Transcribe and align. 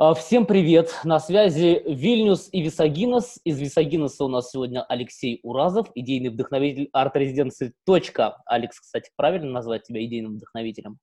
А, 0.00 0.14
всем 0.14 0.46
привет! 0.46 0.94
На 1.02 1.18
связи 1.18 1.82
Вильнюс 1.84 2.50
и 2.52 2.62
Висагинос. 2.62 3.40
Из 3.42 3.58
Висагиноса 3.58 4.26
у 4.26 4.28
нас 4.28 4.52
сегодня 4.52 4.84
Алексей 4.84 5.40
Уразов, 5.42 5.90
идейный 5.96 6.28
вдохновитель 6.28 6.88
арт-резиденции 6.92 7.72
«Точка». 7.84 8.40
Алекс, 8.46 8.78
кстати, 8.78 9.10
правильно 9.16 9.50
назвать 9.50 9.82
тебя 9.82 10.04
идейным 10.04 10.36
вдохновителем? 10.36 10.98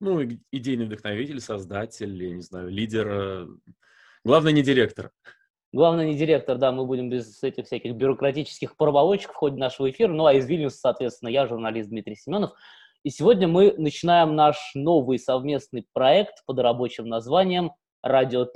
Ну, 0.00 0.20
идейный 0.50 0.86
вдохновитель, 0.86 1.38
создатель, 1.38 2.20
я 2.24 2.34
не 2.34 2.42
знаю, 2.42 2.70
лидер. 2.70 3.06
Э, 3.08 3.46
главное, 4.24 4.50
не 4.50 4.62
директор. 4.64 5.12
Главное, 5.72 6.06
не 6.06 6.16
директор, 6.16 6.58
да, 6.58 6.72
мы 6.72 6.86
будем 6.86 7.10
без 7.10 7.40
этих 7.40 7.66
всяких 7.66 7.94
бюрократических 7.94 8.76
проволочек 8.76 9.30
в 9.30 9.36
ходе 9.36 9.58
нашего 9.58 9.88
эфира. 9.88 10.12
Ну, 10.12 10.26
а 10.26 10.34
из 10.34 10.48
Вильнюса, 10.48 10.78
соответственно, 10.78 11.28
я 11.28 11.46
журналист 11.46 11.88
Дмитрий 11.88 12.16
Семенов. 12.16 12.50
И 13.04 13.10
сегодня 13.10 13.46
мы 13.46 13.74
начинаем 13.78 14.34
наш 14.34 14.56
новый 14.74 15.20
совместный 15.20 15.86
проект 15.92 16.44
под 16.46 16.58
рабочим 16.58 17.06
названием 17.06 17.70
«Радио. 18.04 18.46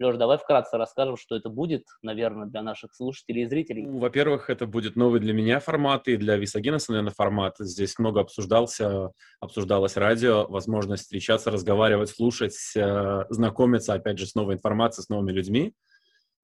Леш, 0.00 0.16
давай 0.16 0.36
вкратце 0.36 0.76
расскажем, 0.76 1.16
что 1.16 1.34
это 1.34 1.48
будет, 1.48 1.84
наверное, 2.02 2.46
для 2.46 2.62
наших 2.62 2.94
слушателей 2.94 3.42
и 3.42 3.46
зрителей. 3.46 3.86
Ну, 3.86 3.98
во-первых, 3.98 4.50
это 4.50 4.66
будет 4.66 4.94
новый 4.94 5.20
для 5.20 5.32
меня 5.32 5.58
формат 5.58 6.06
и 6.06 6.16
для 6.16 6.36
Висагинеса, 6.36 6.92
наверное, 6.92 7.14
формат. 7.14 7.56
Здесь 7.58 7.98
много 7.98 8.20
обсуждался, 8.20 9.10
обсуждалось 9.40 9.96
радио, 9.96 10.46
возможность 10.46 11.04
встречаться, 11.04 11.50
разговаривать, 11.50 12.10
слушать, 12.10 12.56
э, 12.76 13.24
знакомиться, 13.30 13.94
опять 13.94 14.18
же, 14.18 14.26
с 14.26 14.34
новой 14.36 14.54
информацией, 14.54 15.04
с 15.04 15.08
новыми 15.08 15.32
людьми. 15.32 15.74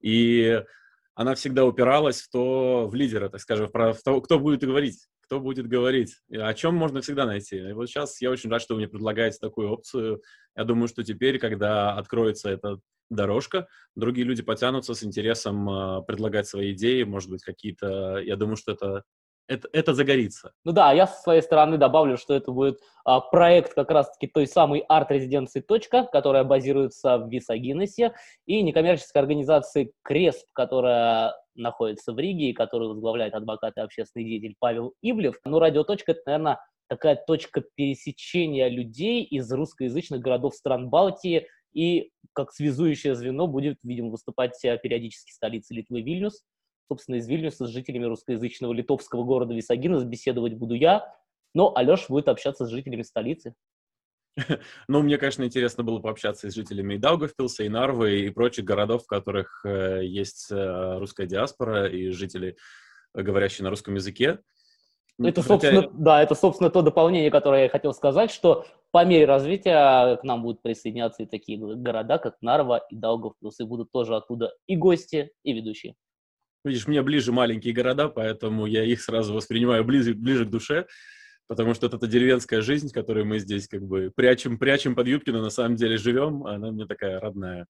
И 0.01 0.61
она 1.15 1.35
всегда 1.37 1.65
упиралась 1.65 2.23
в 2.23 2.31
то, 2.31 2.89
в 2.89 2.95
лидера, 2.95 3.29
так 3.29 3.41
скажем, 3.41 3.69
в 3.73 4.03
то, 4.03 4.21
кто 4.21 4.41
будет 4.41 4.65
говорить, 4.65 4.97
кто 5.25 5.41
будет 5.41 5.67
говорить, 5.67 6.21
о 6.31 6.53
чем 6.55 6.75
можно 6.75 7.01
всегда 7.01 7.25
найти. 7.25 7.57
И 7.57 7.73
вот 7.73 7.89
сейчас 7.89 8.21
я 8.21 8.31
очень 8.31 8.51
рад, 8.51 8.61
что 8.61 8.75
вы 8.75 8.81
мне 8.81 8.89
предлагаете 8.89 9.39
такую 9.41 9.71
опцию. 9.71 10.23
Я 10.55 10.65
думаю, 10.65 10.89
что 10.89 11.03
теперь, 11.03 11.39
когда 11.39 11.95
откроется 11.95 12.51
эта 12.51 12.79
дорожка, 13.11 13.67
другие 13.97 14.27
люди 14.27 14.43
потянутся 14.43 14.95
с 14.95 15.03
интересом 15.03 15.69
э, 15.69 16.03
предлагать 16.07 16.47
свои 16.47 16.73
идеи, 16.73 17.03
может 17.05 17.31
быть, 17.31 17.43
какие-то... 17.43 18.19
Я 18.19 18.37
думаю, 18.37 18.57
что 18.57 18.73
это 18.73 19.05
это, 19.47 19.69
это 19.73 19.95
загорится. 19.95 20.53
Ну 20.65 20.73
да, 20.73 20.93
я 20.93 21.07
со 21.07 21.21
своей 21.23 21.43
стороны 21.43 21.77
добавлю, 21.77 22.17
что 22.17 22.35
это 22.35 22.51
будет 22.51 22.81
а, 23.05 23.21
проект 23.21 23.75
как 23.75 23.91
раз-таки 23.91 24.27
той 24.27 24.47
самой 24.47 24.81
арт-резиденции 24.89 25.61
«Точка», 25.61 26.05
которая 26.05 26.45
базируется 26.45 27.19
в 27.19 27.29
Висагинесе, 27.29 28.15
и 28.47 28.63
некоммерческой 28.63 29.23
организации 29.23 29.93
«Кресп», 30.03 30.47
которая 30.53 31.35
находится 31.55 32.13
в 32.13 32.19
Риге 32.19 32.51
и 32.51 32.53
которую 32.55 32.91
возглавляет 32.91 33.35
адвокат 33.35 33.77
и 33.77 33.81
общественный 33.81 34.25
деятель 34.25 34.57
Павел 34.59 34.95
Ивлев. 35.03 35.37
Ну, 35.45 35.59
радио 35.59 35.85
«Точка»— 35.85 36.13
это, 36.13 36.23
наверное, 36.27 36.61
такая 36.89 37.17
точка 37.17 37.63
пересечения 37.75 38.69
людей 38.69 39.23
из 39.23 39.51
русскоязычных 39.53 40.21
городов 40.21 40.55
стран 40.55 40.89
Балтии, 40.89 41.47
и 41.73 42.11
как 42.33 42.53
связующее 42.53 43.15
звено 43.15 43.47
будет, 43.47 43.79
видимо, 43.83 44.11
выступать 44.11 44.59
периодически 44.61 45.33
столица 45.33 45.75
Литвы 45.75 46.03
Вильнюс, 46.03 46.43
собственно, 46.89 47.17
из 47.17 47.29
Вильнюса 47.29 47.67
с 47.67 47.71
жителями 47.71 48.05
русскоязычного 48.05 48.73
литовского 48.73 49.25
города 49.25 49.55
Висагинос 49.55 50.05
беседовать 50.05 50.55
буду 50.55 50.75
я, 50.75 51.15
но 51.55 51.75
Алеш 51.77 52.09
будет 52.09 52.29
общаться 52.29 52.67
с 52.67 52.71
жителями 52.71 53.03
столицы. 53.03 53.55
Ну, 54.89 55.03
мне, 55.03 55.17
конечно, 55.17 55.45
интересно 55.45 55.85
было 55.85 56.01
пообщаться 56.01 56.51
с 56.51 56.55
жителями 56.55 56.95
и 56.95 56.99
Даугавпилса, 56.99 57.65
и 57.65 57.69
Нарвы, 57.69 58.21
и 58.21 58.31
прочих 58.31 58.65
городов, 58.65 59.05
в 59.05 59.07
которых 59.07 59.65
э, 59.65 60.05
есть 60.05 60.51
э, 60.51 60.99
русская 60.99 61.27
диаспора 61.27 61.87
и 61.87 62.11
жители, 62.11 62.57
говорящие 63.15 63.65
на 63.65 63.71
русском 63.71 63.95
языке. 63.95 64.41
Ну, 65.19 65.29
это, 65.29 65.43
собственно, 65.43 65.83
Хотя... 65.83 65.93
да, 65.95 66.23
это, 66.23 66.35
собственно, 66.35 66.71
то 66.71 66.83
дополнение, 66.83 67.31
которое 67.31 67.65
я 67.65 67.69
хотел 67.69 67.95
сказать, 67.95 68.33
что 68.33 68.67
по 68.91 69.05
мере 69.05 69.27
развития 69.27 70.17
к 70.17 70.25
нам 70.25 70.43
будут 70.43 70.63
присоединяться 70.63 71.23
и 71.23 71.27
такие 71.27 71.59
города, 71.59 72.19
как 72.19 72.37
Нарва 72.41 72.79
и 72.91 72.97
Даугавпилс, 72.97 73.61
и 73.61 73.65
будут 73.65 73.93
тоже 73.93 74.17
оттуда 74.17 74.53
и 74.67 74.75
гости, 74.77 75.31
и 75.45 75.53
ведущие. 75.53 75.95
Видишь, 76.65 76.87
мне 76.87 77.03
ближе 77.03 77.31
маленькие 77.31 77.75
города, 77.75 78.09
поэтому 78.09 78.65
я 78.65 78.85
их 78.85 79.03
сразу 79.03 79.35
воспринимаю 79.35 79.85
ближе, 79.85 80.15
ближе 80.15 80.47
к 80.47 80.51
душе, 80.51 80.87
потому 81.47 81.75
что 81.75 81.87
это 81.87 82.07
деревенская 82.07 82.63
жизнь, 82.63 82.91
которую 82.91 83.27
мы 83.27 83.39
здесь 83.39 83.69
как 83.69 83.83
бы 83.83 84.11
прячем, 84.15 84.59
прячем 84.59 84.95
под 84.95 85.07
юбки, 85.07 85.29
но 85.29 85.43
на 85.43 85.51
самом 85.51 85.77
деле 85.77 85.99
живем, 85.99 86.47
она 86.47 86.71
мне 86.71 86.87
такая 86.87 87.21
родная. 87.21 87.67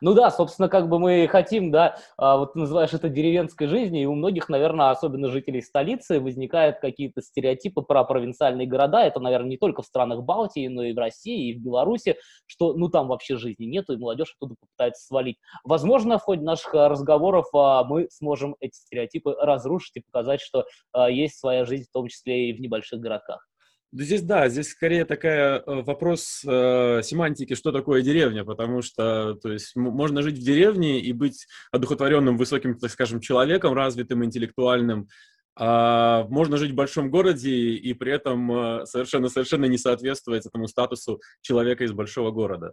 Ну 0.00 0.14
да, 0.14 0.30
собственно, 0.30 0.68
как 0.68 0.88
бы 0.88 0.98
мы 0.98 1.26
хотим, 1.28 1.70
да, 1.70 1.96
а, 2.16 2.36
вот 2.36 2.54
ты 2.54 2.58
называешь 2.60 2.92
это 2.92 3.08
деревенской 3.08 3.66
жизнью, 3.66 4.02
и 4.02 4.06
у 4.06 4.14
многих, 4.14 4.48
наверное, 4.48 4.90
особенно 4.90 5.28
жителей 5.28 5.62
столицы, 5.62 6.20
возникают 6.20 6.78
какие-то 6.78 7.22
стереотипы 7.22 7.82
про 7.82 8.04
провинциальные 8.04 8.66
города. 8.66 9.02
Это, 9.02 9.20
наверное, 9.20 9.50
не 9.50 9.56
только 9.56 9.82
в 9.82 9.86
странах 9.86 10.22
Балтии, 10.22 10.66
но 10.68 10.82
и 10.82 10.92
в 10.92 10.98
России, 10.98 11.50
и 11.50 11.54
в 11.54 11.62
Беларуси, 11.62 12.16
что, 12.46 12.74
ну, 12.74 12.88
там 12.88 13.08
вообще 13.08 13.36
жизни 13.36 13.64
нету, 13.64 13.92
и 13.92 13.96
молодежь 13.96 14.34
оттуда 14.36 14.56
попытается 14.60 15.06
свалить. 15.06 15.38
Возможно, 15.64 16.18
в 16.18 16.22
ходе 16.22 16.42
наших 16.42 16.74
а, 16.74 16.88
разговоров 16.88 17.46
а, 17.54 17.84
мы 17.84 18.08
сможем 18.10 18.56
эти 18.60 18.76
стереотипы 18.76 19.34
разрушить 19.40 19.96
и 19.96 20.00
показать, 20.00 20.40
что 20.40 20.64
есть 21.08 21.38
своя 21.38 21.64
жизнь, 21.64 21.86
в 21.88 21.92
том 21.92 22.08
числе 22.08 22.50
и 22.50 22.52
в 22.52 22.60
небольших 22.60 23.00
городках. 23.00 23.46
Здесь, 23.96 24.22
да, 24.22 24.48
здесь 24.48 24.70
скорее 24.70 25.04
такая 25.04 25.60
э, 25.60 25.82
вопрос 25.82 26.42
э, 26.44 27.00
семантики, 27.04 27.54
что 27.54 27.70
такое 27.70 28.02
деревня, 28.02 28.44
потому 28.44 28.82
что, 28.82 29.34
то 29.34 29.52
есть, 29.52 29.76
можно 29.76 30.20
жить 30.20 30.36
в 30.36 30.42
деревне 30.42 31.00
и 31.00 31.12
быть 31.12 31.46
одухотворенным, 31.70 32.36
высоким, 32.36 32.76
так 32.76 32.90
скажем, 32.90 33.20
человеком, 33.20 33.72
развитым, 33.72 34.24
интеллектуальным, 34.24 35.06
а 35.56 36.26
можно 36.28 36.56
жить 36.56 36.72
в 36.72 36.74
большом 36.74 37.08
городе 37.08 37.52
и 37.52 37.94
при 37.94 38.12
этом 38.12 38.84
совершенно-совершенно 38.84 39.66
э, 39.66 39.68
не 39.68 39.78
соответствовать 39.78 40.44
этому 40.44 40.66
статусу 40.66 41.20
человека 41.40 41.84
из 41.84 41.92
большого 41.92 42.32
города. 42.32 42.72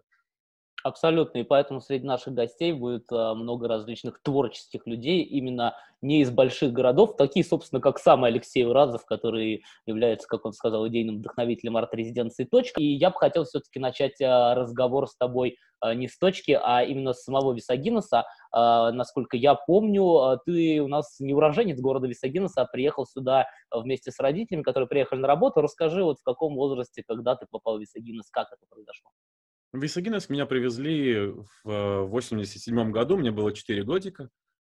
Абсолютно, 0.84 1.40
и 1.40 1.44
поэтому 1.44 1.80
среди 1.80 2.06
наших 2.06 2.34
гостей 2.34 2.74
будет 2.74 3.06
а, 3.12 3.36
много 3.36 3.68
различных 3.68 4.20
творческих 4.24 4.88
людей, 4.88 5.22
именно 5.22 5.76
не 6.02 6.22
из 6.22 6.32
больших 6.32 6.74
городов, 6.74 7.16
такие, 7.18 7.46
собственно, 7.46 7.80
как 7.80 8.00
сам 8.00 8.24
Алексей 8.24 8.66
Уразов, 8.66 9.06
который 9.06 9.64
является, 9.86 10.28
как 10.28 10.46
он 10.46 10.54
сказал, 10.54 10.88
идейным 10.88 11.18
вдохновителем 11.18 11.78
арт-резиденции 11.78 12.46
«Точка». 12.46 12.82
И 12.82 12.86
я 12.86 13.12
бы 13.12 13.18
хотел 13.18 13.44
все-таки 13.44 13.80
начать 13.80 14.20
а, 14.22 14.56
разговор 14.56 15.08
с 15.08 15.16
тобой 15.16 15.58
а, 15.80 15.94
не 15.94 16.08
с 16.08 16.18
«Точки», 16.18 16.60
а 16.60 16.82
именно 16.82 17.14
с 17.14 17.24
самого 17.24 17.54
Висагиноса. 17.54 18.26
А, 18.52 18.92
насколько 18.92 19.38
я 19.38 19.54
помню, 19.54 20.18
а, 20.18 20.38
ты 20.38 20.82
у 20.82 20.88
нас 20.88 21.20
не 21.20 21.36
уроженец 21.36 21.80
города 21.80 22.08
Висагиноса, 22.08 22.62
а 22.62 22.66
приехал 22.66 23.06
сюда 23.06 23.46
вместе 23.72 24.10
с 24.10 24.20
родителями, 24.20 24.64
которые 24.64 24.88
приехали 24.88 25.20
на 25.20 25.28
работу. 25.28 25.62
Расскажи, 25.62 26.04
вот 26.04 26.20
в 26.20 26.24
каком 26.24 26.56
возрасте, 26.56 27.04
когда 27.08 27.36
ты 27.36 27.46
попал 27.48 27.78
в 27.78 27.82
Висагинос, 27.82 28.32
как 28.32 28.48
это 28.52 28.66
произошло? 28.68 29.12
В 29.74 29.78
меня 30.30 30.46
привезли 30.46 31.34
в 31.64 32.06
87 32.08 32.92
году, 32.92 33.18
мне 33.18 33.32
было 33.32 33.54
4 33.54 33.84
годика. 33.84 34.30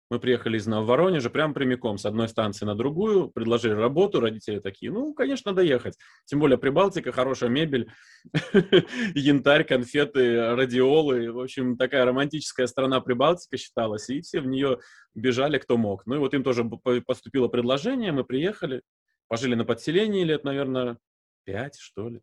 Мы 0.09 0.19
приехали 0.19 0.57
из 0.57 0.65
Воронежа 0.65 1.29
прям 1.29 1.53
прямиком 1.53 1.99
с 1.99 2.05
одной 2.05 2.27
станции 2.27 2.65
на 2.65 2.73
другую, 2.73 3.29
предложили 3.29 3.73
работу, 3.73 4.19
родители 4.19 4.59
такие, 4.59 4.91
ну, 4.91 5.13
конечно, 5.13 5.53
доехать. 5.53 5.95
Тем 6.25 6.39
более 6.39 6.57
Прибалтика, 6.57 7.11
хорошая 7.11 7.51
мебель, 7.51 7.91
янтарь, 9.13 9.63
конфеты, 9.63 10.55
радиолы. 10.55 11.31
В 11.31 11.39
общем, 11.39 11.77
такая 11.77 12.05
романтическая 12.05 12.65
страна 12.65 13.01
Прибалтика 13.01 13.55
считалась, 13.55 14.09
и 14.09 14.21
все 14.21 14.41
в 14.41 14.47
нее 14.47 14.79
бежали, 15.13 15.59
кто 15.59 15.77
мог. 15.77 16.07
Ну 16.07 16.15
и 16.15 16.19
вот 16.19 16.33
им 16.33 16.43
тоже 16.43 16.63
поступило 17.05 17.47
предложение, 17.47 18.11
мы 18.11 18.23
приехали, 18.23 18.81
пожили 19.27 19.53
на 19.53 19.63
подселении 19.63 20.23
лет, 20.23 20.43
наверное, 20.43 20.97
пять, 21.45 21.77
что 21.77 22.09
ли. 22.09 22.21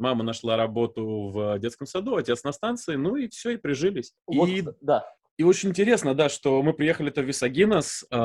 Мама 0.00 0.24
нашла 0.24 0.56
работу 0.56 1.30
в 1.30 1.58
детском 1.58 1.86
саду, 1.86 2.16
отец 2.16 2.42
на 2.42 2.52
станции, 2.52 2.96
ну 2.96 3.16
и 3.16 3.28
все, 3.28 3.50
и 3.50 3.56
прижились. 3.56 4.12
Вот, 4.26 4.48
и, 4.48 4.64
да. 4.80 5.04
И 5.36 5.44
очень 5.44 5.68
интересно, 5.70 6.14
да, 6.14 6.28
что 6.28 6.62
мы 6.62 6.72
приехали-то 6.72 7.22
в 7.22 7.24
Висагинос, 7.24 8.04
э, 8.10 8.16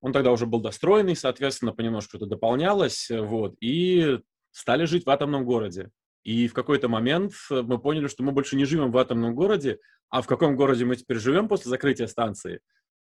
он 0.00 0.12
тогда 0.12 0.30
уже 0.30 0.46
был 0.46 0.60
достроенный, 0.60 1.16
соответственно, 1.16 1.72
понемножку 1.72 2.16
это 2.16 2.26
дополнялось, 2.26 3.10
вот, 3.10 3.54
и 3.60 4.18
стали 4.50 4.84
жить 4.84 5.06
в 5.06 5.10
атомном 5.10 5.44
городе. 5.44 5.90
И 6.24 6.48
в 6.48 6.54
какой-то 6.54 6.88
момент 6.88 7.32
мы 7.50 7.78
поняли, 7.78 8.08
что 8.08 8.22
мы 8.22 8.32
больше 8.32 8.56
не 8.56 8.64
живем 8.64 8.90
в 8.90 8.98
атомном 8.98 9.34
городе, 9.34 9.78
а 10.10 10.22
в 10.22 10.26
каком 10.26 10.56
городе 10.56 10.84
мы 10.84 10.96
теперь 10.96 11.18
живем 11.18 11.48
после 11.48 11.70
закрытия 11.70 12.06
станции, 12.06 12.60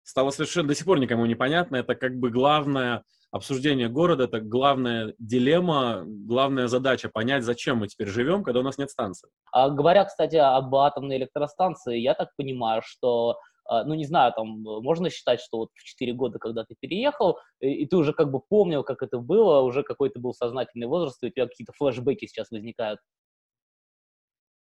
стало 0.03 0.31
совершенно 0.31 0.69
до 0.69 0.75
сих 0.75 0.85
пор 0.85 0.99
никому 0.99 1.25
непонятно. 1.25 1.77
Это 1.77 1.95
как 1.95 2.17
бы 2.17 2.29
главное 2.29 3.03
обсуждение 3.31 3.89
города, 3.89 4.25
это 4.25 4.39
главная 4.39 5.13
дилемма, 5.19 6.03
главная 6.05 6.67
задача 6.67 7.09
понять, 7.09 7.43
зачем 7.43 7.79
мы 7.79 7.87
теперь 7.87 8.07
живем, 8.07 8.43
когда 8.43 8.61
у 8.61 8.63
нас 8.63 8.77
нет 8.77 8.89
станции. 8.89 9.29
А, 9.51 9.69
говоря, 9.69 10.05
кстати, 10.05 10.35
об 10.35 10.73
атомной 10.75 11.17
электростанции, 11.17 11.97
я 11.97 12.13
так 12.13 12.29
понимаю, 12.37 12.81
что 12.85 13.37
а, 13.69 13.83
ну, 13.83 13.95
не 13.95 14.05
знаю, 14.05 14.33
там, 14.33 14.61
можно 14.61 15.09
считать, 15.09 15.41
что 15.41 15.57
вот 15.57 15.69
в 15.73 15.83
4 15.83 16.13
года, 16.13 16.39
когда 16.39 16.63
ты 16.63 16.75
переехал, 16.79 17.37
и, 17.59 17.83
и 17.83 17.85
ты 17.85 17.97
уже 17.97 18.13
как 18.13 18.31
бы 18.31 18.39
помнил, 18.39 18.83
как 18.83 19.03
это 19.03 19.19
было, 19.19 19.59
уже 19.61 19.83
какой-то 19.83 20.19
был 20.19 20.33
сознательный 20.33 20.87
возраст, 20.87 21.21
и 21.21 21.27
у 21.27 21.29
тебя 21.29 21.47
какие-то 21.47 21.73
флешбеки 21.73 22.25
сейчас 22.25 22.49
возникают. 22.49 22.99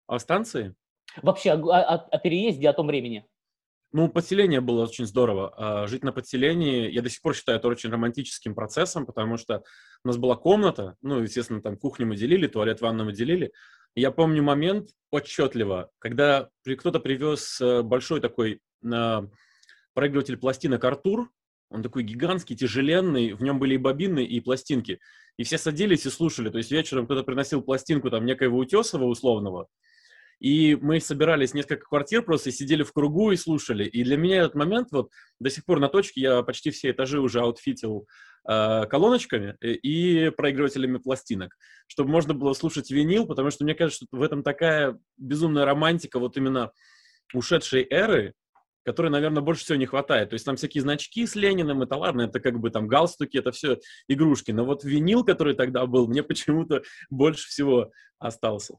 О 0.08 0.20
станции? 0.20 0.76
Вообще, 1.22 1.52
о, 1.54 1.56
о, 1.56 1.96
о 1.96 2.18
переезде, 2.20 2.70
о 2.70 2.74
том 2.74 2.88
времени. 2.88 3.26
Ну, 3.92 4.08
подселение 4.08 4.62
было 4.62 4.84
очень 4.84 5.08
здорово. 5.08 5.54
А, 5.58 5.88
жить 5.88 6.04
на 6.04 6.12
подселении, 6.12 6.92
я 6.92 7.02
до 7.02 7.10
сих 7.10 7.22
пор 7.22 7.36
считаю 7.36 7.58
это 7.58 7.68
очень 7.68 7.90
романтическим 7.90 8.54
процессом, 8.54 9.06
потому 9.06 9.38
что 9.38 9.64
у 10.04 10.08
нас 10.08 10.18
была 10.18 10.36
комната, 10.36 10.96
ну, 11.02 11.20
естественно, 11.22 11.62
там 11.62 11.76
кухню 11.76 12.06
мы 12.06 12.16
делили, 12.16 12.48
туалет, 12.48 12.82
ванну 12.82 13.06
мы 13.06 13.14
делили, 13.14 13.52
Я 13.96 14.12
помню 14.12 14.44
момент 14.44 14.90
отчетливо, 15.10 15.90
когда 15.98 16.50
кто-то 16.64 17.00
привез 17.00 17.60
э, 17.60 17.82
большой 17.82 18.22
такой 18.22 18.62
э, 18.84 19.22
проигрыватель 19.96 20.38
пластинок 20.38 20.84
Артур, 20.84 21.32
он 21.72 21.82
такой 21.84 22.04
гигантский, 22.04 22.56
тяжеленный, 22.56 23.34
в 23.34 23.42
нем 23.42 23.60
были 23.60 23.76
и 23.76 23.78
бобины, 23.78 24.24
и 24.24 24.40
пластинки. 24.40 25.00
И 25.38 25.44
все 25.44 25.58
садились 25.58 26.06
и 26.06 26.10
слушали. 26.10 26.50
То 26.50 26.58
есть 26.58 26.72
вечером 26.72 27.06
кто-то 27.06 27.24
приносил 27.24 27.62
пластинку 27.62 28.10
там 28.10 28.26
некоего 28.26 28.58
Утесова 28.58 29.06
условного, 29.06 29.68
и 30.40 30.76
мы 30.76 31.00
собирались 31.00 31.54
несколько 31.54 31.86
квартир 31.86 32.22
просто, 32.24 32.52
сидели 32.52 32.84
в 32.84 32.94
кругу 32.94 33.32
и 33.32 33.36
слушали. 33.36 33.86
И 33.86 34.04
для 34.04 34.18
меня 34.18 34.38
этот 34.44 34.56
момент 34.56 34.88
вот 34.92 35.10
до 35.40 35.50
сих 35.50 35.66
пор 35.66 35.80
на 35.80 35.90
точке, 35.90 36.22
я 36.22 36.44
почти 36.44 36.72
все 36.72 36.92
этажи 36.92 37.20
уже 37.20 37.42
аутфитил 37.42 38.08
э, 38.48 38.86
колоночками 38.86 39.56
э, 39.62 39.72
и 39.72 40.30
проигрывателями 40.30 40.98
пластинок, 40.98 41.56
чтобы 41.88 42.10
можно 42.10 42.34
было 42.34 42.54
слушать 42.54 42.90
винил, 42.90 43.28
потому 43.28 43.52
что 43.52 43.66
мне 43.66 43.76
кажется, 43.76 44.06
что 44.06 44.18
в 44.18 44.22
этом 44.22 44.44
такая 44.44 44.98
безумная 45.18 45.66
романтика 45.66 46.20
вот 46.20 46.38
именно 46.38 46.72
ушедшей 47.34 47.86
эры, 47.90 48.34
которой, 48.86 49.10
наверное, 49.10 49.42
больше 49.42 49.64
всего 49.64 49.78
не 49.78 49.86
хватает. 49.86 50.30
То 50.30 50.36
есть 50.36 50.46
там 50.46 50.56
всякие 50.56 50.82
значки 50.82 51.28
с 51.28 51.36
Лениным, 51.36 51.82
это 51.82 51.96
ладно, 51.96 52.24
это 52.24 52.40
как 52.40 52.60
бы 52.60 52.70
там 52.70 52.88
галстуки, 52.88 53.38
это 53.38 53.52
все 53.52 53.78
игрушки. 54.08 54.52
Но 54.52 54.66
вот 54.66 54.84
винил, 54.84 55.24
который 55.24 55.54
тогда 55.54 55.86
был, 55.86 56.08
мне 56.08 56.24
почему-то 56.24 56.82
больше 57.10 57.48
всего 57.48 57.92
остался. 58.20 58.76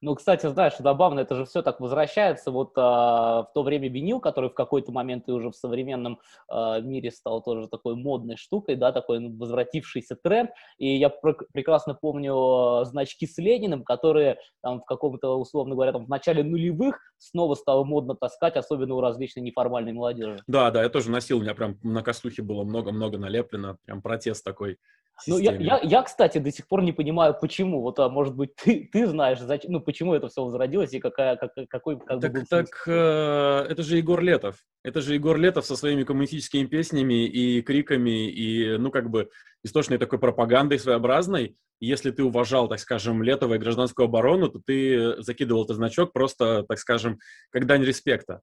Ну, 0.00 0.14
кстати, 0.14 0.46
знаешь, 0.46 0.74
забавно, 0.78 1.20
это 1.20 1.34
же 1.34 1.44
все 1.44 1.60
так 1.60 1.80
возвращается. 1.80 2.52
Вот 2.52 2.72
а, 2.76 3.42
в 3.42 3.52
то 3.52 3.64
время 3.64 3.88
винил, 3.88 4.20
который 4.20 4.48
в 4.48 4.54
какой-то 4.54 4.92
момент 4.92 5.28
и 5.28 5.32
уже 5.32 5.50
в 5.50 5.56
современном 5.56 6.20
а, 6.48 6.78
мире 6.80 7.10
стал 7.10 7.42
тоже 7.42 7.66
такой 7.66 7.96
модной 7.96 8.36
штукой, 8.36 8.76
да, 8.76 8.92
такой 8.92 9.18
ну, 9.18 9.36
возвратившийся 9.36 10.14
тренд. 10.14 10.50
И 10.78 10.96
я 10.96 11.08
пр- 11.08 11.46
прекрасно 11.52 11.94
помню 11.94 12.34
а, 12.34 12.84
значки 12.84 13.26
с 13.26 13.38
Лениным, 13.38 13.82
которые 13.82 14.38
там 14.62 14.82
в 14.82 14.84
каком-то, 14.84 15.36
условно 15.36 15.74
говоря, 15.74 15.92
там 15.92 16.06
в 16.06 16.08
начале 16.08 16.44
нулевых 16.44 17.00
снова 17.18 17.56
стало 17.56 17.82
модно 17.82 18.14
таскать, 18.14 18.56
особенно 18.56 18.94
у 18.94 19.00
различной 19.00 19.42
неформальной 19.42 19.92
молодежи. 19.92 20.38
Да, 20.46 20.70
да, 20.70 20.84
я 20.84 20.90
тоже 20.90 21.10
носил, 21.10 21.38
у 21.38 21.42
меня 21.42 21.54
прям 21.54 21.76
на 21.82 22.02
косухе 22.02 22.42
было 22.42 22.62
много-много 22.62 23.18
налеплено, 23.18 23.78
прям 23.84 24.00
протест 24.00 24.44
такой. 24.44 24.78
Ну, 25.26 25.38
я, 25.38 25.52
я, 25.52 25.80
я, 25.82 26.02
кстати, 26.02 26.38
до 26.38 26.52
сих 26.52 26.68
пор 26.68 26.82
не 26.82 26.92
понимаю, 26.92 27.36
почему. 27.40 27.80
Вот, 27.80 27.98
а 27.98 28.08
может 28.08 28.36
быть, 28.36 28.54
ты, 28.54 28.88
ты 28.92 29.06
знаешь, 29.06 29.40
зачем, 29.40 29.72
ну, 29.72 29.80
почему 29.80 30.14
это 30.14 30.28
все 30.28 30.44
возродилось 30.44 30.92
и 30.92 31.00
какая, 31.00 31.36
как, 31.36 31.52
какой 31.68 31.98
как 31.98 32.20
так, 32.20 32.32
был 32.32 32.42
Так, 32.48 32.68
э, 32.86 33.66
это 33.68 33.82
же 33.82 33.96
Егор 33.96 34.20
Летов. 34.20 34.56
Это 34.84 35.00
же 35.00 35.14
Егор 35.14 35.36
Летов 35.36 35.66
со 35.66 35.76
своими 35.76 36.04
коммунистическими 36.04 36.66
песнями 36.66 37.26
и 37.26 37.62
криками, 37.62 38.30
и, 38.30 38.76
ну, 38.78 38.90
как 38.90 39.10
бы, 39.10 39.28
источной 39.64 39.98
такой 39.98 40.18
пропагандой 40.18 40.78
своеобразной. 40.78 41.56
Если 41.80 42.10
ты 42.10 42.22
уважал, 42.22 42.68
так 42.68 42.78
скажем, 42.78 43.22
Летова 43.22 43.54
и 43.54 43.58
гражданскую 43.58 44.06
оборону, 44.06 44.48
то 44.48 44.60
ты 44.64 45.20
закидывал 45.22 45.64
этот 45.64 45.76
значок 45.76 46.12
просто, 46.12 46.64
так 46.68 46.78
скажем, 46.78 47.18
как 47.50 47.66
дань 47.66 47.84
респекта. 47.84 48.40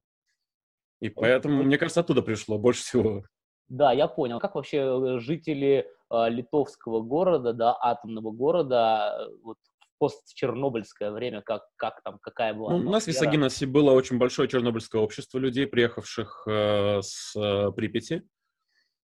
И 1.00 1.10
поэтому, 1.10 1.62
мне 1.62 1.78
кажется, 1.78 2.00
оттуда 2.00 2.22
пришло 2.22 2.58
больше 2.58 2.82
всего. 2.82 3.24
Да, 3.68 3.92
я 3.92 4.06
понял. 4.06 4.38
Как 4.38 4.54
вообще 4.54 5.18
жители 5.18 5.86
э, 6.10 6.28
литовского 6.30 7.00
города, 7.00 7.52
да, 7.52 7.76
атомного 7.80 8.30
города, 8.30 9.18
э, 9.20 9.32
вот 9.42 9.56
в 9.80 9.98
постчернобыльское 9.98 11.10
время, 11.10 11.42
как, 11.42 11.62
как 11.76 12.00
там, 12.02 12.18
какая 12.20 12.54
была 12.54 12.76
ну, 12.76 12.88
У 12.88 12.92
нас 12.92 13.04
в 13.04 13.08
Висагиносе 13.08 13.66
было 13.66 13.90
очень 13.92 14.18
большое 14.18 14.48
чернобыльское 14.48 15.00
общество 15.00 15.38
людей, 15.38 15.66
приехавших 15.66 16.44
э, 16.46 17.00
с 17.02 17.34
э, 17.36 17.72
Припяти. 17.72 18.22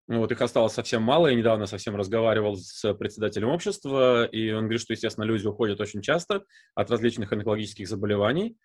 Вот, 0.08 0.32
их 0.32 0.42
осталось 0.42 0.72
совсем 0.72 1.02
мало. 1.02 1.28
Я 1.28 1.36
недавно 1.36 1.66
совсем 1.66 1.94
разговаривал 1.94 2.56
с 2.56 2.92
председателем 2.94 3.48
общества, 3.48 4.24
и 4.24 4.50
он 4.50 4.62
говорит, 4.62 4.80
что, 4.80 4.92
естественно, 4.92 5.24
люди 5.24 5.46
уходят 5.46 5.80
очень 5.80 6.02
часто 6.02 6.44
от 6.74 6.90
различных 6.90 7.32
онкологических 7.32 7.88
заболеваний. 7.88 8.56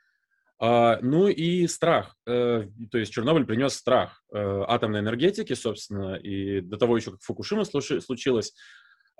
А, 0.57 0.99
ну 1.01 1.27
и 1.27 1.67
страх. 1.67 2.15
Э, 2.25 2.65
то 2.91 2.97
есть 2.97 3.11
Чернобыль 3.11 3.45
принес 3.45 3.73
страх 3.73 4.23
э, 4.33 4.37
атомной 4.67 5.01
энергетики, 5.01 5.53
собственно, 5.53 6.15
и 6.15 6.61
до 6.61 6.77
того 6.77 6.95
еще, 6.95 7.11
как 7.11 7.21
Фукушима 7.21 7.65
случилось. 7.65 8.53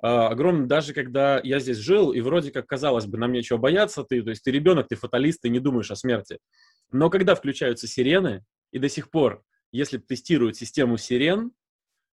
А, 0.02 0.28
огромный, 0.28 0.66
даже 0.66 0.92
когда 0.94 1.40
я 1.42 1.58
здесь 1.58 1.78
жил, 1.78 2.12
и 2.12 2.20
вроде 2.20 2.50
как 2.50 2.66
казалось 2.66 3.06
бы, 3.06 3.18
нам 3.18 3.32
нечего 3.32 3.58
бояться, 3.58 4.04
ты, 4.04 4.22
то 4.22 4.30
есть 4.30 4.42
ты 4.42 4.50
ребенок, 4.50 4.88
ты 4.88 4.96
фаталист, 4.96 5.42
ты 5.42 5.48
не 5.48 5.60
думаешь 5.60 5.90
о 5.90 5.96
смерти. 5.96 6.38
Но 6.90 7.10
когда 7.10 7.34
включаются 7.34 7.86
сирены, 7.86 8.44
и 8.72 8.78
до 8.78 8.88
сих 8.88 9.10
пор, 9.10 9.42
если 9.72 9.98
тестируют 9.98 10.56
систему 10.56 10.96
сирен, 10.96 11.52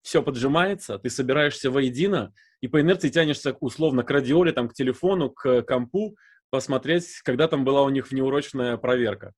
все 0.03 0.23
поджимается, 0.23 0.99
ты 0.99 1.11
собираешься 1.11 1.71
воедино, 1.71 2.33
и 2.61 2.69
по 2.69 2.81
инерции 2.81 3.09
тянешься 3.09 3.57
условно 3.61 4.03
к 4.03 4.11
радиоле, 4.11 4.53
там, 4.53 4.69
к 4.69 4.75
телефону, 4.75 5.31
к 5.31 5.63
компу, 5.63 6.17
посмотреть, 6.53 7.23
когда 7.25 7.49
там 7.49 7.65
была 7.65 7.83
у 7.83 7.89
них 7.89 8.11
внеурочная 8.11 8.77
проверка. 8.77 9.33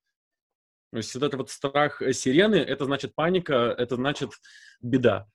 То 0.90 0.96
есть 0.96 1.14
вот 1.14 1.22
этот 1.22 1.38
вот 1.38 1.50
страх 1.50 2.02
сирены, 2.12 2.56
это 2.56 2.84
значит 2.86 3.14
паника, 3.14 3.54
это 3.78 3.94
значит 3.94 4.30
беда. 4.82 5.28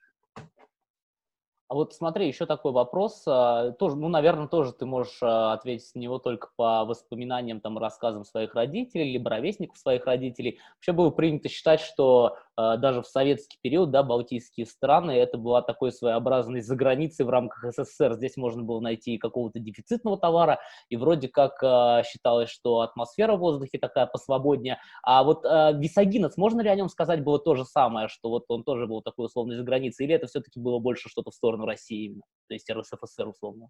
А 1.70 1.76
вот 1.76 1.94
смотри, 1.94 2.28
еще 2.28 2.46
такой 2.48 2.72
вопрос, 2.72 3.24
а, 3.28 3.72
тоже, 3.74 3.96
ну, 3.96 4.10
наверное, 4.10 4.48
тоже 4.48 4.74
ты 4.74 4.88
можешь 4.88 5.20
а, 5.22 5.54
ответить 5.54 5.94
на 5.94 6.00
него 6.00 6.18
только 6.18 6.50
по 6.56 6.84
воспоминаниям, 6.84 7.62
там, 7.62 7.78
рассказам 7.78 8.26
своих 8.26 8.56
родителей, 8.56 9.14
либо 9.14 9.30
ровесников 9.30 9.78
своих 9.78 10.06
родителей. 10.06 10.60
Вообще 10.78 10.92
было 10.94 11.12
принято 11.12 11.48
считать, 11.48 11.80
что 11.80 12.38
даже 12.78 13.02
в 13.02 13.08
советский 13.08 13.58
период, 13.62 13.92
да, 13.92 14.04
балтийские 14.04 14.66
страны, 14.66 15.12
это 15.12 15.38
была 15.38 15.62
такой 15.62 15.92
своеобразной 15.92 16.62
заграницей 16.62 17.26
в 17.26 17.30
рамках 17.30 17.74
СССР. 17.74 18.16
Здесь 18.16 18.38
можно 18.38 18.64
было 18.64 18.80
найти 18.80 19.18
какого-то 19.18 19.60
дефицитного 19.60 20.18
товара, 20.18 20.60
и 20.90 20.98
вроде 20.98 21.28
как 21.28 21.62
а, 21.64 22.04
считалось, 22.04 22.50
что 22.50 22.82
атмосфера 22.82 23.36
в 23.36 23.40
воздухе 23.40 23.78
такая 23.78 24.06
посвободнее. 24.08 24.80
А 25.04 25.24
вот 25.24 25.46
а, 25.46 25.72
Висагинец, 25.72 26.38
можно 26.38 26.62
ли 26.62 26.70
о 26.70 26.76
нем 26.76 26.90
сказать 26.90 27.24
было 27.24 27.40
то 27.40 27.56
же 27.56 27.66
самое, 27.66 28.08
что 28.08 28.30
вот 28.30 28.46
он 28.50 28.64
тоже 28.64 28.88
был 28.88 29.02
такой 29.02 29.28
условной 29.28 29.56
заграницей, 29.56 30.06
или 30.06 30.16
это 30.16 30.28
все-таки 30.28 30.60
было 30.60 30.80
больше 30.80 31.10
что-то 31.10 31.32
в 31.32 31.36
сторону 31.36 31.66
России 31.66 32.06
именно, 32.06 32.24
то 32.48 32.54
есть 32.54 32.70
РСФСР 32.70 33.28
условно? 33.28 33.70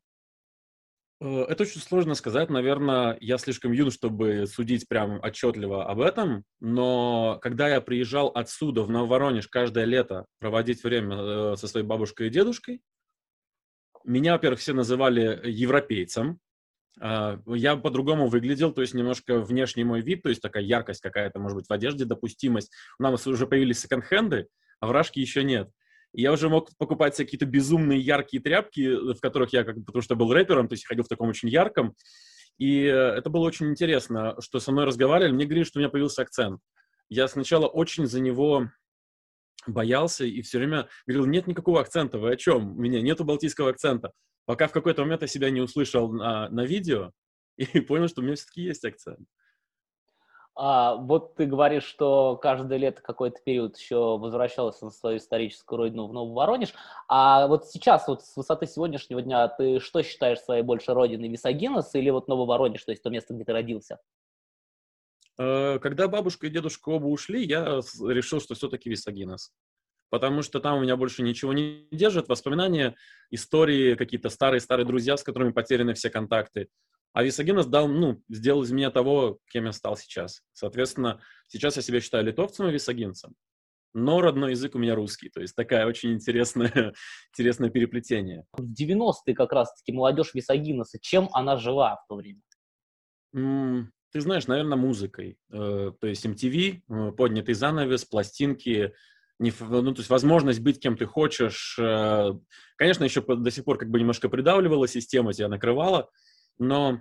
Э, 1.22 1.46
это 1.48 1.64
очень 1.64 1.82
сложно 1.82 2.16
сказать. 2.16 2.50
Наверное, 2.50 3.18
я 3.20 3.38
слишком 3.38 3.72
юн, 3.72 3.92
чтобы 3.92 4.46
судить 4.48 4.88
прям 4.88 5.20
отчетливо 5.22 5.86
об 5.86 6.02
этом. 6.02 6.44
Но 6.60 7.40
когда 7.42 7.68
я 7.70 7.82
приезжал 7.82 8.28
отсюда, 8.30 8.84
в 8.84 8.90
Нововоронеж, 8.90 9.48
каждое 9.48 9.86
лето 9.86 10.26
проводить 10.40 10.84
время 10.84 11.18
э, 11.18 11.56
со 11.58 11.68
своей 11.68 11.86
бабушкой 11.86 12.28
и 12.28 12.32
дедушкой, 12.32 12.82
меня, 14.06 14.34
во-первых, 14.34 14.60
все 14.60 14.74
называли 14.74 15.42
европейцем. 15.44 16.40
А, 17.02 17.40
я 17.48 17.76
по-другому 17.76 18.28
выглядел, 18.28 18.72
то 18.72 18.82
есть 18.82 18.94
немножко 18.94 19.40
внешний 19.40 19.84
мой 19.84 20.02
вид, 20.02 20.24
то 20.24 20.30
есть 20.30 20.42
такая 20.42 20.64
яркость 20.64 21.02
какая-то, 21.02 21.38
может 21.40 21.58
быть, 21.58 21.68
в 21.68 21.74
одежде, 21.74 22.06
допустимость. 22.06 22.72
У 22.98 23.04
нас 23.04 23.28
уже 23.28 23.46
появились 23.46 23.82
секонд-хенды, 23.82 24.48
а 24.80 24.88
в 24.88 24.92
Рашке 24.92 25.20
еще 25.22 25.44
нет 25.44 25.70
я 26.14 26.32
уже 26.32 26.50
мог 26.50 26.70
покупать 26.78 27.16
какие-то 27.16 27.46
безумные 27.46 28.00
яркие 28.00 28.42
тряпки, 28.42 29.14
в 29.14 29.20
которых 29.20 29.54
я, 29.54 29.64
как 29.64 29.76
потому 29.86 30.02
что 30.02 30.16
был 30.16 30.34
рэпером, 30.34 30.68
то 30.68 30.74
есть 30.74 30.86
ходил 30.86 31.04
в 31.04 31.08
таком 31.10 31.30
очень 31.30 31.50
ярком. 31.50 31.96
И 32.58 32.84
э, 32.84 32.90
это 32.92 33.30
было 33.30 33.46
очень 33.46 33.70
интересно, 33.70 34.36
что 34.40 34.60
со 34.60 34.72
мной 34.72 34.86
разговаривали. 34.86 35.34
Мне 35.34 35.46
говорили, 35.46 35.64
что 35.64 35.80
у 35.80 35.82
меня 35.82 35.90
появился 35.90 36.22
акцент. 36.22 36.60
Я 37.10 37.28
сначала 37.28 37.68
очень 37.68 38.06
за 38.06 38.20
него 38.20 38.70
боялся 39.68 40.26
и 40.26 40.42
все 40.42 40.58
время 40.58 40.88
говорил, 41.06 41.26
нет 41.26 41.48
никакого 41.48 41.82
акцента, 41.82 42.18
вы 42.18 42.32
о 42.32 42.36
чем? 42.36 42.78
У 42.78 42.82
меня 42.82 43.02
нету 43.02 43.24
балтийского 43.24 43.70
акцента. 43.70 44.12
Пока 44.46 44.68
в 44.68 44.72
какой-то 44.72 45.04
момент 45.04 45.22
я 45.22 45.28
себя 45.28 45.50
не 45.50 45.62
услышал 45.62 46.12
на, 46.12 46.50
на 46.50 46.66
видео 46.66 47.12
и 47.58 47.66
понял, 47.82 48.08
что 48.08 48.22
у 48.22 48.24
меня 48.24 48.36
все-таки 48.36 48.64
есть 48.64 48.86
акцент. 48.86 49.28
А, 50.62 50.96
вот 50.96 51.36
ты 51.36 51.46
говоришь, 51.46 51.86
что 51.86 52.36
каждое 52.36 52.78
лето 52.78 53.02
какой-то 53.02 53.40
период 53.46 53.78
еще 53.78 54.18
возвращался 54.18 54.84
на 54.84 54.92
свою 54.92 55.18
историческую 55.18 55.78
родину 55.78 56.06
в 56.06 56.12
Новый 56.12 56.36
Воронеж. 56.36 56.74
А 57.08 57.48
вот 57.48 57.68
сейчас, 57.68 58.10
вот 58.10 58.26
с 58.26 58.36
высоты 58.36 58.68
сегодняшнего 58.68 59.22
дня, 59.22 59.48
ты 59.48 59.80
что 59.80 60.04
считаешь 60.04 60.42
своей 60.42 60.62
больше 60.62 60.94
родиной, 60.94 61.30
Висагинос 61.30 61.96
или 61.96 62.10
вот 62.10 62.28
Новый 62.28 62.46
Воронеж, 62.46 62.84
то 62.84 62.92
есть 62.92 63.02
то 63.02 63.10
место, 63.10 63.34
где 63.34 63.46
ты 63.46 63.54
родился? 63.54 64.00
Э, 65.38 65.80
когда 65.80 66.10
бабушка 66.10 66.48
и 66.48 66.50
дедушка 66.50 66.90
оба 66.90 67.06
ушли, 67.06 67.46
я 67.46 67.80
решил, 68.06 68.42
что 68.42 68.54
все-таки 68.54 68.90
Висагинос. 68.90 69.54
Потому 70.10 70.42
что 70.42 70.60
там 70.60 70.80
у 70.80 70.82
меня 70.82 70.98
больше 70.98 71.22
ничего 71.22 71.54
не 71.54 71.88
держит, 71.92 72.28
воспоминания, 72.28 72.96
истории, 73.32 73.96
какие-то 73.96 74.28
старые-старые 74.28 74.86
друзья, 74.86 75.16
с 75.16 75.24
которыми 75.24 75.54
потеряны 75.54 75.94
все 75.94 76.10
контакты. 76.10 76.68
А 77.14 77.24
Висагинос 77.24 77.66
дал, 77.66 77.88
ну, 77.88 78.22
сделал 78.30 78.64
из 78.64 78.72
меня 78.72 78.92
того, 78.92 79.40
кем 79.52 79.66
я 79.66 79.72
стал 79.72 79.98
сейчас. 79.98 80.42
Соответственно, 80.54 81.22
сейчас 81.48 81.76
я 81.76 81.82
себя 81.82 82.02
считаю 82.02 82.26
литовцем 82.26 82.68
и 82.68 82.72
висагинцем. 82.72 83.36
Но 83.94 84.22
родной 84.22 84.52
язык 84.52 84.76
у 84.76 84.80
меня 84.80 84.94
русский. 84.94 85.30
То 85.30 85.42
есть 85.42 85.56
такая 85.56 85.88
очень 85.88 86.14
интересная, 86.14 86.94
интересное 87.34 87.70
переплетение. 87.70 88.46
В 88.54 88.72
90-е 88.72 89.34
как 89.36 89.52
раз-таки 89.52 89.92
молодежь 89.92 90.34
Висагиноса, 90.34 91.00
чем 91.02 91.30
она 91.34 91.58
жила 91.58 91.96
в 91.96 92.08
то 92.08 92.16
время? 92.16 92.42
ты 94.12 94.22
знаешь, 94.22 94.48
наверное, 94.48 94.78
музыкой. 94.78 95.38
Э, 95.52 95.92
то 96.00 96.08
есть 96.08 96.26
MTV, 96.26 96.82
э, 96.90 97.12
поднятый 97.12 97.54
занавес, 97.54 98.06
пластинки, 98.06 98.94
не, 99.38 99.54
ну, 99.60 99.94
то 99.94 100.00
есть 100.00 100.10
возможность 100.10 100.60
быть 100.60 100.82
кем 100.82 100.98
ты 100.98 101.06
хочешь. 101.06 101.78
Э, 101.80 102.34
конечно, 102.76 103.04
еще 103.04 103.22
до 103.22 103.52
сих 103.52 103.66
пор 103.66 103.78
как 103.78 103.90
бы 103.90 104.00
немножко 104.00 104.30
придавливала 104.30 104.88
система, 104.88 105.34
тебя 105.34 105.48
накрывала, 105.48 106.10
но 106.60 107.00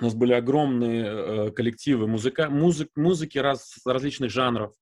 У 0.00 0.04
нас 0.04 0.14
были 0.14 0.32
огромные 0.32 1.04
э, 1.04 1.50
коллективы 1.52 2.06
музыка, 2.08 2.50
музык, 2.50 2.90
музыки 2.96 3.38
раз, 3.38 3.76
различных 3.86 4.30
жанров. 4.30 4.74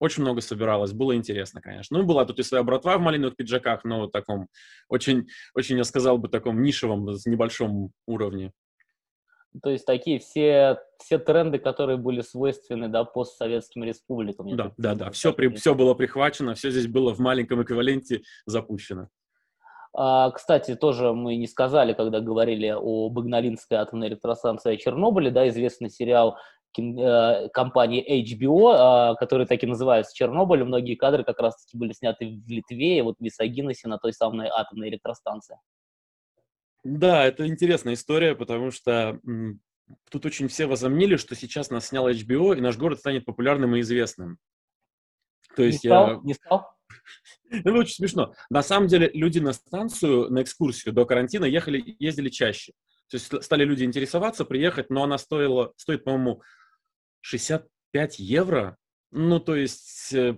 Очень 0.00 0.22
много 0.22 0.40
собиралось, 0.40 0.92
было 0.92 1.16
интересно, 1.16 1.60
конечно. 1.60 1.98
Ну, 1.98 2.04
была 2.04 2.24
тут 2.24 2.38
и 2.38 2.42
своя 2.42 2.62
братва 2.62 2.98
в 2.98 3.00
малиновых 3.00 3.36
пиджаках, 3.36 3.84
но 3.84 4.06
в 4.06 4.10
таком 4.10 4.48
очень, 4.88 5.26
очень, 5.54 5.76
я 5.76 5.84
сказал 5.84 6.18
бы, 6.18 6.28
таком 6.28 6.62
нишевом, 6.62 7.10
с 7.10 7.26
небольшом 7.26 7.90
уровне. 8.06 8.52
То 9.62 9.70
есть 9.70 9.86
такие 9.86 10.18
все, 10.20 10.78
все 10.98 11.18
тренды, 11.18 11.58
которые 11.58 11.96
были 11.96 12.20
свойственны 12.20 12.88
да, 12.88 13.04
постсоветским 13.04 13.82
республикам. 13.82 14.56
Да, 14.56 14.72
да, 14.76 14.94
да. 14.94 15.10
Все, 15.10 15.32
при, 15.32 15.48
все 15.54 15.74
было 15.74 15.94
прихвачено, 15.94 16.54
все 16.54 16.70
здесь 16.70 16.86
было 16.86 17.12
в 17.14 17.18
маленьком 17.18 17.62
эквиваленте 17.62 18.22
запущено. 18.46 19.08
А, 19.94 20.30
кстати, 20.30 20.74
тоже 20.74 21.12
мы 21.12 21.36
не 21.36 21.46
сказали, 21.46 21.92
когда 21.92 22.20
говорили 22.20 22.68
об 22.68 23.18
Игналинской 23.18 23.78
атомной 23.78 24.08
электростанции 24.08 24.76
Чернобыле, 24.76 25.30
да, 25.30 25.48
известный 25.48 25.90
сериал 25.90 26.36
э, 26.78 27.48
компании 27.48 28.22
HBO, 28.24 28.72
а, 28.74 29.14
который 29.14 29.46
так 29.46 29.62
и 29.62 29.66
называется 29.66 30.14
«Чернобыль». 30.14 30.64
Многие 30.64 30.94
кадры 30.94 31.24
как 31.24 31.38
раз-таки 31.40 31.76
были 31.76 31.92
сняты 31.92 32.26
в 32.26 32.48
Литве, 32.48 33.02
вот 33.02 33.16
в 33.18 33.24
Висагиносе, 33.24 33.88
на 33.88 33.98
той 33.98 34.12
самой 34.12 34.48
атомной 34.48 34.88
электростанции. 34.88 35.58
Да, 36.84 37.24
это 37.24 37.46
интересная 37.46 37.94
история, 37.94 38.34
потому 38.34 38.70
что 38.70 39.18
тут 40.10 40.26
очень 40.26 40.48
все 40.48 40.66
возомнили, 40.66 41.16
что 41.16 41.34
сейчас 41.34 41.70
нас 41.70 41.86
снял 41.86 42.08
HBO, 42.08 42.56
и 42.56 42.60
наш 42.60 42.76
город 42.76 42.98
станет 42.98 43.24
популярным 43.24 43.74
и 43.74 43.80
известным. 43.80 44.38
То 45.56 45.62
есть 45.62 45.82
не 45.82 45.88
стал? 45.88 46.08
Я... 46.08 46.20
Не 46.22 46.34
стал? 46.34 46.77
Ну, 47.50 47.78
очень 47.78 47.94
смешно. 47.94 48.34
На 48.50 48.62
самом 48.62 48.88
деле 48.88 49.10
люди 49.14 49.38
на 49.38 49.52
станцию, 49.52 50.30
на 50.30 50.42
экскурсию 50.42 50.94
до 50.94 51.04
карантина 51.04 51.44
ехали, 51.44 51.96
ездили 51.98 52.28
чаще. 52.28 52.72
То 53.10 53.16
есть 53.16 53.42
стали 53.42 53.64
люди 53.64 53.84
интересоваться, 53.84 54.44
приехать, 54.44 54.90
но 54.90 55.02
она 55.02 55.18
стоила, 55.18 55.72
стоит, 55.76 56.04
по-моему, 56.04 56.42
65 57.22 58.18
евро. 58.18 58.76
Ну, 59.10 59.40
то 59.40 59.56
есть 59.56 60.12
э, 60.12 60.36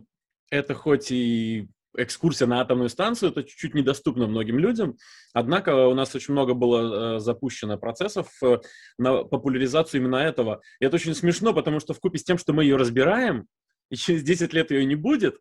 это 0.50 0.74
хоть 0.74 1.10
и 1.10 1.68
экскурсия 1.96 2.46
на 2.46 2.60
атомную 2.60 2.88
станцию, 2.88 3.32
это 3.32 3.42
чуть-чуть 3.42 3.74
недоступно 3.74 4.28
многим 4.28 4.58
людям. 4.58 4.96
Однако 5.32 5.88
у 5.88 5.94
нас 5.94 6.14
очень 6.14 6.32
много 6.32 6.54
было 6.54 7.16
э, 7.16 7.20
запущено 7.20 7.76
процессов 7.78 8.28
э, 8.42 8.58
на 8.98 9.24
популяризацию 9.24 10.00
именно 10.00 10.16
этого. 10.16 10.60
И 10.78 10.84
это 10.84 10.96
очень 10.96 11.14
смешно, 11.14 11.52
потому 11.52 11.80
что 11.80 11.94
в 11.94 12.00
купе 12.00 12.18
с 12.18 12.24
тем, 12.24 12.38
что 12.38 12.52
мы 12.52 12.62
ее 12.62 12.76
разбираем, 12.76 13.46
и 13.90 13.96
через 13.96 14.22
10 14.22 14.52
лет 14.52 14.70
ее 14.70 14.84
не 14.84 14.94
будет, 14.94 15.40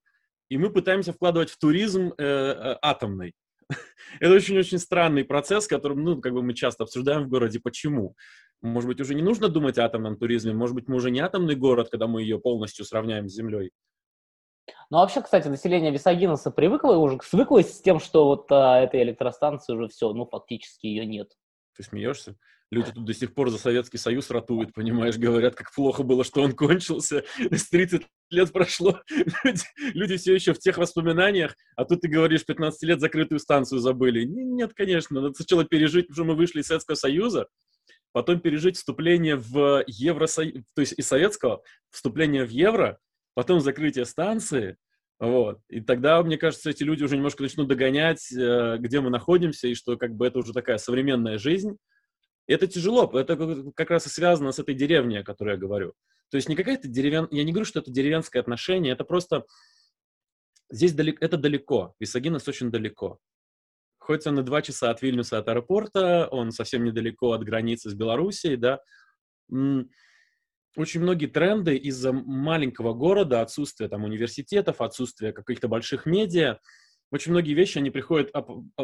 и 0.49 0.57
мы 0.57 0.71
пытаемся 0.71 1.13
вкладывать 1.13 1.49
в 1.49 1.57
туризм 1.57 2.13
э, 2.17 2.23
э, 2.23 2.77
атомный. 2.81 3.33
Это 4.19 4.33
очень-очень 4.33 4.79
странный 4.79 5.23
процесс, 5.23 5.67
которым, 5.67 6.03
ну, 6.03 6.19
как 6.19 6.33
бы 6.33 6.41
мы 6.41 6.53
часто 6.53 6.83
обсуждаем 6.83 7.23
в 7.23 7.29
городе. 7.29 7.59
Почему? 7.59 8.15
Может 8.61 8.87
быть, 8.87 8.99
уже 8.99 9.15
не 9.15 9.21
нужно 9.21 9.47
думать 9.47 9.77
о 9.77 9.85
атомном 9.85 10.17
туризме, 10.17 10.53
может 10.53 10.75
быть, 10.75 10.87
мы 10.87 10.95
уже 10.95 11.11
не 11.11 11.19
атомный 11.19 11.55
город, 11.55 11.89
когда 11.89 12.07
мы 12.07 12.23
ее 12.23 12.39
полностью 12.39 12.83
сравняем 12.83 13.29
с 13.29 13.33
Землей. 13.33 13.71
Ну, 14.89 14.97
а 14.97 15.01
вообще, 15.01 15.21
кстати, 15.21 15.47
население 15.47 15.91
Висагинеса 15.91 16.51
привыкло 16.51 16.95
уже, 16.95 17.19
свыклось 17.23 17.73
с 17.73 17.81
тем, 17.81 17.99
что 17.99 18.25
вот 18.25 18.51
а, 18.51 18.79
этой 18.79 19.01
электростанции 19.03 19.73
уже 19.73 19.87
все, 19.87 20.11
ну, 20.13 20.25
фактически 20.25 20.87
ее 20.87 21.05
нет. 21.05 21.31
Ты 21.79 21.85
смеешься? 21.85 22.35
Люди 22.71 22.91
тут 22.91 23.05
до 23.05 23.13
сих 23.13 23.33
пор 23.33 23.49
за 23.49 23.57
Советский 23.57 23.97
Союз 23.97 24.29
ратуют, 24.29 24.73
понимаешь, 24.73 25.15
говорят, 25.15 25.55
как 25.55 25.73
плохо 25.73 26.03
было, 26.03 26.25
что 26.25 26.41
он 26.41 26.51
кончился. 26.51 27.23
С 27.51 27.69
30 27.69 28.05
лет 28.31 28.51
прошло, 28.51 29.01
люди, 29.45 29.63
люди 29.93 30.17
все 30.17 30.35
еще 30.35 30.53
в 30.53 30.59
тех 30.59 30.77
воспоминаниях, 30.77 31.55
а 31.77 31.85
тут 31.85 32.01
ты 32.01 32.09
говоришь, 32.09 32.45
15 32.45 32.83
лет 32.83 32.99
закрытую 32.99 33.39
станцию 33.39 33.79
забыли. 33.79 34.25
Нет, 34.25 34.73
конечно, 34.75 35.21
надо 35.21 35.33
сначала 35.33 35.63
пережить, 35.63 36.07
что 36.11 36.25
мы 36.25 36.35
вышли 36.35 36.59
из 36.59 36.67
Советского 36.67 36.95
Союза, 36.95 37.47
потом 38.11 38.41
пережить 38.41 38.75
вступление 38.75 39.37
в 39.37 39.85
Евросоюз, 39.87 40.65
то 40.75 40.81
есть 40.81 40.95
из 40.99 41.07
Советского, 41.07 41.63
вступление 41.91 42.43
в 42.43 42.49
Евро, 42.49 42.99
потом 43.35 43.61
закрытие 43.61 44.03
станции, 44.03 44.75
вот. 45.19 45.59
И 45.67 45.81
тогда, 45.81 46.23
мне 46.23 46.37
кажется, 46.37 46.69
эти 46.69 46.83
люди 46.83 47.03
уже 47.03 47.17
немножко 47.17 47.43
начнут 47.43 47.67
догонять, 47.67 48.31
э, 48.31 48.77
где 48.79 49.01
мы 49.01 49.09
находимся, 49.09 49.67
и 49.67 49.75
что 49.75 49.97
как 49.97 50.15
бы 50.15 50.25
это 50.25 50.39
уже 50.39 50.53
такая 50.53 50.77
современная 50.77 51.37
жизнь, 51.37 51.77
это 52.47 52.67
тяжело, 52.67 53.09
это 53.13 53.71
как 53.75 53.91
раз 53.91 54.07
и 54.07 54.09
связано 54.09 54.51
с 54.51 54.59
этой 54.59 54.73
деревней, 54.73 55.19
о 55.19 55.23
которой 55.23 55.51
я 55.51 55.57
говорю. 55.57 55.93
То 56.31 56.37
есть 56.37 56.47
не 56.47 56.55
какая-то 56.55 56.87
деревян... 56.87 57.27
Я 57.31 57.43
не 57.43 57.51
говорю, 57.51 57.65
что 57.65 57.79
это 57.79 57.91
деревенское 57.91 58.41
отношение, 58.41 58.93
это 58.93 59.03
просто... 59.03 59.45
Здесь 60.71 60.93
далеко, 60.93 61.25
это 61.25 61.37
далеко, 61.37 61.95
Висагинес 61.99 62.47
очень 62.47 62.71
далеко. 62.71 63.19
Хоть 63.97 64.25
он 64.25 64.39
и 64.39 64.43
два 64.43 64.61
часа 64.61 64.89
от 64.89 65.01
Вильнюса, 65.01 65.39
от 65.39 65.47
аэропорта, 65.49 66.27
он 66.31 66.51
совсем 66.51 66.83
недалеко 66.83 67.33
от 67.33 67.43
границы 67.43 67.89
с 67.89 67.93
Белоруссией, 67.93 68.55
да. 68.55 68.79
Очень 70.75 71.01
многие 71.01 71.27
тренды 71.27 71.75
из-за 71.75 72.11
маленького 72.13 72.93
города, 72.93 73.41
отсутствия 73.41 73.87
там 73.87 74.03
университетов, 74.03 74.81
отсутствия 74.81 75.33
каких-то 75.33 75.67
больших 75.67 76.05
медиа, 76.05 76.59
очень 77.11 77.31
многие 77.31 77.53
вещи, 77.53 77.79
они 77.79 77.89
приходят 77.89 78.31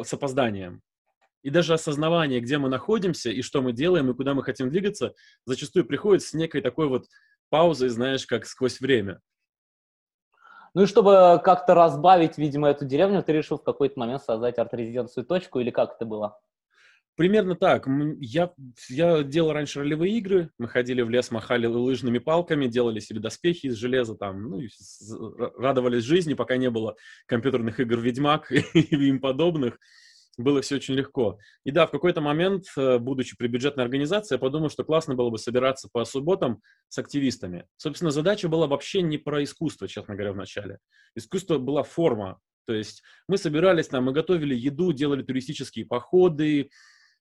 с 0.03 0.13
опозданием. 0.13 0.81
И 1.43 1.51
даже 1.51 1.75
осознавание, 1.75 2.39
где 2.39 2.57
мы 2.57 2.69
находимся 2.69 3.29
и 3.29 3.43
что 3.43 3.61
мы 3.61 3.71
делаем, 3.71 4.09
и 4.09 4.15
куда 4.15 4.33
мы 4.33 4.43
хотим 4.43 4.71
двигаться, 4.71 5.13
зачастую 5.45 5.85
приходит 5.85 6.23
с 6.23 6.33
некой 6.33 6.61
такой 6.61 6.87
вот 6.87 7.05
паузой, 7.49 7.89
знаешь, 7.89 8.25
как 8.25 8.47
сквозь 8.47 8.81
время. 8.81 9.21
Ну 10.73 10.81
и 10.81 10.85
чтобы 10.87 11.39
как-то 11.43 11.75
разбавить, 11.75 12.39
видимо, 12.39 12.67
эту 12.67 12.85
деревню, 12.85 13.21
ты 13.21 13.31
решил 13.31 13.57
в 13.57 13.63
какой-то 13.63 13.99
момент 13.99 14.23
создать 14.23 14.57
арт-резиденцию 14.57 15.23
точку, 15.25 15.59
или 15.59 15.69
как 15.69 15.95
это 15.95 16.05
было? 16.05 16.39
Примерно 17.15 17.55
так. 17.55 17.87
Я, 18.19 18.53
я 18.89 19.23
делал 19.23 19.53
раньше 19.53 19.79
ролевые 19.79 20.17
игры, 20.17 20.49
мы 20.57 20.67
ходили 20.67 21.01
в 21.01 21.09
лес, 21.09 21.31
махали 21.31 21.65
лыжными 21.65 22.19
палками, 22.19 22.67
делали 22.67 22.99
себе 22.99 23.21
доспехи 23.21 23.67
из 23.67 23.75
железа, 23.75 24.15
там, 24.15 24.49
ну, 24.49 24.61
радовались 25.57 26.03
жизни, 26.03 26.33
пока 26.33 26.57
не 26.57 26.69
было 26.69 26.95
компьютерных 27.25 27.79
игр 27.79 27.99
«Ведьмак» 27.99 28.51
и 28.73 28.79
им 28.79 29.19
подобных 29.19 29.79
было 30.37 30.61
все 30.61 30.75
очень 30.75 30.95
легко. 30.95 31.39
И 31.63 31.71
да, 31.71 31.87
в 31.87 31.91
какой-то 31.91 32.21
момент, 32.21 32.65
э, 32.77 32.97
будучи 32.97 33.37
при 33.37 33.47
бюджетной 33.47 33.83
организации, 33.83 34.35
я 34.35 34.39
подумал, 34.39 34.69
что 34.69 34.83
классно 34.83 35.15
было 35.15 35.29
бы 35.29 35.37
собираться 35.37 35.87
по 35.91 36.03
субботам 36.03 36.61
с 36.89 36.97
активистами. 36.97 37.65
Собственно, 37.77 38.11
задача 38.11 38.49
была 38.49 38.67
вообще 38.67 39.01
не 39.01 39.17
про 39.17 39.43
искусство, 39.43 39.87
честно 39.87 40.15
говоря, 40.15 40.33
в 40.33 40.37
начале. 40.37 40.79
Искусство 41.15 41.57
была 41.57 41.83
форма. 41.83 42.39
То 42.67 42.73
есть 42.73 43.03
мы 43.27 43.37
собирались 43.37 43.87
там, 43.87 44.05
мы 44.05 44.11
готовили 44.11 44.55
еду, 44.55 44.91
делали 44.91 45.23
туристические 45.23 45.85
походы, 45.85 46.69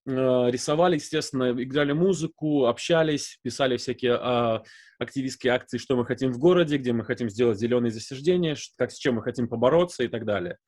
рисовали, 0.07 0.97
естественно, 0.97 1.51
играли 1.51 1.93
музыку, 1.93 2.67
общались, 2.67 3.39
писали 3.43 3.77
всякие 3.77 4.15
а, 4.15 4.63
активистские 4.99 5.53
акции, 5.53 5.79
что 5.79 5.97
мы 5.97 6.05
хотим 6.05 6.33
в 6.33 6.39
городе, 6.39 6.77
где 6.77 6.93
мы 6.93 7.05
хотим 7.05 7.31
сделать 7.31 7.59
зеленые 7.59 7.91
засаждения, 7.91 8.57
как 8.77 8.91
с 8.91 8.97
чем 8.97 9.17
мы 9.17 9.23
хотим 9.23 9.49
побороться 9.49 10.05
и 10.05 10.09
так 10.09 10.25
далее. 10.25 10.59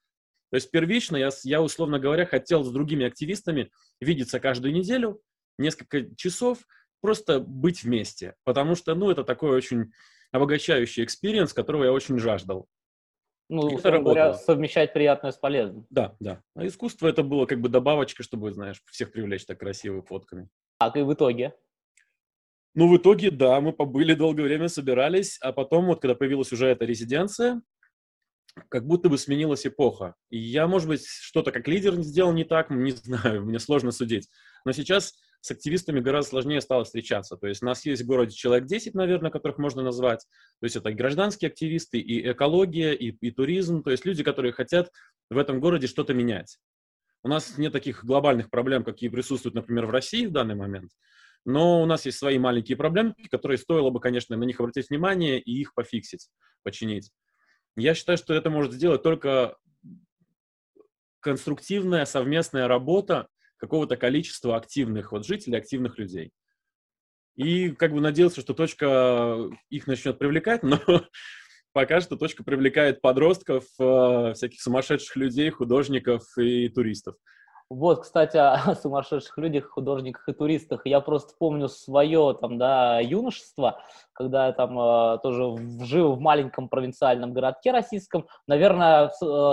То 0.51 0.57
есть 0.57 0.71
первично 0.71 1.17
я, 1.17 1.31
я, 1.45 1.61
условно 1.61 1.99
говоря, 1.99 2.25
хотел 2.25 2.65
с 2.65 2.73
другими 2.73 3.05
активистами 3.05 3.71
видеться 4.01 4.41
каждую 4.41 4.73
неделю, 4.73 5.21
несколько 5.59 6.15
часов, 6.17 6.59
просто 7.01 7.41
быть 7.41 7.83
вместе. 7.83 8.35
Потому 8.45 8.75
что, 8.75 8.95
ну, 8.95 9.11
это 9.11 9.25
такой 9.25 9.51
очень 9.51 9.93
обогащающий 10.33 11.05
experience, 11.05 11.53
которого 11.53 11.85
я 11.85 11.93
очень 11.93 12.19
жаждал. 12.19 12.69
Ну, 13.49 13.79
это 13.79 13.99
говоря, 13.99 14.35
совмещать 14.35 14.93
приятное 14.93 15.31
с 15.31 15.37
полезным. 15.37 15.87
Да, 15.91 16.17
да. 16.19 16.43
А 16.55 16.67
искусство 16.67 17.07
это 17.07 17.23
было 17.23 17.47
как 17.47 17.61
бы 17.61 17.69
добавочка, 17.69 18.23
чтобы, 18.23 18.53
знаешь, 18.53 18.83
всех 18.91 19.13
привлечь 19.13 19.47
так 19.47 19.61
красивыми 19.61 20.01
фотками. 20.01 20.49
Так, 20.79 20.97
и 20.97 21.03
в 21.03 21.13
итоге? 21.13 21.55
Ну, 22.75 22.89
в 22.89 22.97
итоге, 22.97 23.31
да, 23.31 23.61
мы 23.61 23.73
побыли 23.73 24.15
долгое 24.15 24.43
время, 24.43 24.69
собирались, 24.69 25.39
а 25.41 25.53
потом, 25.53 25.87
вот, 25.87 26.01
когда 26.01 26.15
появилась 26.15 26.53
уже 26.53 26.67
эта 26.67 26.85
резиденция, 26.85 27.63
как 28.69 28.87
будто 28.87 29.09
бы 29.09 29.17
сменилась 29.17 29.67
эпоха. 29.67 30.15
И 30.31 30.39
я, 30.39 30.67
может 30.67 30.89
быть, 30.89 31.07
что-то 31.07 31.53
как 31.53 31.69
лидер 31.69 31.95
сделал 32.03 32.33
не 32.33 32.45
так, 32.45 32.71
не 32.71 32.93
знаю, 32.93 33.43
мне 33.47 33.59
сложно 33.59 33.93
судить. 33.93 34.29
Но 34.65 34.73
сейчас 34.73 35.15
с 35.47 35.51
активистами 35.53 36.01
гораздо 36.01 36.31
сложнее 36.31 36.61
стало 36.61 36.83
встречаться. 36.83 37.37
То 37.37 37.47
есть 37.47 37.63
у 37.63 37.67
нас 37.67 37.87
есть 37.87 38.03
в 38.03 38.07
городе 38.07 38.35
человек 38.35 38.67
10, 38.67 38.95
наверное, 38.95 39.31
которых 39.31 39.59
можно 39.59 39.81
назвать. 39.81 40.27
То 40.61 40.65
есть 40.65 40.75
это 40.75 40.93
гражданские 40.93 41.51
активисты, 41.51 42.01
и 42.01 42.33
экология, 42.33 42.95
и, 42.95 43.11
и 43.11 43.31
туризм. 43.31 43.85
То 43.85 43.93
есть 43.93 44.05
люди, 44.05 44.25
которые 44.25 44.51
хотят 44.51 44.91
в 45.31 45.39
этом 45.39 45.61
городе 45.61 45.87
что-то 45.87 46.15
менять. 46.15 46.59
У 47.23 47.29
нас 47.29 47.59
нет 47.59 47.73
таких 47.73 48.05
глобальных 48.05 48.51
проблем, 48.51 48.83
какие 48.83 49.09
присутствуют, 49.09 49.55
например, 49.55 49.87
в 49.87 49.91
России 49.91 50.27
в 50.27 50.33
данный 50.33 50.57
момент. 50.57 50.91
Но 51.45 51.81
у 51.81 51.87
нас 51.87 52.05
есть 52.07 52.19
свои 52.19 52.39
маленькие 52.39 52.77
проблемы, 52.77 53.15
которые 53.31 53.59
стоило 53.59 53.91
бы, 53.91 54.01
конечно, 54.01 54.37
на 54.37 54.43
них 54.43 54.59
обратить 54.59 54.91
внимание 54.91 55.39
и 55.39 55.53
их 55.61 55.75
пофиксить, 55.75 56.29
починить. 56.65 57.13
Я 57.77 57.95
считаю, 57.95 58.19
что 58.19 58.35
это 58.35 58.51
может 58.51 58.73
сделать 58.73 59.05
только 59.05 59.57
конструктивная 61.21 62.05
совместная 62.05 62.67
работа 62.67 63.29
какого-то 63.57 63.97
количества 63.97 64.57
активных 64.57 65.13
вот 65.13 65.27
жителей, 65.27 65.59
активных 65.59 65.99
людей. 65.99 66.31
И 67.37 67.71
как 67.71 67.93
бы 67.93 68.01
надеялся, 68.01 68.41
что 68.41 68.55
точка 68.55 69.51
их 69.69 69.87
начнет 69.87 70.19
привлекать, 70.19 70.63
но 70.65 70.79
пока 71.73 72.01
что 72.01 72.17
точка 72.17 72.43
привлекает 72.43 73.01
подростков, 73.01 73.65
э, 73.79 74.33
всяких 74.35 74.61
сумасшедших 74.61 75.17
людей, 75.17 75.51
художников 75.51 76.23
и 76.39 76.69
туристов. 76.69 77.17
Вот, 77.69 78.03
кстати, 78.03 78.37
о 78.37 78.75
сумасшедших 78.83 79.37
людях, 79.39 79.67
художниках 79.67 80.29
и 80.29 80.33
туристах. 80.33 80.83
Я 80.85 81.01
просто 81.01 81.35
помню 81.39 81.69
свое 81.69 82.37
там, 82.41 82.59
да, 82.59 83.01
юношество, 83.01 83.83
когда 84.17 84.47
я 84.47 84.53
там 84.53 84.79
э, 84.79 85.19
тоже 85.23 85.57
жил 85.85 86.15
в 86.15 86.21
маленьком 86.21 86.69
провинциальном 86.69 87.33
городке 87.33 87.71
российском, 87.71 88.27
наверное, 88.47 89.09
э, 89.09 89.11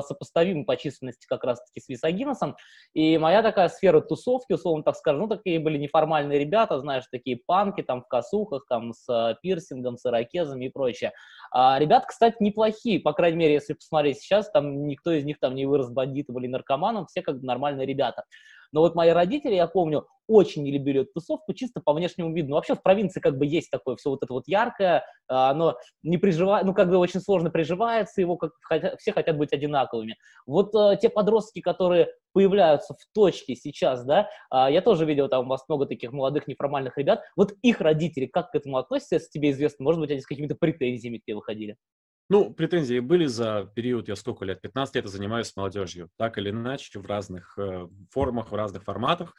сопоставим 0.08 0.66
по 0.66 0.78
численности 0.78 1.28
как 1.28 1.44
раз-таки 1.44 1.82
с 1.82 1.90
Висагиносом. 1.90 2.56
И 2.94 3.18
моя 3.18 3.44
такая 3.44 3.68
сфера 3.68 4.00
тусовки, 4.00 4.54
условно 4.54 4.84
так 4.84 4.96
скажем, 4.96 5.22
ну, 5.22 5.28
такие 5.28 5.60
были 5.60 5.78
неформальные 5.78 6.40
ребята, 6.40 6.80
знаешь, 6.80 7.04
такие 7.12 7.38
панки 7.46 7.82
там 7.82 8.02
в 8.02 8.08
косухах, 8.08 8.66
там 8.70 8.94
с 8.94 9.08
э, 9.10 9.36
пирсингом, 9.42 9.98
с 9.98 10.06
ирокезами 10.06 10.66
и 10.66 10.70
прочее. 10.70 11.12
А, 11.52 11.78
ребята, 11.78 12.08
кстати, 12.08 12.38
неплохие, 12.40 13.00
по 13.00 13.14
крайней 13.14 13.38
мере, 13.38 13.54
если 13.56 13.74
посмотреть 13.74 14.20
сейчас, 14.20 14.50
там 14.50 14.88
никто 14.88 15.12
из 15.12 15.26
них 15.26 15.40
там 15.40 15.56
не 15.56 15.66
вырос 15.66 15.90
бандитом 15.90 16.40
или 16.40 16.48
наркоманом, 16.48 17.06
все 17.08 17.22
как 17.22 17.40
бы 17.40 17.46
нормальные 17.46 17.86
ребята. 17.86 18.24
Но 18.74 18.82
вот 18.82 18.96
мои 18.96 19.12
родители, 19.12 19.56
я 19.56 19.68
помню, 19.68 20.06
очень 20.28 20.64
не 20.64 20.72
любили 20.72 21.02
эту 21.02 21.12
тусовку 21.14 21.54
чисто 21.54 21.80
по 21.80 21.94
внешнему 21.94 22.34
виду. 22.34 22.50
Ну, 22.50 22.56
вообще 22.56 22.76
в 22.76 22.82
провинции 22.82 23.20
как 23.20 23.38
бы 23.38 23.46
есть 23.46 23.70
такое 23.70 23.96
все 23.96 24.10
вот 24.10 24.24
это 24.24 24.34
вот 24.34 24.44
яркое, 24.48 25.06
а, 25.28 25.52
оно 25.52 25.78
не 26.02 26.18
приживает, 26.18 26.66
ну, 26.66 26.74
как 26.74 26.90
бы 26.90 26.98
очень 26.98 27.20
сложно 27.20 27.50
приживается, 27.50 28.22
его 28.22 28.38
как 28.38 28.52
все 29.00 29.12
хотят 29.12 29.38
быть 29.38 29.54
одинаковыми. 29.54 30.18
Вот 30.46 30.74
а, 30.76 30.96
те 30.96 31.10
подростки, 31.10 31.62
которые 31.62 32.10
появляются 32.34 32.96
в 32.96 33.14
точке 33.14 33.56
сейчас, 33.56 34.04
да, 34.06 34.30
а, 34.50 34.70
я 34.72 34.82
тоже 34.82 35.06
видел 35.06 35.30
там 35.30 35.46
у 35.46 35.50
вас 35.50 35.64
много 35.68 35.86
таких 35.86 36.12
молодых 36.12 36.48
неформальных 36.48 36.98
ребят, 36.98 37.22
вот 37.36 37.54
их 37.62 37.80
родители 37.80 38.26
как 38.26 38.52
к 38.52 38.56
этому 38.56 38.78
относятся, 38.78 39.16
если 39.16 39.30
тебе 39.30 39.52
известно, 39.52 39.84
может 39.84 40.02
быть, 40.02 40.12
они 40.12 40.22
с 40.22 40.26
какими-то 40.26 40.56
претензиями 40.56 41.18
к 41.18 41.26
тебе 41.26 41.36
выходили? 41.36 41.78
Ну, 42.30 42.54
претензии 42.54 43.00
были 43.00 43.26
за 43.26 43.70
период, 43.76 44.08
я 44.08 44.16
сколько 44.16 44.46
лет, 44.46 44.62
15 44.62 44.96
лет 44.96 45.08
занимаюсь 45.08 45.56
молодежью. 45.56 46.10
Так 46.18 46.38
или 46.38 46.50
иначе, 46.50 47.00
в 47.00 47.06
разных 47.06 47.58
э, 47.58 47.88
формах, 48.12 48.52
в 48.52 48.56
разных 48.56 48.84
форматах. 48.84 49.36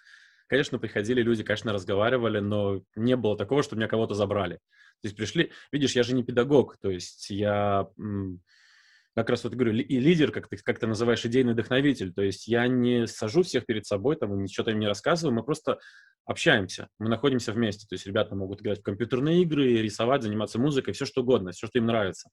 Конечно, 0.46 0.78
приходили 0.78 1.22
люди, 1.22 1.42
конечно, 1.42 1.72
разговаривали, 1.72 2.40
но 2.40 2.82
не 2.94 3.16
было 3.16 3.36
такого, 3.36 3.62
что 3.62 3.76
меня 3.76 3.88
кого-то 3.88 4.14
забрали. 4.14 4.56
То 5.00 5.08
есть 5.08 5.16
пришли, 5.16 5.52
видишь, 5.72 5.96
я 5.96 6.02
же 6.02 6.14
не 6.14 6.22
педагог, 6.22 6.76
то 6.78 6.90
есть 6.90 7.30
я 7.30 7.88
как 9.14 9.30
раз 9.30 9.44
вот 9.44 9.54
говорю, 9.54 9.74
и 9.74 10.00
лидер, 10.00 10.32
как 10.32 10.48
ты, 10.48 10.56
как 10.56 10.78
ты 10.78 10.86
называешь, 10.86 11.24
идейный 11.24 11.52
вдохновитель. 11.52 12.12
То 12.12 12.22
есть 12.22 12.48
я 12.48 12.66
не 12.66 13.06
сажу 13.06 13.42
всех 13.42 13.64
перед 13.64 13.86
собой, 13.86 14.16
там, 14.16 14.42
ничего 14.42 14.70
им 14.70 14.80
не 14.80 14.88
рассказываю, 14.88 15.34
мы 15.34 15.44
просто 15.44 15.78
общаемся, 16.24 16.88
мы 16.98 17.08
находимся 17.08 17.52
вместе. 17.52 17.86
То 17.86 17.94
есть 17.94 18.06
ребята 18.06 18.34
могут 18.34 18.60
играть 18.60 18.80
в 18.80 18.82
компьютерные 18.82 19.42
игры, 19.42 19.76
рисовать, 19.76 20.22
заниматься 20.22 20.58
музыкой, 20.58 20.94
все 20.94 21.06
что 21.06 21.22
угодно, 21.22 21.52
все, 21.52 21.66
что 21.66 21.78
им 21.78 21.86
нравится. 21.86 22.28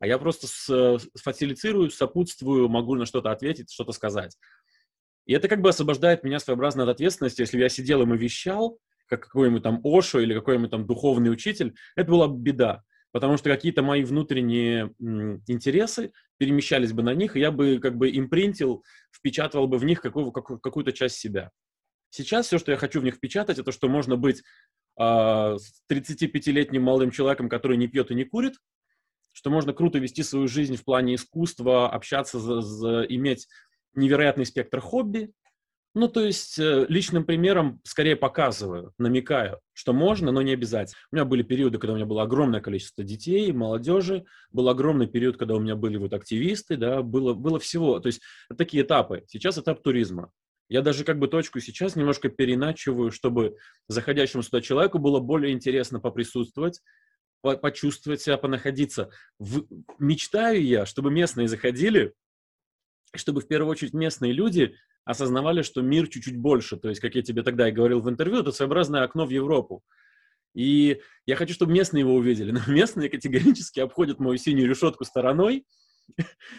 А 0.00 0.06
я 0.06 0.18
просто 0.18 0.46
с, 0.46 0.98
фасилицирую, 1.22 1.90
сопутствую, 1.90 2.68
могу 2.68 2.94
на 2.94 3.06
что-то 3.06 3.30
ответить, 3.30 3.72
что-то 3.72 3.92
сказать. 3.92 4.36
И 5.26 5.32
это 5.32 5.48
как 5.48 5.62
бы 5.62 5.70
освобождает 5.70 6.24
меня 6.24 6.38
своеобразно 6.38 6.82
от 6.82 6.90
ответственности. 6.90 7.40
Если 7.40 7.58
я 7.58 7.68
сидел 7.68 8.02
и 8.02 8.18
вещал, 8.18 8.78
как 9.06 9.24
какой-нибудь 9.24 9.62
там 9.62 9.80
Ошо 9.84 10.20
или 10.20 10.34
какой-нибудь 10.34 10.70
там 10.70 10.86
духовный 10.86 11.30
учитель, 11.30 11.74
это 11.96 12.10
была 12.10 12.28
беда. 12.28 12.82
Потому 13.12 13.36
что 13.36 13.48
какие-то 13.48 13.82
мои 13.82 14.02
внутренние 14.02 14.92
интересы 15.46 16.12
перемещались 16.36 16.92
бы 16.92 17.02
на 17.02 17.14
них, 17.14 17.36
и 17.36 17.40
я 17.40 17.52
бы 17.52 17.78
как 17.78 17.96
бы 17.96 18.10
импринтил, 18.10 18.82
впечатывал 19.12 19.68
бы 19.68 19.78
в 19.78 19.84
них 19.84 20.00
какую, 20.00 20.32
какую, 20.32 20.58
какую-то 20.58 20.92
часть 20.92 21.16
себя. 21.16 21.50
Сейчас 22.10 22.46
все, 22.46 22.58
что 22.58 22.72
я 22.72 22.76
хочу 22.76 23.00
в 23.00 23.04
них 23.04 23.14
впечатать, 23.14 23.58
это 23.58 23.72
что 23.72 23.88
можно 23.88 24.16
быть 24.16 24.42
э, 24.98 25.02
35-летним 25.02 26.82
молодым 26.82 27.12
человеком, 27.12 27.48
который 27.48 27.76
не 27.76 27.86
пьет 27.86 28.10
и 28.10 28.14
не 28.14 28.24
курит, 28.24 28.54
что 29.34 29.50
можно 29.50 29.74
круто 29.74 29.98
вести 29.98 30.22
свою 30.22 30.48
жизнь 30.48 30.76
в 30.76 30.84
плане 30.84 31.16
искусства, 31.16 31.90
общаться, 31.90 32.38
за, 32.38 32.60
за, 32.60 33.02
иметь 33.02 33.48
невероятный 33.94 34.46
спектр 34.46 34.80
хобби. 34.80 35.32
Ну, 35.96 36.08
то 36.08 36.20
есть 36.24 36.58
э, 36.58 36.86
личным 36.88 37.24
примером 37.24 37.80
скорее 37.84 38.16
показываю, 38.16 38.92
намекаю, 38.98 39.60
что 39.72 39.92
можно, 39.92 40.32
но 40.32 40.42
не 40.42 40.52
обязательно. 40.52 40.98
У 41.12 41.16
меня 41.16 41.24
были 41.24 41.42
периоды, 41.42 41.78
когда 41.78 41.92
у 41.92 41.96
меня 41.96 42.06
было 42.06 42.22
огромное 42.22 42.60
количество 42.60 43.04
детей, 43.04 43.52
молодежи, 43.52 44.24
был 44.50 44.68
огромный 44.68 45.06
период, 45.06 45.36
когда 45.36 45.54
у 45.54 45.60
меня 45.60 45.76
были 45.76 45.96
вот 45.96 46.12
активисты, 46.12 46.76
да, 46.76 47.02
было, 47.02 47.34
было 47.34 47.60
всего. 47.60 48.00
То 48.00 48.08
есть 48.08 48.22
такие 48.56 48.82
этапы. 48.82 49.22
Сейчас 49.28 49.56
этап 49.58 49.82
туризма. 49.82 50.30
Я 50.68 50.82
даже 50.82 51.04
как 51.04 51.18
бы 51.18 51.28
точку 51.28 51.60
сейчас 51.60 51.94
немножко 51.94 52.28
переначиваю, 52.28 53.12
чтобы 53.12 53.56
заходящему 53.86 54.42
сюда 54.42 54.60
человеку 54.60 54.98
было 54.98 55.20
более 55.20 55.52
интересно 55.52 56.00
поприсутствовать, 56.00 56.80
почувствовать 57.44 58.22
себя, 58.22 58.38
понаходиться. 58.38 59.10
В... 59.38 59.66
Мечтаю 59.98 60.64
я, 60.64 60.86
чтобы 60.86 61.10
местные 61.10 61.48
заходили, 61.48 62.14
чтобы 63.14 63.40
в 63.40 63.46
первую 63.46 63.70
очередь 63.70 63.94
местные 63.94 64.32
люди 64.32 64.74
осознавали, 65.04 65.62
что 65.62 65.82
мир 65.82 66.08
чуть-чуть 66.08 66.36
больше. 66.36 66.76
То 66.76 66.88
есть, 66.88 67.00
как 67.00 67.14
я 67.14 67.22
тебе 67.22 67.42
тогда 67.42 67.68
и 67.68 67.72
говорил 67.72 68.00
в 68.00 68.08
интервью, 68.08 68.40
это 68.40 68.52
своеобразное 68.52 69.02
окно 69.02 69.26
в 69.26 69.30
Европу. 69.30 69.82
И 70.54 71.00
я 71.26 71.36
хочу, 71.36 71.52
чтобы 71.52 71.72
местные 71.72 72.00
его 72.00 72.14
увидели. 72.14 72.50
Но 72.52 72.60
местные 72.66 73.10
категорически 73.10 73.80
обходят 73.80 74.18
мою 74.18 74.38
синюю 74.38 74.68
решетку 74.68 75.04
стороной. 75.04 75.64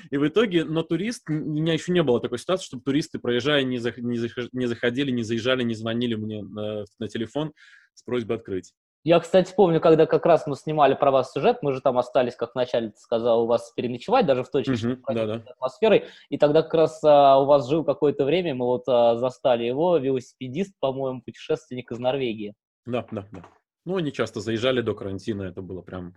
И 0.09 0.17
в 0.17 0.27
итоге, 0.27 0.65
но 0.65 0.81
турист, 0.83 1.29
у 1.29 1.33
меня 1.33 1.73
еще 1.73 1.91
не 1.91 2.01
было 2.03 2.19
такой 2.19 2.39
ситуации, 2.39 2.65
чтобы 2.65 2.83
туристы, 2.83 3.19
проезжая, 3.19 3.63
не, 3.63 3.77
заходили, 3.77 5.11
не 5.11 5.23
заезжали, 5.23 5.63
не 5.63 5.75
звонили 5.75 6.15
мне 6.15 6.41
на, 6.41 6.85
на 6.99 7.07
телефон 7.07 7.53
с 7.93 8.03
просьбой 8.03 8.37
открыть. 8.37 8.73
Я, 9.05 9.19
кстати, 9.19 9.53
помню, 9.55 9.79
когда 9.79 10.07
как 10.07 10.25
раз 10.25 10.47
мы 10.47 10.55
снимали 10.55 10.95
про 10.95 11.11
вас 11.11 11.31
сюжет, 11.31 11.59
мы 11.61 11.73
же 11.73 11.79
там 11.79 11.99
остались, 11.99 12.35
как 12.35 12.55
вначале 12.55 12.89
ты 12.89 12.97
сказал, 12.97 13.43
у 13.43 13.45
вас 13.45 13.71
переночевать, 13.75 14.25
даже 14.25 14.43
в 14.43 14.49
точке 14.49 14.71
uh-huh, 14.71 14.97
да, 15.13 15.25
да. 15.27 15.43
атмосферой, 15.45 16.05
и 16.29 16.39
тогда 16.39 16.63
как 16.63 16.73
раз 16.73 17.03
а, 17.03 17.39
у 17.39 17.45
вас 17.45 17.69
жил 17.69 17.83
какое-то 17.83 18.25
время, 18.25 18.55
мы 18.55 18.65
вот 18.65 18.85
а, 18.87 19.15
застали 19.15 19.63
его, 19.63 19.97
велосипедист, 19.97 20.73
по-моему, 20.79 21.21
путешественник 21.21 21.91
из 21.91 21.99
Норвегии. 21.99 22.55
Да, 22.87 23.05
да, 23.11 23.27
да. 23.31 23.45
Ну, 23.85 23.97
они 23.97 24.11
часто 24.11 24.39
заезжали 24.39 24.81
до 24.81 24.95
карантина, 24.95 25.43
это 25.43 25.61
было 25.61 25.83
прям... 25.83 26.15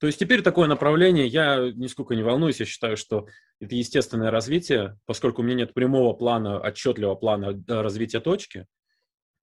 То 0.00 0.08
есть 0.08 0.18
теперь 0.18 0.42
такое 0.42 0.66
направление, 0.66 1.28
я 1.28 1.70
нисколько 1.72 2.16
не 2.16 2.24
волнуюсь, 2.24 2.58
я 2.58 2.66
считаю, 2.66 2.96
что 2.96 3.28
это 3.60 3.76
естественное 3.76 4.32
развитие, 4.32 4.98
поскольку 5.06 5.42
у 5.42 5.44
меня 5.44 5.58
нет 5.58 5.72
прямого 5.72 6.12
плана, 6.14 6.58
отчетливого 6.58 7.14
плана 7.14 7.62
развития 7.68 8.18
точки. 8.18 8.66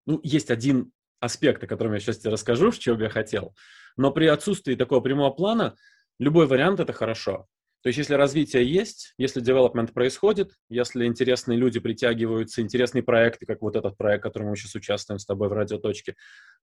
Ну, 0.05 0.19
есть 0.23 0.51
один 0.51 0.91
аспект, 1.21 1.63
о 1.63 1.67
котором 1.67 1.93
я 1.93 1.99
сейчас 1.99 2.17
тебе 2.17 2.31
расскажу, 2.31 2.71
чего 2.73 2.97
бы 2.97 3.03
я 3.03 3.09
хотел. 3.09 3.55
Но 3.95 4.11
при 4.11 4.25
отсутствии 4.25 4.75
такого 4.75 4.99
прямого 4.99 5.31
плана 5.31 5.75
любой 6.19 6.47
вариант– 6.47 6.79
это 6.81 6.91
хорошо. 6.91 7.47
То 7.83 7.87
есть 7.87 7.97
если 7.97 8.13
развитие 8.13 8.71
есть, 8.71 9.13
если 9.17 9.41
development 9.41 9.91
происходит, 9.91 10.51
если 10.69 11.05
интересные 11.05 11.57
люди 11.57 11.79
притягиваются, 11.79 12.61
интересные 12.61 13.01
проекты, 13.01 13.45
как 13.47 13.61
вот 13.61 13.75
этот 13.75 13.97
проект, 13.97 14.21
в 14.21 14.27
котором 14.27 14.49
мы 14.49 14.55
сейчас 14.55 14.75
участвуем 14.75 15.17
с 15.17 15.25
тобой 15.25 15.49
в 15.49 15.53
радиоточке, 15.53 16.15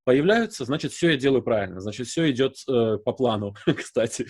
появляются, 0.05 0.65
значит, 0.65 0.93
все 0.93 1.11
я 1.11 1.17
делаю 1.17 1.43
правильно, 1.43 1.81
значит, 1.81 2.07
все 2.07 2.31
идет 2.31 2.57
э, 2.69 2.99
по 2.99 3.13
плану, 3.13 3.55
кстати. 3.77 4.27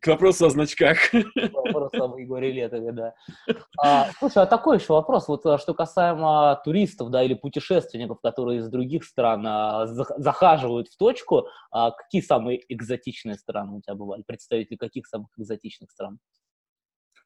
К 0.00 0.08
вопросу 0.08 0.46
о 0.46 0.50
значках. 0.50 0.98
Вопрос 1.12 1.94
об 1.94 2.16
Егоре 2.16 2.52
Летове, 2.52 2.92
да. 2.92 3.14
А, 3.82 4.10
слушай, 4.18 4.42
а 4.42 4.46
такой 4.46 4.78
еще 4.78 4.94
вопрос, 4.94 5.28
вот 5.28 5.46
а, 5.46 5.58
что 5.58 5.74
касаемо 5.74 6.60
туристов, 6.64 7.10
да, 7.10 7.22
или 7.22 7.34
путешественников, 7.34 8.20
которые 8.20 8.60
из 8.60 8.68
других 8.68 9.04
стран 9.04 9.44
а, 9.46 9.86
захаживают 9.86 10.88
в 10.88 10.96
точку, 10.96 11.48
а, 11.70 11.90
какие 11.92 12.20
самые 12.20 12.60
экзотичные 12.72 13.36
страны 13.36 13.76
у 13.76 13.80
тебя 13.80 13.94
бывали? 13.94 14.22
Представители 14.26 14.76
каких 14.76 15.06
самых 15.06 15.28
экзотичных 15.38 15.90
стран? 15.90 16.18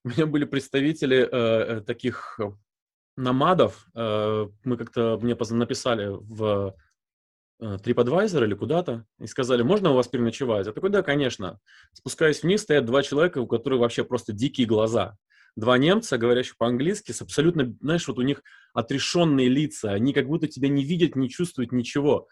У 0.04 0.08
меня 0.08 0.26
были 0.26 0.44
представители 0.44 1.18
э, 1.18 1.28
э 1.30 1.80
таких 1.82 2.38
намадов. 3.16 3.86
Э, 3.94 4.46
мы 4.64 4.76
как-то 4.76 5.18
мне 5.20 5.36
написали 5.50 6.08
в 6.08 6.44
э, 6.44 6.72
TripAdvisor 7.60 8.44
или 8.44 8.54
куда-то 8.54 9.04
и 9.18 9.26
сказали, 9.26 9.62
можно 9.62 9.90
у 9.90 9.94
вас 9.94 10.08
переночевать? 10.08 10.66
Я 10.66 10.72
такой, 10.72 10.90
да, 10.90 11.02
конечно. 11.02 11.60
Спускаюсь 11.92 12.42
вниз, 12.42 12.62
стоят 12.62 12.84
два 12.84 13.02
человека, 13.02 13.38
у 13.38 13.46
которых 13.46 13.80
вообще 13.80 14.04
просто 14.04 14.32
дикие 14.32 14.66
глаза. 14.66 15.16
Два 15.56 15.78
немца, 15.78 16.16
говорящих 16.16 16.56
по-английски, 16.56 17.12
с 17.12 17.22
абсолютно, 17.22 17.74
знаешь, 17.80 18.06
вот 18.08 18.18
у 18.18 18.22
них 18.22 18.42
отрешенные 18.72 19.48
лица, 19.48 19.92
они 19.92 20.12
как 20.12 20.26
будто 20.26 20.46
тебя 20.46 20.68
не 20.68 20.84
видят, 20.84 21.16
не 21.16 21.28
чувствуют 21.28 21.72
ничего. 21.72 22.28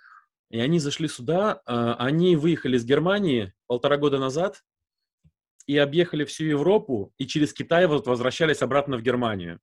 И 0.50 0.60
они 0.60 0.78
зашли 0.78 1.08
сюда, 1.08 1.60
э, 1.66 1.94
они 1.98 2.36
выехали 2.36 2.76
из 2.76 2.84
Германии 2.84 3.52
полтора 3.66 3.96
года 3.98 4.18
назад, 4.18 4.62
и 5.66 5.76
объехали 5.76 6.24
всю 6.24 6.44
Европу, 6.44 7.12
и 7.18 7.26
через 7.26 7.52
Китай 7.52 7.86
вот 7.86 8.06
возвращались 8.06 8.62
обратно 8.62 8.96
в 8.96 9.02
Германию. 9.02 9.60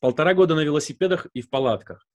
Полтора 0.00 0.32
года 0.32 0.54
на 0.54 0.60
велосипедах 0.60 1.26
и 1.34 1.42
в 1.42 1.50
палатках. 1.50 2.06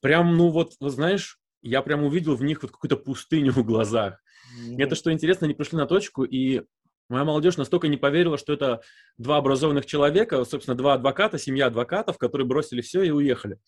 Прям, 0.00 0.36
ну 0.36 0.50
вот, 0.50 0.74
знаешь, 0.80 1.38
я 1.62 1.82
прям 1.82 2.04
увидел 2.04 2.34
в 2.34 2.42
них 2.42 2.62
вот 2.62 2.70
какую-то 2.70 2.96
пустыню 2.96 3.52
в 3.52 3.64
глазах. 3.64 4.22
Mm-hmm. 4.58 4.82
Это, 4.82 4.94
что 4.94 5.12
интересно, 5.12 5.46
они 5.46 5.54
пришли 5.54 5.76
на 5.76 5.86
точку, 5.86 6.24
и 6.24 6.62
моя 7.08 7.24
молодежь 7.24 7.56
настолько 7.56 7.88
не 7.88 7.96
поверила, 7.96 8.38
что 8.38 8.52
это 8.52 8.80
два 9.18 9.36
образованных 9.36 9.86
человека, 9.86 10.44
собственно, 10.44 10.76
два 10.76 10.94
адвоката, 10.94 11.38
семья 11.38 11.66
адвокатов, 11.66 12.18
которые 12.18 12.46
бросили 12.46 12.80
все 12.80 13.02
и 13.02 13.10
уехали. 13.10 13.58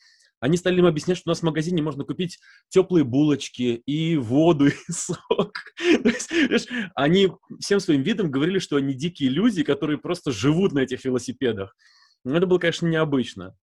Они 0.41 0.57
стали 0.57 0.79
им 0.79 0.87
объяснять, 0.87 1.19
что 1.19 1.29
у 1.29 1.33
нас 1.33 1.39
в 1.39 1.45
магазине 1.45 1.83
можно 1.83 2.03
купить 2.03 2.41
теплые 2.69 3.05
булочки 3.05 3.83
и 3.87 4.17
воду, 4.17 4.67
и 4.89 4.93
сок. 4.93 5.53
Есть, 6.51 6.69
они 6.97 7.31
всем 7.61 7.79
своим 7.79 8.03
видом 8.03 8.31
говорили, 8.31 8.59
что 8.59 8.77
они 8.77 8.95
дикие 8.95 9.29
люди, 9.29 9.63
которые 9.63 9.99
просто 9.99 10.33
живут 10.33 10.73
на 10.73 10.81
этих 10.81 11.05
велосипедах. 11.05 11.77
Но 12.25 12.37
это 12.37 12.47
было, 12.47 12.59
конечно, 12.59 12.87
необычно. 12.87 13.55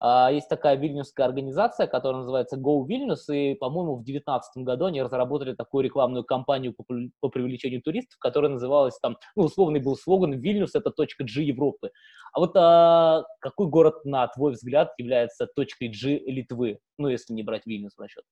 А, 0.00 0.30
есть 0.30 0.48
такая 0.48 0.76
вильнюсская 0.76 1.26
организация, 1.26 1.86
которая 1.86 2.20
называется 2.20 2.56
Go 2.56 2.84
Vilnius, 2.86 3.32
и, 3.32 3.54
по-моему, 3.54 3.96
в 3.96 4.04
2019 4.04 4.64
году 4.64 4.86
они 4.86 5.02
разработали 5.02 5.54
такую 5.54 5.84
рекламную 5.84 6.24
кампанию 6.24 6.74
по, 6.74 6.84
по 7.20 7.28
привлечению 7.28 7.82
туристов, 7.82 8.18
которая 8.18 8.50
называлась 8.50 8.98
там, 9.00 9.16
ну, 9.34 9.44
условный 9.44 9.80
был 9.80 9.96
слоган 9.96 10.32
«Вильнюс– 10.32 10.74
это 10.74 10.90
точка 10.90 11.24
G 11.24 11.42
Европы». 11.42 11.90
А 12.32 12.40
вот 12.40 12.52
а, 12.56 13.24
какой 13.40 13.68
город, 13.68 14.04
на 14.04 14.26
твой 14.28 14.52
взгляд, 14.52 14.92
является 14.98 15.46
точкой 15.46 15.88
G 15.88 16.18
Литвы, 16.18 16.78
ну, 16.98 17.08
если 17.08 17.32
не 17.32 17.42
брать 17.42 17.66
Вильнюс 17.66 17.94
в 17.96 18.00
расчет? 18.00 18.24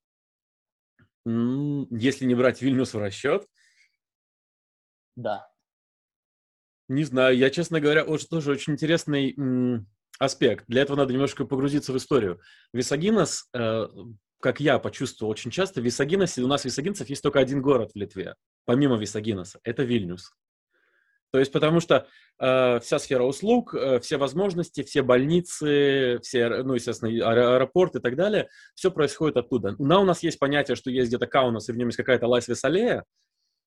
Если 1.25 2.25
не 2.25 2.35
брать 2.35 2.61
Вильнюс 2.61 2.93
в 2.93 2.99
расчет? 2.99 3.47
Да. 5.15 5.47
Не 6.87 7.03
знаю, 7.03 7.35
я, 7.35 7.49
честно 7.49 7.79
говоря, 7.79 8.05
вот 8.05 8.29
тоже 8.29 8.51
очень 8.51 8.73
интересный 8.73 9.33
аспект. 10.19 10.65
Для 10.67 10.81
этого 10.81 10.97
надо 10.97 11.13
немножко 11.13 11.45
погрузиться 11.45 11.93
в 11.93 11.97
историю. 11.97 12.39
Висагинос, 12.73 13.47
э, 13.53 13.87
как 14.41 14.59
я 14.59 14.79
почувствовал 14.79 15.31
очень 15.31 15.51
часто, 15.51 15.81
в 15.81 15.83
Висагиносе, 15.83 16.41
у 16.41 16.47
нас 16.47 16.65
висагинцев 16.65 17.09
есть 17.09 17.21
только 17.21 17.39
один 17.39 17.61
город 17.61 17.91
в 17.93 17.97
Литве, 17.97 18.35
помимо 18.65 18.97
Висагиноса, 18.97 19.59
это 19.63 19.83
Вильнюс. 19.83 20.31
То 21.31 21.39
есть 21.39 21.51
потому 21.51 21.81
что 21.81 22.07
э, 22.39 22.79
вся 22.79 22.97
сфера 22.97 23.23
услуг, 23.23 23.73
э, 23.73 23.99
все 23.99 24.15
возможности, 24.17 24.83
все 24.83 25.01
больницы, 25.01 26.19
все, 26.21 26.63
ну, 26.63 26.75
естественно, 26.75 27.11
аэропорт 27.11 27.97
и 27.97 27.99
так 27.99 28.15
далее, 28.15 28.47
все 28.73 28.89
происходит 28.89 29.35
оттуда. 29.35 29.75
Но 29.77 30.01
у 30.01 30.05
нас 30.05 30.23
есть 30.23 30.39
понятие, 30.39 30.75
что 30.75 30.89
есть 30.89 31.09
где-то 31.09 31.27
Каунас, 31.27 31.67
и 31.67 31.73
в 31.73 31.77
нем 31.77 31.89
есть 31.89 31.97
какая-то 31.97 32.27
Лась-Весалея, 32.27 33.03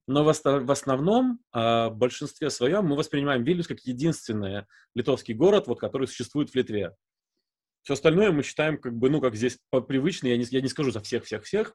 но 0.08 0.24
в, 0.24 0.70
основном, 0.70 1.38
а, 1.52 1.90
в 1.90 1.96
большинстве 1.96 2.48
своем, 2.48 2.86
мы 2.86 2.96
воспринимаем 2.96 3.44
Вильнюс 3.44 3.68
как 3.68 3.80
единственный 3.80 4.64
литовский 4.94 5.34
город, 5.34 5.66
вот, 5.66 5.78
который 5.78 6.08
существует 6.08 6.48
в 6.48 6.54
Литве. 6.54 6.96
Все 7.82 7.92
остальное 7.92 8.32
мы 8.32 8.42
считаем, 8.42 8.80
как 8.80 8.94
бы, 8.94 9.10
ну, 9.10 9.20
как 9.20 9.36
здесь 9.36 9.58
привычно, 9.86 10.28
я 10.28 10.38
не, 10.38 10.46
я 10.50 10.62
не 10.62 10.68
скажу 10.68 10.92
за 10.92 11.00
всех-всех-всех, 11.00 11.74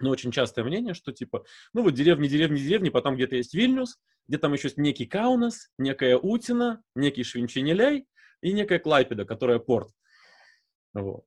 но 0.00 0.08
очень 0.08 0.32
частое 0.32 0.64
мнение, 0.64 0.94
что 0.94 1.12
типа, 1.12 1.44
ну 1.74 1.82
вот 1.82 1.92
деревни, 1.92 2.26
деревни, 2.26 2.56
деревни, 2.56 2.88
потом 2.88 3.16
где-то 3.16 3.36
есть 3.36 3.52
Вильнюс, 3.52 3.98
где 4.28 4.38
там 4.38 4.54
еще 4.54 4.68
есть 4.68 4.78
некий 4.78 5.04
Каунас, 5.04 5.68
некая 5.76 6.16
Утина, 6.16 6.82
некий 6.94 7.22
Швинчинеляй 7.22 8.06
и 8.40 8.52
некая 8.54 8.78
Клайпеда, 8.78 9.26
которая 9.26 9.58
порт. 9.58 9.90
Вот. 10.94 11.26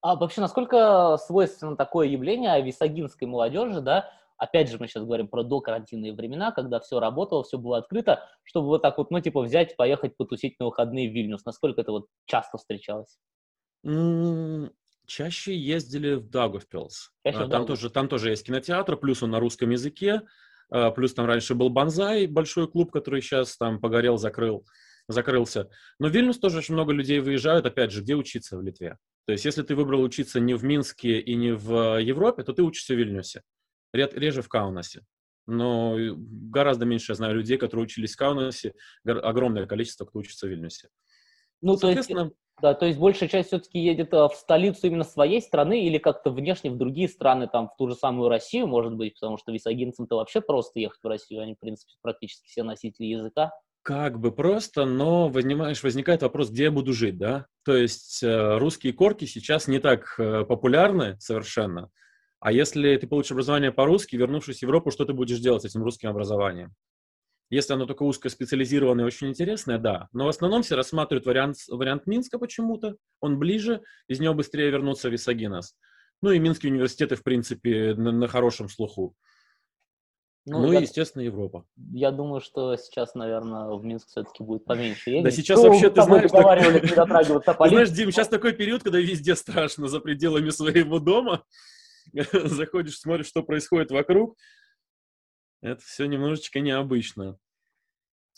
А 0.00 0.16
вообще, 0.16 0.40
насколько 0.40 1.18
свойственно 1.18 1.76
такое 1.76 2.06
явление 2.08 2.62
висагинской 2.62 3.28
молодежи, 3.28 3.82
да, 3.82 4.10
Опять 4.38 4.70
же, 4.70 4.78
мы 4.78 4.86
сейчас 4.86 5.04
говорим 5.04 5.26
про 5.26 5.42
докарантинные 5.42 6.14
времена, 6.14 6.52
когда 6.52 6.78
все 6.78 7.00
работало, 7.00 7.42
все 7.42 7.58
было 7.58 7.78
открыто, 7.78 8.24
чтобы 8.44 8.68
вот 8.68 8.82
так 8.82 8.96
вот, 8.96 9.10
ну, 9.10 9.20
типа, 9.20 9.42
взять, 9.42 9.76
поехать 9.76 10.16
потусить 10.16 10.58
на 10.60 10.66
выходные 10.66 11.10
в 11.10 11.12
Вильнюс. 11.12 11.44
Насколько 11.44 11.80
это 11.80 11.90
вот 11.90 12.06
часто 12.24 12.56
встречалось? 12.56 13.18
Чаще 15.06 15.56
ездили 15.56 16.14
в 16.14 16.30
Даугавпилс. 16.30 17.10
А, 17.24 17.48
там, 17.48 17.66
тоже, 17.66 17.90
там 17.90 18.08
тоже 18.08 18.30
есть 18.30 18.46
кинотеатр, 18.46 18.96
плюс 18.96 19.22
он 19.22 19.30
на 19.30 19.40
русском 19.40 19.70
языке, 19.70 20.22
а, 20.70 20.92
плюс 20.92 21.14
там 21.14 21.26
раньше 21.26 21.56
был 21.56 21.68
Банзай, 21.68 22.26
большой 22.26 22.68
клуб, 22.68 22.92
который 22.92 23.22
сейчас 23.22 23.56
там 23.56 23.80
погорел, 23.80 24.18
закрыл, 24.18 24.64
закрылся. 25.08 25.68
Но 25.98 26.08
в 26.08 26.12
Вильнюс 26.12 26.38
тоже 26.38 26.58
очень 26.58 26.74
много 26.74 26.92
людей 26.92 27.18
выезжают, 27.18 27.66
опять 27.66 27.90
же, 27.90 28.02
где 28.02 28.14
учиться 28.14 28.56
в 28.56 28.62
Литве. 28.62 28.98
То 29.26 29.32
есть 29.32 29.44
если 29.44 29.62
ты 29.62 29.74
выбрал 29.74 30.02
учиться 30.02 30.38
не 30.38 30.54
в 30.54 30.62
Минске 30.62 31.18
и 31.18 31.34
не 31.34 31.52
в 31.52 31.98
Европе, 31.98 32.44
то 32.44 32.52
ты 32.52 32.62
учишься 32.62 32.94
в 32.94 32.98
Вильнюсе 32.98 33.42
реже 33.92 34.42
в 34.42 34.48
Каунасе. 34.48 35.02
Но 35.46 35.96
гораздо 35.98 36.84
меньше 36.84 37.12
я 37.12 37.16
знаю 37.16 37.34
людей, 37.34 37.56
которые 37.56 37.84
учились 37.84 38.14
в 38.14 38.18
Каунасе, 38.18 38.74
огромное 39.04 39.66
количество, 39.66 40.04
кто 40.04 40.18
учится 40.18 40.46
в 40.46 40.50
Вильнюсе. 40.50 40.88
Ну, 41.62 41.76
то 41.76 41.90
есть, 41.90 42.10
да, 42.60 42.74
то 42.74 42.86
есть 42.86 42.98
большая 42.98 43.28
часть 43.28 43.48
все-таки 43.48 43.78
едет 43.78 44.12
а, 44.14 44.28
в 44.28 44.34
столицу 44.34 44.88
именно 44.88 45.04
своей 45.04 45.40
страны 45.40 45.84
или 45.84 45.98
как-то 45.98 46.30
внешне 46.30 46.70
в 46.70 46.76
другие 46.76 47.08
страны, 47.08 47.48
там, 47.50 47.68
в 47.68 47.76
ту 47.76 47.88
же 47.88 47.94
самую 47.94 48.28
Россию, 48.28 48.66
может 48.66 48.94
быть, 48.94 49.14
потому 49.14 49.38
что 49.38 49.52
висагинцам-то 49.52 50.16
вообще 50.16 50.40
просто 50.40 50.80
ехать 50.80 51.00
в 51.02 51.06
Россию, 51.06 51.42
они, 51.42 51.54
в 51.54 51.60
принципе, 51.60 51.92
практически 52.02 52.48
все 52.48 52.64
носители 52.64 53.06
языка. 53.06 53.52
Как 53.82 54.18
бы 54.18 54.32
просто, 54.32 54.84
но 54.86 55.28
возникаешь, 55.28 55.82
возникает 55.82 56.22
вопрос, 56.22 56.50
где 56.50 56.64
я 56.64 56.70
буду 56.72 56.92
жить, 56.92 57.16
да? 57.16 57.46
То 57.64 57.76
есть 57.76 58.22
э, 58.22 58.58
русские 58.58 58.92
корки 58.92 59.24
сейчас 59.24 59.68
не 59.68 59.78
так 59.78 60.14
э, 60.18 60.44
популярны 60.44 61.16
совершенно, 61.20 61.90
а 62.40 62.52
если 62.52 62.96
ты 62.96 63.06
получишь 63.06 63.32
образование 63.32 63.72
по-русски, 63.72 64.16
вернувшись 64.16 64.58
в 64.58 64.62
Европу, 64.62 64.90
что 64.90 65.04
ты 65.04 65.12
будешь 65.12 65.40
делать 65.40 65.62
с 65.62 65.64
этим 65.64 65.82
русским 65.82 66.08
образованием? 66.10 66.74
Если 67.50 67.72
оно 67.72 67.86
только 67.86 68.02
узкоспециализированное 68.02 69.04
и 69.04 69.06
очень 69.06 69.28
интересное, 69.28 69.78
да. 69.78 70.08
Но 70.12 70.26
в 70.26 70.28
основном 70.28 70.62
все 70.62 70.76
рассматривают 70.76 71.26
вариант, 71.26 71.56
вариант 71.68 72.06
Минска 72.06 72.38
почему-то. 72.38 72.96
Он 73.20 73.38
ближе, 73.38 73.80
из 74.06 74.20
него 74.20 74.34
быстрее 74.34 74.70
вернуться 74.70 75.08
в 75.08 75.12
Висагинос. 75.12 75.74
Ну 76.20 76.30
и 76.30 76.38
Минские 76.38 76.72
университеты, 76.72 77.16
в 77.16 77.22
принципе, 77.22 77.94
на, 77.94 78.12
на 78.12 78.28
хорошем 78.28 78.68
слуху. 78.68 79.14
Ну, 80.44 80.62
ну 80.62 80.72
я, 80.72 80.80
и, 80.80 80.82
естественно, 80.82 81.22
Европа. 81.22 81.64
Я 81.76 82.10
думаю, 82.10 82.40
что 82.40 82.76
сейчас, 82.76 83.14
наверное, 83.14 83.70
в 83.70 83.84
Минск 83.84 84.08
все-таки 84.08 84.42
будет 84.42 84.64
поменьше 84.64 85.10
ездить. 85.10 85.24
Да 85.24 85.30
сейчас 85.30 85.58
ну, 85.58 85.68
вообще, 85.68 85.90
ты 85.90 86.02
знаешь, 86.02 86.30
так... 86.30 87.58
ты 87.58 87.68
знаешь, 87.68 87.90
Дим, 87.90 88.10
сейчас 88.10 88.28
такой 88.28 88.52
период, 88.52 88.82
когда 88.82 88.98
везде 88.98 89.36
страшно 89.36 89.88
за 89.88 90.00
пределами 90.00 90.50
своего 90.50 90.98
дома. 90.98 91.44
заходишь, 92.32 92.98
смотришь, 92.98 93.26
что 93.26 93.42
происходит 93.42 93.90
вокруг, 93.90 94.36
это 95.60 95.80
все 95.82 96.06
немножечко 96.06 96.60
необычно. 96.60 97.38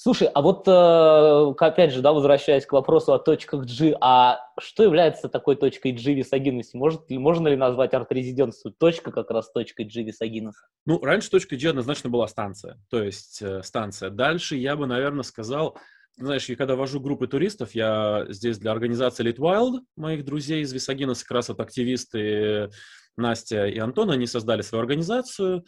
Слушай, 0.03 0.29
а 0.29 0.41
вот 0.41 0.67
э, 0.67 1.55
опять 1.63 1.93
же, 1.93 2.01
да, 2.01 2.15
возвращаясь 2.15 2.65
к 2.65 2.73
вопросу 2.73 3.13
о 3.13 3.19
точках 3.19 3.67
G, 3.67 3.95
а 4.01 4.41
что 4.59 4.83
является 4.83 5.29
такой 5.29 5.57
точкой 5.57 5.93
G 5.93 6.15
висогинности? 6.15 6.75
Может 6.75 7.11
можно 7.11 7.49
ли 7.49 7.57
назвать 7.57 7.93
арт-резиденцию 7.93 8.73
точка 8.73 9.13
как 9.13 9.31
раз 9.31 9.53
точкой 9.53 9.85
G 9.85 10.03
висогинности? 10.03 10.63
Ну, 10.87 11.05
раньше 11.05 11.29
точкой 11.29 11.59
G 11.59 11.69
однозначно 11.69 12.09
была 12.09 12.27
станция, 12.29 12.79
то 12.89 13.03
есть 13.03 13.43
э, 13.43 13.63
станция. 13.63 14.09
Дальше 14.09 14.57
я 14.57 14.75
бы, 14.75 14.87
наверное, 14.87 15.23
сказал, 15.23 15.77
знаешь, 16.17 16.49
я 16.49 16.57
когда 16.57 16.77
вожу 16.77 16.99
группы 16.99 17.27
туристов, 17.27 17.75
я 17.75 18.25
здесь 18.31 18.57
для 18.57 18.73
организации 18.73 19.31
Lit 19.31 19.37
Wild, 19.37 19.81
моих 19.97 20.25
друзей 20.25 20.63
из 20.63 20.73
Висагинеса, 20.73 21.25
как 21.25 21.33
раз 21.33 21.51
вот 21.51 21.61
активисты 21.61 22.71
Настя 23.17 23.67
и 23.67 23.79
Антон, 23.79 24.11
они 24.11 24.27
создали 24.27 24.63
свою 24.63 24.81
организацию 24.83 25.65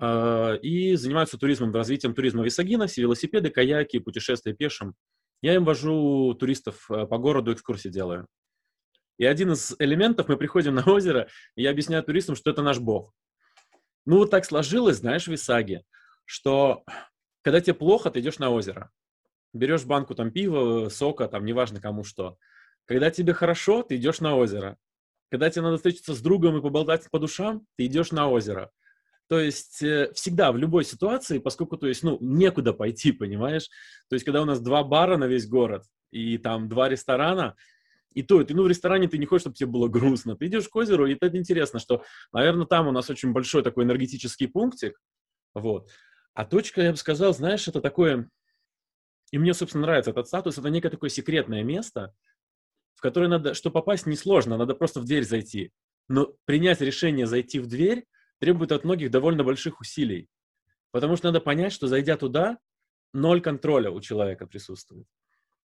э, 0.00 0.58
и 0.62 0.94
занимаются 0.96 1.38
туризмом, 1.38 1.72
развитием 1.72 2.14
туризма 2.14 2.42
в 2.42 2.48
Исагиносе, 2.48 3.02
велосипеды, 3.02 3.50
каяки, 3.50 3.98
путешествия 3.98 4.54
пешим. 4.54 4.94
Я 5.42 5.54
им 5.54 5.64
вожу 5.64 6.34
туристов 6.34 6.90
э, 6.90 7.06
по 7.06 7.18
городу, 7.18 7.52
экскурсии 7.52 7.88
делаю. 7.88 8.26
И 9.18 9.24
один 9.24 9.52
из 9.52 9.74
элементов, 9.78 10.28
мы 10.28 10.36
приходим 10.36 10.74
на 10.74 10.84
озеро, 10.84 11.28
и 11.56 11.62
я 11.62 11.70
объясняю 11.70 12.02
туристам, 12.02 12.36
что 12.36 12.50
это 12.50 12.62
наш 12.62 12.78
бог. 12.78 13.12
Ну, 14.04 14.18
вот 14.18 14.30
так 14.30 14.44
сложилось, 14.44 14.98
знаешь, 14.98 15.26
в 15.26 15.34
Исаге, 15.34 15.84
что 16.24 16.84
когда 17.42 17.60
тебе 17.60 17.74
плохо, 17.74 18.10
ты 18.10 18.20
идешь 18.20 18.38
на 18.38 18.50
озеро. 18.50 18.90
Берешь 19.52 19.84
банку 19.84 20.14
там 20.14 20.30
пива, 20.30 20.88
сока, 20.88 21.28
там 21.28 21.44
неважно 21.44 21.80
кому 21.80 22.04
что. 22.04 22.36
Когда 22.84 23.10
тебе 23.10 23.32
хорошо, 23.32 23.82
ты 23.82 23.96
идешь 23.96 24.20
на 24.20 24.36
озеро. 24.36 24.76
Когда 25.30 25.50
тебе 25.50 25.62
надо 25.62 25.76
встретиться 25.76 26.14
с 26.14 26.20
другом 26.20 26.56
и 26.56 26.62
поболтать 26.62 27.10
по 27.10 27.18
душам, 27.18 27.66
ты 27.76 27.86
идешь 27.86 28.12
на 28.12 28.28
озеро. 28.28 28.70
То 29.28 29.40
есть 29.40 29.82
э, 29.82 30.12
всегда, 30.14 30.52
в 30.52 30.56
любой 30.56 30.84
ситуации, 30.84 31.38
поскольку, 31.38 31.76
то 31.76 31.88
есть, 31.88 32.02
ну, 32.04 32.16
некуда 32.20 32.72
пойти, 32.72 33.10
понимаешь? 33.10 33.68
То 34.08 34.14
есть, 34.14 34.24
когда 34.24 34.42
у 34.42 34.44
нас 34.44 34.60
два 34.60 34.84
бара 34.84 35.16
на 35.16 35.24
весь 35.24 35.48
город, 35.48 35.84
и 36.12 36.38
там 36.38 36.68
два 36.68 36.88
ресторана, 36.88 37.56
и 38.14 38.22
то, 38.22 38.42
ты, 38.44 38.54
ну, 38.54 38.62
в 38.62 38.68
ресторане 38.68 39.08
ты 39.08 39.18
не 39.18 39.26
хочешь, 39.26 39.42
чтобы 39.42 39.56
тебе 39.56 39.68
было 39.68 39.88
грустно. 39.88 40.36
Ты 40.36 40.46
идешь 40.46 40.68
к 40.68 40.76
озеру, 40.76 41.06
и 41.06 41.14
это 41.14 41.36
интересно, 41.36 41.80
что, 41.80 42.04
наверное, 42.32 42.66
там 42.66 42.86
у 42.86 42.92
нас 42.92 43.10
очень 43.10 43.32
большой 43.32 43.62
такой 43.62 43.84
энергетический 43.84 44.48
пунктик, 44.48 44.98
вот. 45.54 45.90
А 46.32 46.44
точка, 46.44 46.82
я 46.82 46.92
бы 46.92 46.96
сказал, 46.96 47.34
знаешь, 47.34 47.66
это 47.66 47.80
такое, 47.80 48.30
и 49.32 49.38
мне, 49.38 49.54
собственно, 49.54 49.82
нравится 49.82 50.12
этот 50.12 50.28
статус, 50.28 50.56
это 50.56 50.68
некое 50.70 50.90
такое 50.90 51.10
секретное 51.10 51.64
место, 51.64 52.14
в 52.96 53.00
который 53.02 53.28
надо, 53.28 53.54
что 53.54 53.70
попасть 53.70 54.06
несложно, 54.06 54.56
надо 54.56 54.74
просто 54.74 55.00
в 55.00 55.04
дверь 55.04 55.24
зайти. 55.24 55.70
Но 56.08 56.34
принять 56.46 56.80
решение 56.80 57.26
зайти 57.26 57.60
в 57.60 57.66
дверь 57.66 58.06
требует 58.40 58.72
от 58.72 58.84
многих 58.84 59.10
довольно 59.10 59.44
больших 59.44 59.80
усилий. 59.80 60.28
Потому 60.90 61.16
что 61.16 61.28
надо 61.28 61.40
понять, 61.40 61.72
что 61.72 61.86
зайдя 61.86 62.16
туда, 62.16 62.58
ноль 63.12 63.40
контроля 63.40 63.90
у 63.90 64.00
человека 64.00 64.46
присутствует. 64.46 65.06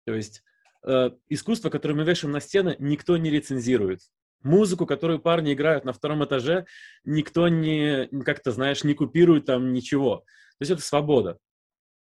То 0.06 0.14
есть 0.14 0.42
э, 0.86 1.10
искусство, 1.28 1.70
которое 1.70 1.94
мы 1.94 2.04
вешаем 2.04 2.32
на 2.32 2.40
стены, 2.40 2.76
никто 2.78 3.16
не 3.16 3.30
рецензирует. 3.30 4.00
Музыку, 4.42 4.86
которую 4.86 5.18
парни 5.18 5.52
играют 5.52 5.84
на 5.84 5.92
втором 5.92 6.24
этаже, 6.24 6.66
никто 7.04 7.48
не, 7.48 8.06
как-то, 8.24 8.52
знаешь, 8.52 8.84
не 8.84 8.94
купирует 8.94 9.46
там 9.46 9.72
ничего. 9.72 10.18
То 10.18 10.62
есть 10.62 10.70
это 10.70 10.82
свобода. 10.82 11.38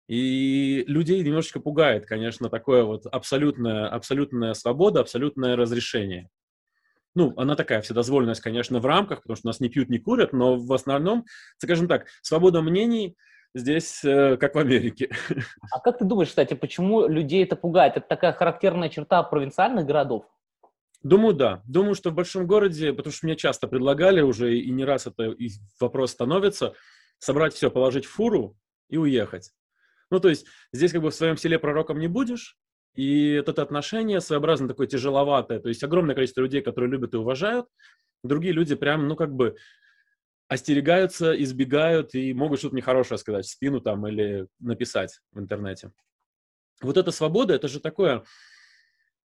И 0.07 0.85
людей 0.87 1.23
немножечко 1.23 1.61
пугает, 1.61 2.07
конечно, 2.07 2.51
такое 2.51 2.85
вот 2.85 3.07
абсолютная, 3.07 3.89
абсолютная 3.89 4.53
свобода, 4.53 5.01
абсолютное 5.01 5.57
разрешение. 5.57 6.29
Ну, 7.15 7.33
она 7.37 7.55
такая 7.55 7.81
вседозволенность, 7.81 8.41
конечно, 8.41 8.81
в 8.81 8.87
рамках, 8.87 9.23
потому 9.23 9.37
что 9.37 9.47
нас 9.47 9.61
не 9.61 9.69
пьют, 9.69 9.89
не 9.89 9.99
курят, 9.99 10.33
но 10.33 10.57
в 10.57 10.73
основном, 10.73 11.25
скажем 11.59 11.89
так, 11.89 12.07
свобода 12.23 12.61
мнений 12.61 13.17
здесь 13.55 14.05
э, 14.05 14.37
как 14.37 14.55
в 14.55 14.59
Америке. 14.59 15.11
А 15.71 15.81
как 15.81 15.99
ты 15.99 16.05
думаешь, 16.05 16.29
кстати, 16.29 16.55
почему 16.55 17.07
людей 17.07 17.45
это 17.45 17.57
пугает? 17.57 17.97
Это 17.97 18.07
такая 18.07 18.33
характерная 18.33 18.89
черта 18.89 19.23
провинциальных 19.23 19.87
городов? 19.87 20.25
Думаю, 21.03 21.35
да. 21.35 21.63
Думаю, 21.67 21.95
что 21.95 22.11
в 22.11 22.15
большом 22.15 22.47
городе, 22.47 22.93
потому 22.93 23.13
что 23.13 23.27
мне 23.27 23.37
часто 23.37 23.69
предлагали 23.69 24.21
уже, 24.21 24.59
и 24.59 24.71
не 24.71 24.85
раз 24.85 25.07
это 25.07 25.37
вопрос 25.79 26.11
становится, 26.11 26.75
собрать 27.19 27.55
все, 27.55 27.71
положить 27.71 28.07
в 28.07 28.11
фуру 28.11 28.57
и 28.89 28.97
уехать. 28.97 29.53
Ну, 30.15 30.21
то 30.21 30.29
есть 30.29 30.47
здесь 30.73 30.93
как 30.93 31.03
бы 31.03 31.11
в 31.11 31.15
своем 31.15 31.37
селе 31.37 31.59
пророком 31.59 31.99
не 31.99 32.07
будешь, 32.07 32.57
и 32.95 33.33
это 33.33 33.61
отношение 33.61 34.21
своеобразно 34.21 34.69
такое 34.69 34.87
тяжеловатое. 34.87 35.59
То 35.59 35.69
есть 35.69 35.83
огромное 35.83 36.15
количество 36.15 36.41
людей, 36.41 36.63
которые 36.63 36.89
любят 36.89 37.15
и 37.15 37.17
уважают, 37.17 37.67
другие 38.23 38.55
люди 38.55 38.77
прям, 38.77 39.09
ну, 39.09 39.17
как 39.17 39.35
бы 39.35 39.57
остерегаются, 40.47 41.33
избегают 41.43 42.15
и 42.15 42.33
могут 42.33 42.61
что-то 42.61 42.77
нехорошее 42.77 43.19
сказать 43.19 43.45
в 43.45 43.51
спину 43.51 43.81
там 43.81 44.07
или 44.07 44.47
написать 44.61 45.19
в 45.33 45.41
интернете. 45.41 45.91
Вот 46.81 46.97
эта 46.97 47.11
свобода, 47.11 47.53
это 47.53 47.67
же 47.67 47.81
такое... 47.81 48.23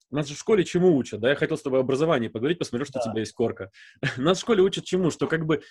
Нас 0.09 0.29
же 0.29 0.35
в 0.35 0.39
школе 0.39 0.63
чему 0.63 0.95
учат, 0.95 1.19
да? 1.19 1.31
Я 1.31 1.35
хотел 1.35 1.57
с 1.57 1.61
тобой 1.61 1.81
образование 1.81 2.29
поговорить, 2.29 2.59
посмотрю, 2.59 2.85
что 2.85 2.99
да. 2.99 3.09
у 3.09 3.11
тебя 3.11 3.19
есть 3.19 3.33
корка. 3.33 3.71
Нас 4.15 4.37
в 4.37 4.41
школе 4.41 4.63
учат 4.63 4.85
чему? 4.85 5.11
Что 5.11 5.27
как 5.27 5.45
бы 5.45 5.63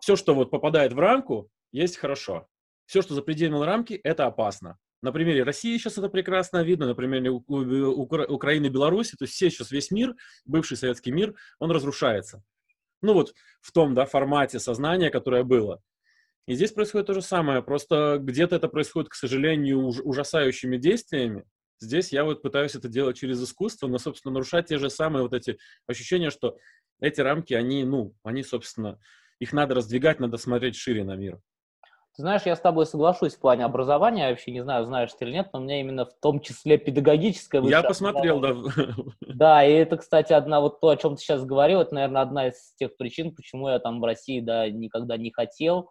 все, 0.00 0.16
что 0.16 0.34
вот 0.34 0.50
попадает 0.50 0.94
в 0.94 0.98
рамку, 0.98 1.50
есть 1.72 1.98
хорошо. 1.98 2.48
Все, 2.86 3.02
что 3.02 3.14
за 3.14 3.22
пределами 3.22 3.64
рамки, 3.64 3.94
это 4.02 4.26
опасно. 4.26 4.78
На 5.02 5.10
примере 5.10 5.42
России 5.42 5.76
сейчас 5.78 5.98
это 5.98 6.08
прекрасно 6.08 6.62
видно, 6.62 6.86
на 6.86 6.94
примере 6.94 7.30
Украины 7.30 8.66
и 8.66 8.70
Беларуси, 8.70 9.16
то 9.16 9.24
есть 9.24 9.34
все 9.34 9.50
сейчас 9.50 9.72
весь 9.72 9.90
мир, 9.90 10.14
бывший 10.44 10.76
советский 10.76 11.10
мир, 11.10 11.34
он 11.58 11.72
разрушается. 11.72 12.44
Ну 13.02 13.14
вот 13.14 13.34
в 13.60 13.72
том 13.72 13.94
да, 13.94 14.06
формате 14.06 14.60
сознания, 14.60 15.10
которое 15.10 15.42
было. 15.42 15.82
И 16.46 16.54
здесь 16.54 16.72
происходит 16.72 17.08
то 17.08 17.14
же 17.14 17.22
самое, 17.22 17.62
просто 17.62 18.18
где-то 18.20 18.56
это 18.56 18.68
происходит, 18.68 19.08
к 19.10 19.14
сожалению, 19.14 19.84
уж, 19.86 20.00
ужасающими 20.00 20.76
действиями. 20.76 21.44
Здесь 21.80 22.12
я 22.12 22.24
вот 22.24 22.42
пытаюсь 22.42 22.76
это 22.76 22.88
делать 22.88 23.16
через 23.16 23.42
искусство, 23.42 23.88
но, 23.88 23.98
собственно, 23.98 24.34
нарушать 24.34 24.66
те 24.66 24.78
же 24.78 24.88
самые 24.88 25.22
вот 25.24 25.34
эти 25.34 25.58
ощущения, 25.88 26.30
что 26.30 26.56
эти 27.00 27.20
рамки, 27.20 27.54
они, 27.54 27.84
ну, 27.84 28.14
они, 28.22 28.44
собственно, 28.44 29.00
их 29.40 29.52
надо 29.52 29.74
раздвигать, 29.74 30.20
надо 30.20 30.36
смотреть 30.36 30.76
шире 30.76 31.02
на 31.02 31.16
мир. 31.16 31.40
Ты 32.14 32.22
знаешь, 32.22 32.42
я 32.44 32.56
с 32.56 32.60
тобой 32.60 32.84
соглашусь 32.84 33.34
в 33.34 33.40
плане 33.40 33.64
образования, 33.64 34.24
я 34.24 34.30
вообще 34.30 34.52
не 34.52 34.62
знаю, 34.62 34.84
знаешь 34.84 35.10
ты 35.18 35.24
или 35.24 35.32
нет, 35.32 35.48
но 35.52 35.60
у 35.60 35.62
меня 35.62 35.80
именно 35.80 36.04
в 36.04 36.12
том 36.20 36.40
числе 36.40 36.76
педагогическое 36.76 37.62
Я 37.62 37.82
посмотрел, 37.82 38.38
да. 38.40 38.54
Да, 39.20 39.64
и 39.64 39.72
это, 39.72 39.96
кстати, 39.96 40.34
одна 40.34 40.60
вот 40.60 40.80
то, 40.80 40.90
о 40.90 40.96
чем 40.96 41.16
ты 41.16 41.22
сейчас 41.22 41.44
говорил, 41.44 41.80
это, 41.80 41.94
наверное, 41.94 42.20
одна 42.20 42.48
из 42.48 42.74
тех 42.76 42.96
причин, 42.98 43.34
почему 43.34 43.70
я 43.70 43.78
там 43.78 44.00
в 44.00 44.04
России, 44.04 44.40
да, 44.40 44.68
никогда 44.68 45.16
не 45.16 45.30
хотел, 45.30 45.88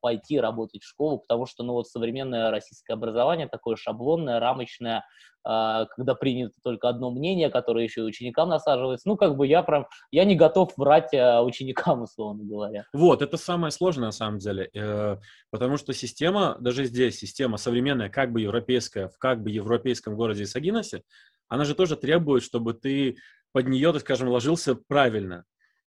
пойти 0.00 0.40
работать 0.40 0.82
в 0.82 0.88
школу, 0.88 1.18
потому 1.18 1.46
что, 1.46 1.62
ну, 1.62 1.74
вот 1.74 1.86
современное 1.86 2.50
российское 2.50 2.94
образование 2.94 3.48
такое 3.48 3.76
шаблонное, 3.76 4.40
рамочное, 4.40 5.04
а, 5.44 5.86
когда 5.86 6.14
принято 6.14 6.54
только 6.62 6.88
одно 6.88 7.10
мнение, 7.10 7.50
которое 7.50 7.84
еще 7.84 8.02
и 8.02 8.04
ученикам 8.04 8.48
насаживается. 8.48 9.08
Ну, 9.08 9.16
как 9.16 9.36
бы 9.36 9.46
я 9.46 9.62
прям, 9.62 9.86
я 10.12 10.24
не 10.24 10.36
готов 10.36 10.72
врать 10.76 11.12
а, 11.14 11.42
ученикам, 11.42 12.02
условно 12.02 12.44
говоря. 12.44 12.84
Вот, 12.92 13.22
это 13.22 13.36
самое 13.36 13.72
сложное 13.72 14.06
на 14.06 14.12
самом 14.12 14.38
деле, 14.38 14.70
э, 14.72 15.16
потому 15.50 15.76
что 15.76 15.92
система, 15.92 16.56
даже 16.60 16.84
здесь 16.84 17.18
система 17.18 17.56
современная, 17.56 18.08
как 18.08 18.32
бы 18.32 18.40
европейская, 18.40 19.08
в 19.08 19.18
как 19.18 19.42
бы 19.42 19.50
европейском 19.50 20.14
городе 20.14 20.44
Исагиносе, 20.44 21.02
она 21.48 21.64
же 21.64 21.74
тоже 21.74 21.96
требует, 21.96 22.42
чтобы 22.44 22.74
ты 22.74 23.16
под 23.52 23.68
нее, 23.68 23.92
так 23.92 24.02
скажем, 24.02 24.28
ложился 24.28 24.74
правильно. 24.74 25.44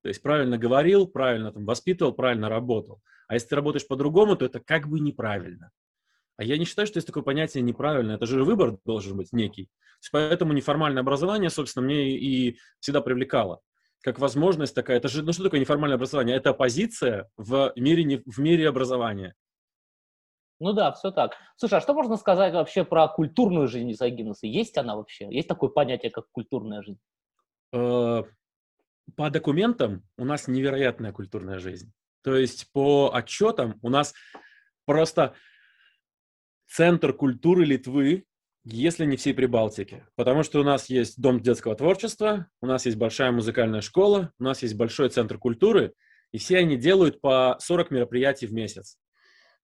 То 0.02 0.10
есть 0.10 0.22
правильно 0.22 0.58
говорил, 0.58 1.08
правильно 1.08 1.52
там 1.52 1.66
воспитывал, 1.66 2.14
правильно 2.14 2.50
работал. 2.50 3.02
А 3.30 3.36
если 3.36 3.50
ты 3.50 3.56
работаешь 3.56 3.88
по-другому, 3.88 4.36
то 4.36 4.44
это 4.44 4.60
как 4.60 4.88
бы 4.88 5.00
неправильно. 5.00 5.72
А 6.36 6.44
я 6.44 6.58
не 6.58 6.66
считаю, 6.66 6.88
что 6.88 6.98
есть 6.98 7.06
такое 7.06 7.22
понятие 7.22 7.62
неправильно. 7.62 8.14
Это 8.14 8.26
же 8.26 8.44
выбор 8.44 8.80
должен 8.86 9.16
быть 9.16 9.32
некий. 9.34 9.70
Поэтому 10.12 10.52
неформальное 10.52 11.04
образование, 11.04 11.52
собственно, 11.52 11.86
мне 11.86 12.18
и 12.18 12.58
всегда 12.80 13.02
привлекало. 13.02 13.62
Как 14.02 14.18
возможность 14.18 14.74
такая. 14.74 14.98
Это 14.98 15.10
же, 15.10 15.22
ну 15.22 15.32
что 15.32 15.44
такое 15.44 15.60
неформальное 15.60 15.98
образование? 15.98 16.38
Это 16.38 16.50
оппозиция 16.50 17.30
в 17.38 17.72
мире, 17.76 18.24
в 18.26 18.40
мире 18.40 18.68
образования. 18.68 19.36
Ну 20.60 20.74
да, 20.74 20.92
все 20.94 21.12
так. 21.12 21.36
Слушай, 21.56 21.78
а 21.78 21.82
что 21.82 21.94
можно 21.94 22.18
сказать 22.18 22.54
вообще 22.54 22.84
про 22.84 23.08
культурную 23.10 23.68
жизнь 23.68 23.92
Исагинуса? 23.92 24.48
Есть 24.48 24.76
она 24.78 24.96
вообще? 24.96 25.28
Есть 25.30 25.48
такое 25.48 25.70
понятие, 25.70 26.10
как 26.10 26.26
культурная 26.32 26.82
жизнь? 26.82 27.00
Э, 27.74 28.24
по 29.16 29.30
документам 29.30 30.04
у 30.18 30.26
нас 30.26 30.48
невероятная 30.48 31.12
культурная 31.12 31.60
жизнь. 31.60 31.94
То 32.24 32.36
есть 32.36 32.72
по 32.72 33.12
отчетам 33.14 33.80
у 33.82 33.90
нас 33.90 34.14
просто 34.86 35.36
центр 36.68 37.14
культуры 37.14 37.66
Литвы, 37.66 38.26
если 38.64 39.06
не 39.06 39.18
всей 39.18 39.34
Прибалтики. 39.34 40.06
Потому 40.16 40.44
что 40.44 40.60
у 40.60 40.64
нас 40.64 40.90
есть 40.90 41.20
Дом 41.20 41.42
детского 41.42 41.76
творчества, 41.76 42.48
у 42.62 42.68
нас 42.68 42.86
есть 42.86 42.98
большая 42.98 43.32
музыкальная 43.32 43.82
школа, 43.82 44.32
у 44.40 44.44
нас 44.44 44.62
есть 44.62 44.76
большой 44.76 45.10
центр 45.10 45.38
культуры, 45.38 45.94
и 46.32 46.38
все 46.38 46.58
они 46.58 46.78
делают 46.78 47.22
по 47.22 47.58
40 47.60 47.92
мероприятий 47.92 48.48
в 48.48 48.54
месяц. 48.54 48.98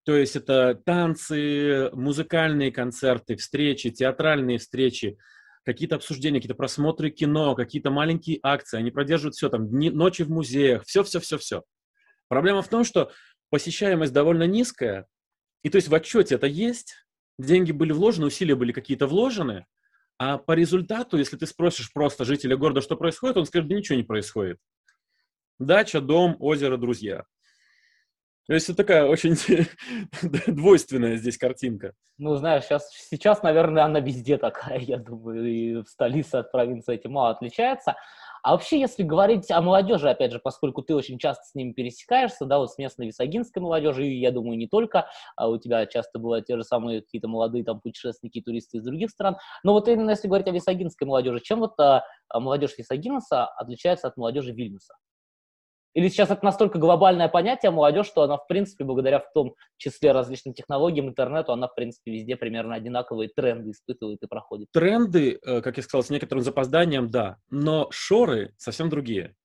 То 0.03 0.15
есть 0.15 0.35
это 0.35 0.79
танцы, 0.85 1.89
музыкальные 1.93 2.71
концерты, 2.71 3.35
встречи, 3.35 3.89
театральные 3.89 4.59
встречи, 4.59 5.17
какие-то 5.63 5.95
обсуждения, 5.95 6.37
какие-то 6.37 6.55
просмотры 6.55 7.09
кино, 7.09 7.55
какие-то 7.55 7.89
маленькие 7.89 8.39
акции. 8.43 8.77
Они 8.77 8.91
продерживают 8.91 9.35
все 9.35 9.49
там, 9.49 9.67
дни, 9.67 9.89
ночи 9.89 10.23
в 10.23 10.29
музеях, 10.29 10.83
все-все-все-все. 10.85 11.63
Проблема 12.27 12.61
в 12.61 12.67
том, 12.67 12.83
что 12.83 13.11
посещаемость 13.49 14.13
довольно 14.13 14.43
низкая, 14.43 15.07
и 15.63 15.69
то 15.69 15.77
есть 15.77 15.87
в 15.87 15.95
отчете 15.95 16.35
это 16.35 16.47
есть, 16.47 17.05
деньги 17.37 17.71
были 17.71 17.91
вложены, 17.91 18.27
усилия 18.27 18.55
были 18.55 18.71
какие-то 18.71 19.07
вложены, 19.07 19.65
а 20.17 20.37
по 20.37 20.53
результату, 20.53 21.17
если 21.17 21.37
ты 21.37 21.45
спросишь 21.45 21.91
просто 21.91 22.23
жителя 22.23 22.55
города, 22.55 22.81
что 22.81 22.95
происходит, 22.95 23.37
он 23.37 23.45
скажет, 23.45 23.67
да 23.67 23.75
ничего 23.75 23.97
не 23.97 24.03
происходит. 24.03 24.59
Дача, 25.59 26.01
дом, 26.01 26.35
озеро, 26.39 26.77
друзья. 26.77 27.25
То 28.47 28.53
есть 28.53 28.69
это 28.69 28.77
такая 28.77 29.05
очень 29.05 29.35
двойственная 30.47 31.15
здесь 31.17 31.37
картинка. 31.37 31.93
Ну, 32.17 32.35
знаешь, 32.35 32.63
сейчас, 32.65 32.89
сейчас, 33.09 33.41
наверное, 33.41 33.83
она 33.83 33.99
везде 33.99 34.37
такая, 34.37 34.79
я 34.79 34.97
думаю, 34.97 35.45
и 35.45 35.75
в 35.81 35.87
столице 35.87 36.35
от 36.35 36.51
провинции 36.51 36.95
этим 36.95 37.13
мало 37.13 37.31
отличается. 37.31 37.95
А 38.45 38.51
вообще, 38.51 38.79
если 38.79 39.01
говорить 39.01 39.49
о 39.49 39.59
молодежи, 39.59 40.07
опять 40.07 40.31
же, 40.31 40.37
поскольку 40.37 40.83
ты 40.83 40.93
очень 40.93 41.17
часто 41.17 41.43
с 41.45 41.55
ними 41.55 41.71
пересекаешься, 41.71 42.45
да, 42.45 42.59
вот 42.59 42.71
с 42.71 42.77
местной 42.77 43.07
висагинской 43.07 43.59
молодежью, 43.59 44.05
и 44.05 44.19
я 44.19 44.29
думаю, 44.29 44.55
не 44.55 44.67
только, 44.67 45.09
а 45.35 45.49
у 45.49 45.57
тебя 45.57 45.87
часто 45.87 46.19
бывают 46.19 46.45
те 46.45 46.55
же 46.55 46.63
самые 46.63 47.01
какие-то 47.01 47.27
молодые 47.27 47.63
там 47.63 47.81
путешественники, 47.81 48.41
туристы 48.41 48.77
из 48.77 48.83
других 48.83 49.09
стран, 49.09 49.37
но 49.63 49.73
вот 49.73 49.87
именно 49.87 50.11
если 50.11 50.27
говорить 50.27 50.47
о 50.47 50.51
висагинской 50.51 51.07
молодежи, 51.07 51.39
чем 51.39 51.61
вот 51.61 51.73
а, 51.79 52.03
молодежь 52.31 52.77
Висагинуса 52.77 53.45
отличается 53.45 54.09
от 54.09 54.15
молодежи 54.15 54.51
Вильнюса? 54.51 54.93
Или 55.95 56.09
сейчас 56.09 56.29
это 56.29 56.43
настолько 56.43 56.77
глобальное 56.77 57.29
понятие 57.29 57.71
молодежь, 57.71 58.07
что 58.07 58.23
она, 58.23 58.35
в 58.37 58.45
принципе, 58.47 58.83
благодаря 58.83 59.19
в 59.19 59.31
том 59.33 59.55
числе 59.77 60.11
различным 60.11 60.53
технологиям, 60.53 61.07
интернету, 61.07 61.53
она, 61.53 61.69
в 61.69 61.73
принципе, 61.73 62.11
везде 62.11 62.35
примерно 62.35 62.75
одинаковые 62.75 63.29
тренды 63.29 63.71
испытывает 63.71 64.21
и 64.21 64.27
проходит. 64.27 64.67
Тренды, 64.73 65.39
э, 65.41 65.61
как 65.61 65.77
я 65.77 65.83
сказал, 65.83 66.03
с 66.03 66.09
некоторым 66.09 66.43
запозданием, 66.43 67.09
да, 67.09 67.37
но 67.49 67.87
шоры 67.91 68.53
совсем 68.57 68.89
другие. 68.89 69.35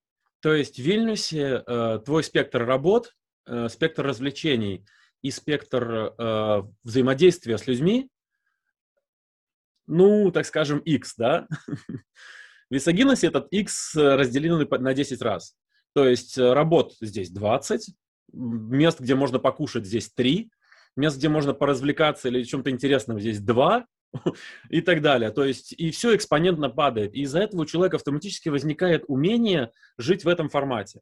То 0.42 0.52
есть 0.52 0.76
в 0.76 0.82
Вильнюсе 0.82 1.62
э, 1.64 2.00
твой 2.04 2.24
спектр 2.24 2.66
работ, 2.66 3.14
э, 3.46 3.68
спектр 3.68 4.04
развлечений 4.04 4.84
и 5.22 5.30
спектр 5.30 6.14
взаимодействия 6.82 7.58
с 7.58 7.66
людьми, 7.66 8.08
ну, 9.86 10.32
так 10.32 10.46
скажем, 10.46 10.78
X, 10.78 11.14
да? 11.16 11.46
В 12.70 12.74
Висагиносе 12.74 13.26
этот 13.26 13.48
X 13.52 13.94
разделен 13.94 14.66
на 14.66 14.94
10 14.94 15.20
раз. 15.20 15.56
То 15.94 16.06
есть 16.08 16.38
э, 16.38 16.52
работ 16.52 16.94
здесь 17.00 17.30
20, 17.30 17.90
мест, 18.32 19.00
где 19.00 19.14
можно 19.14 19.38
покушать, 19.38 19.86
здесь 19.86 20.10
3, 20.12 20.50
мест, 20.96 21.16
где 21.16 21.28
можно 21.28 21.54
поразвлекаться 21.54 22.28
или 22.28 22.42
чем-то 22.44 22.70
интересным, 22.70 23.18
здесь 23.18 23.40
2, 23.40 23.86
и 24.70 24.80
так 24.80 25.02
далее. 25.02 25.30
То 25.30 25.44
есть 25.44 25.72
и 25.72 25.90
все 25.90 26.14
экспонентно 26.14 26.68
падает. 26.68 27.14
И 27.14 27.22
из-за 27.22 27.40
этого 27.40 27.62
у 27.62 27.66
человека 27.66 27.96
автоматически 27.96 28.48
возникает 28.48 29.04
умение 29.08 29.70
жить 29.98 30.24
в 30.24 30.28
этом 30.28 30.48
формате. 30.48 31.00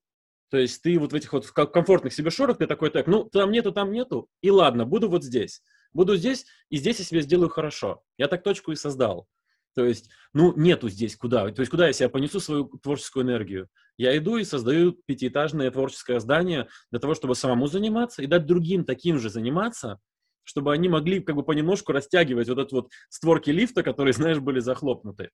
То 0.50 0.56
есть 0.56 0.82
ты 0.82 0.98
вот 0.98 1.12
в 1.12 1.14
этих 1.14 1.32
вот 1.32 1.46
комфортных 1.50 2.12
себе 2.12 2.30
шорах, 2.30 2.58
ты 2.58 2.66
такой, 2.66 2.90
так, 2.90 3.06
ну, 3.06 3.24
там 3.24 3.52
нету, 3.52 3.70
там 3.70 3.92
нету, 3.92 4.28
и 4.40 4.50
ладно, 4.50 4.86
буду 4.86 5.08
вот 5.08 5.22
здесь. 5.22 5.62
Буду 5.92 6.16
здесь, 6.16 6.46
и 6.70 6.76
здесь 6.78 6.98
я 6.98 7.04
себе 7.04 7.20
сделаю 7.22 7.50
хорошо. 7.50 8.02
Я 8.16 8.28
так 8.28 8.42
точку 8.42 8.72
и 8.72 8.76
создал. 8.76 9.26
То 9.74 9.84
есть, 9.84 10.10
ну, 10.32 10.54
нету 10.56 10.88
здесь 10.88 11.16
куда. 11.16 11.50
То 11.50 11.60
есть, 11.60 11.70
куда 11.70 11.86
я 11.86 11.92
себя 11.92 12.08
понесу 12.08 12.40
свою 12.40 12.64
творческую 12.82 13.24
энергию? 13.24 13.68
Я 13.96 14.16
иду 14.16 14.36
и 14.36 14.44
создаю 14.44 14.92
пятиэтажное 14.92 15.70
творческое 15.70 16.20
здание 16.20 16.68
для 16.90 17.00
того, 17.00 17.14
чтобы 17.14 17.34
самому 17.34 17.66
заниматься 17.66 18.22
и 18.22 18.26
дать 18.26 18.46
другим 18.46 18.84
таким 18.84 19.18
же 19.18 19.30
заниматься, 19.30 19.98
чтобы 20.44 20.72
они 20.72 20.88
могли 20.88 21.20
как 21.20 21.36
бы 21.36 21.42
понемножку 21.42 21.92
растягивать 21.92 22.48
вот 22.48 22.58
этот 22.58 22.72
вот 22.72 22.90
створки 23.08 23.50
лифта, 23.50 23.82
которые, 23.82 24.12
знаешь, 24.14 24.38
были 24.38 24.60
захлопнуты. 24.60 25.30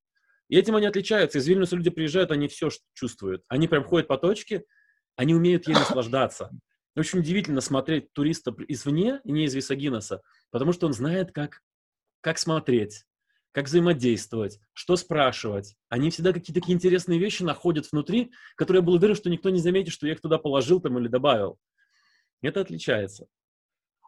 И 0.48 0.56
этим 0.56 0.76
они 0.76 0.86
отличаются. 0.86 1.38
Из 1.38 1.46
Вильнюса 1.46 1.76
люди 1.76 1.90
приезжают, 1.90 2.30
они 2.30 2.48
все 2.48 2.68
чувствуют. 2.92 3.42
Они 3.48 3.68
прям 3.68 3.84
ходят 3.84 4.08
по 4.08 4.18
точке, 4.18 4.64
они 5.16 5.34
умеют 5.34 5.66
ей 5.68 5.74
наслаждаться. 5.74 6.50
Очень 6.96 7.20
удивительно 7.20 7.60
смотреть 7.60 8.12
туриста 8.12 8.54
извне, 8.68 9.20
не 9.24 9.44
из 9.44 9.54
Висагиноса, 9.54 10.22
потому 10.50 10.72
что 10.72 10.86
он 10.86 10.92
знает, 10.92 11.32
как, 11.32 11.60
как 12.20 12.38
смотреть, 12.38 13.04
как 13.54 13.66
взаимодействовать, 13.66 14.58
что 14.72 14.96
спрашивать. 14.96 15.76
Они 15.88 16.10
всегда 16.10 16.32
какие-то 16.32 16.60
такие 16.60 16.74
интересные 16.74 17.20
вещи 17.20 17.44
находят 17.44 17.86
внутри, 17.90 18.32
которые 18.56 18.80
я 18.80 18.84
был 18.84 18.94
уверен, 18.94 19.14
что 19.14 19.30
никто 19.30 19.48
не 19.48 19.60
заметит, 19.60 19.92
что 19.92 20.08
я 20.08 20.14
их 20.14 20.20
туда 20.20 20.38
положил 20.38 20.80
там 20.80 20.98
или 20.98 21.06
добавил. 21.06 21.56
Это 22.42 22.60
отличается. 22.60 23.28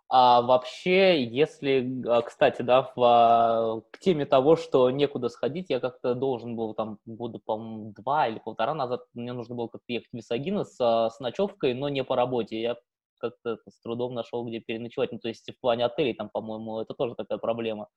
А 0.09 0.43
вообще, 0.43 1.25
если, 1.25 2.03
а, 2.09 2.23
кстати, 2.23 2.63
да, 2.63 2.83
в, 2.83 3.03
а, 3.03 3.81
к 3.93 3.99
теме 4.01 4.27
того, 4.27 4.57
что 4.57 4.91
некуда 4.91 5.29
сходить, 5.29 5.67
я 5.69 5.79
как-то 5.79 6.15
должен 6.15 6.57
был 6.57 6.75
там 6.75 6.99
года, 7.07 7.39
по-моему, 7.39 7.93
два 7.97 8.27
или 8.27 8.41
полтора 8.41 8.75
назад, 8.75 9.03
мне 9.15 9.33
нужно 9.33 9.55
было 9.55 9.69
как-то 9.69 9.93
ехать 9.93 10.09
в 10.13 10.17
Висагино 10.17 10.65
с, 10.65 10.77
а, 10.81 11.11
с 11.11 11.21
ночевкой, 11.21 11.75
но 11.75 11.89
не 11.89 12.03
по 12.03 12.17
работе. 12.17 12.61
Я 12.61 12.77
как-то 13.19 13.59
с 13.69 13.81
трудом 13.81 14.15
нашел, 14.15 14.47
где 14.47 14.61
переночевать. 14.61 15.13
Ну, 15.13 15.19
то 15.19 15.29
есть 15.29 15.51
в 15.51 15.61
плане 15.61 15.85
отелей 15.85 16.15
там, 16.15 16.31
по-моему, 16.31 16.81
это 16.81 16.95
тоже 16.95 17.15
такая 17.15 17.39
проблема. 17.39 17.89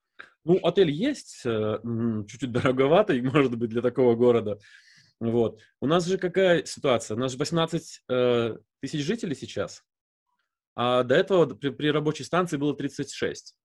Ну, 0.43 0.59
отель 0.63 0.91
есть, 0.91 1.41
э, 1.45 1.79
чуть-чуть 2.27 2.51
дороговатый, 2.51 3.21
может 3.33 3.57
быть, 3.57 3.69
для 3.69 3.81
такого 3.81 4.15
города. 4.15 4.57
Вот. 5.19 5.59
У 5.81 5.87
нас 5.87 6.05
же 6.05 6.17
какая 6.17 6.63
ситуация? 6.65 7.15
У 7.15 7.19
нас 7.19 7.33
же 7.33 7.37
18 7.37 8.03
э, 8.09 8.57
тысяч 8.81 9.01
жителей 9.01 9.35
сейчас. 9.35 9.83
А 10.75 11.03
до 11.03 11.15
этого 11.15 11.45
при, 11.45 11.69
при 11.69 11.91
рабочей 11.91 12.23
станции 12.23 12.55
было 12.57 12.73
36. 12.73 13.55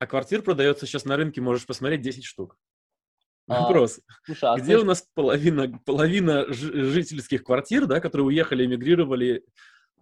А 0.00 0.06
квартир 0.08 0.42
продается 0.42 0.84
сейчас 0.84 1.04
на 1.04 1.16
рынке, 1.16 1.40
можешь 1.40 1.64
посмотреть, 1.64 2.02
10 2.02 2.24
штук. 2.24 2.56
А, 3.48 3.62
Вопрос. 3.62 4.00
Слушай, 4.24 4.50
а 4.50 4.56
Где 4.56 4.76
ты... 4.76 4.82
у 4.82 4.84
нас 4.84 5.04
половина, 5.14 5.78
половина 5.84 6.46
жительских 6.52 7.42
квартир, 7.42 7.86
да, 7.86 7.98
которые 7.98 8.26
уехали, 8.26 8.64
эмигрировали, 8.64 9.44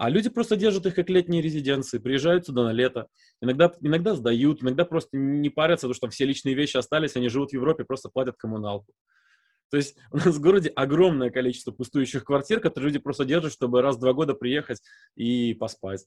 а 0.00 0.08
люди 0.08 0.30
просто 0.30 0.56
держат 0.56 0.86
их 0.86 0.94
как 0.94 1.10
летние 1.10 1.42
резиденции, 1.42 1.98
приезжают 1.98 2.46
сюда 2.46 2.64
на 2.64 2.72
лето, 2.72 3.08
иногда, 3.42 3.70
иногда 3.82 4.14
сдают, 4.14 4.62
иногда 4.62 4.86
просто 4.86 5.14
не 5.18 5.50
парятся, 5.50 5.82
потому 5.82 5.92
что 5.94 6.06
там 6.06 6.10
все 6.10 6.24
личные 6.24 6.54
вещи 6.54 6.78
остались, 6.78 7.16
они 7.16 7.28
живут 7.28 7.50
в 7.50 7.52
Европе, 7.52 7.84
просто 7.84 8.08
платят 8.08 8.38
коммуналку. 8.38 8.94
То 9.70 9.76
есть 9.76 9.98
у 10.10 10.16
нас 10.16 10.28
в 10.28 10.40
городе 10.40 10.70
огромное 10.70 11.28
количество 11.28 11.70
пустующих 11.70 12.24
квартир, 12.24 12.60
которые 12.60 12.88
люди 12.88 12.98
просто 12.98 13.26
держат, 13.26 13.52
чтобы 13.52 13.82
раз 13.82 13.96
в 13.96 14.00
два 14.00 14.14
года 14.14 14.32
приехать 14.32 14.80
и 15.16 15.52
поспать. 15.52 16.06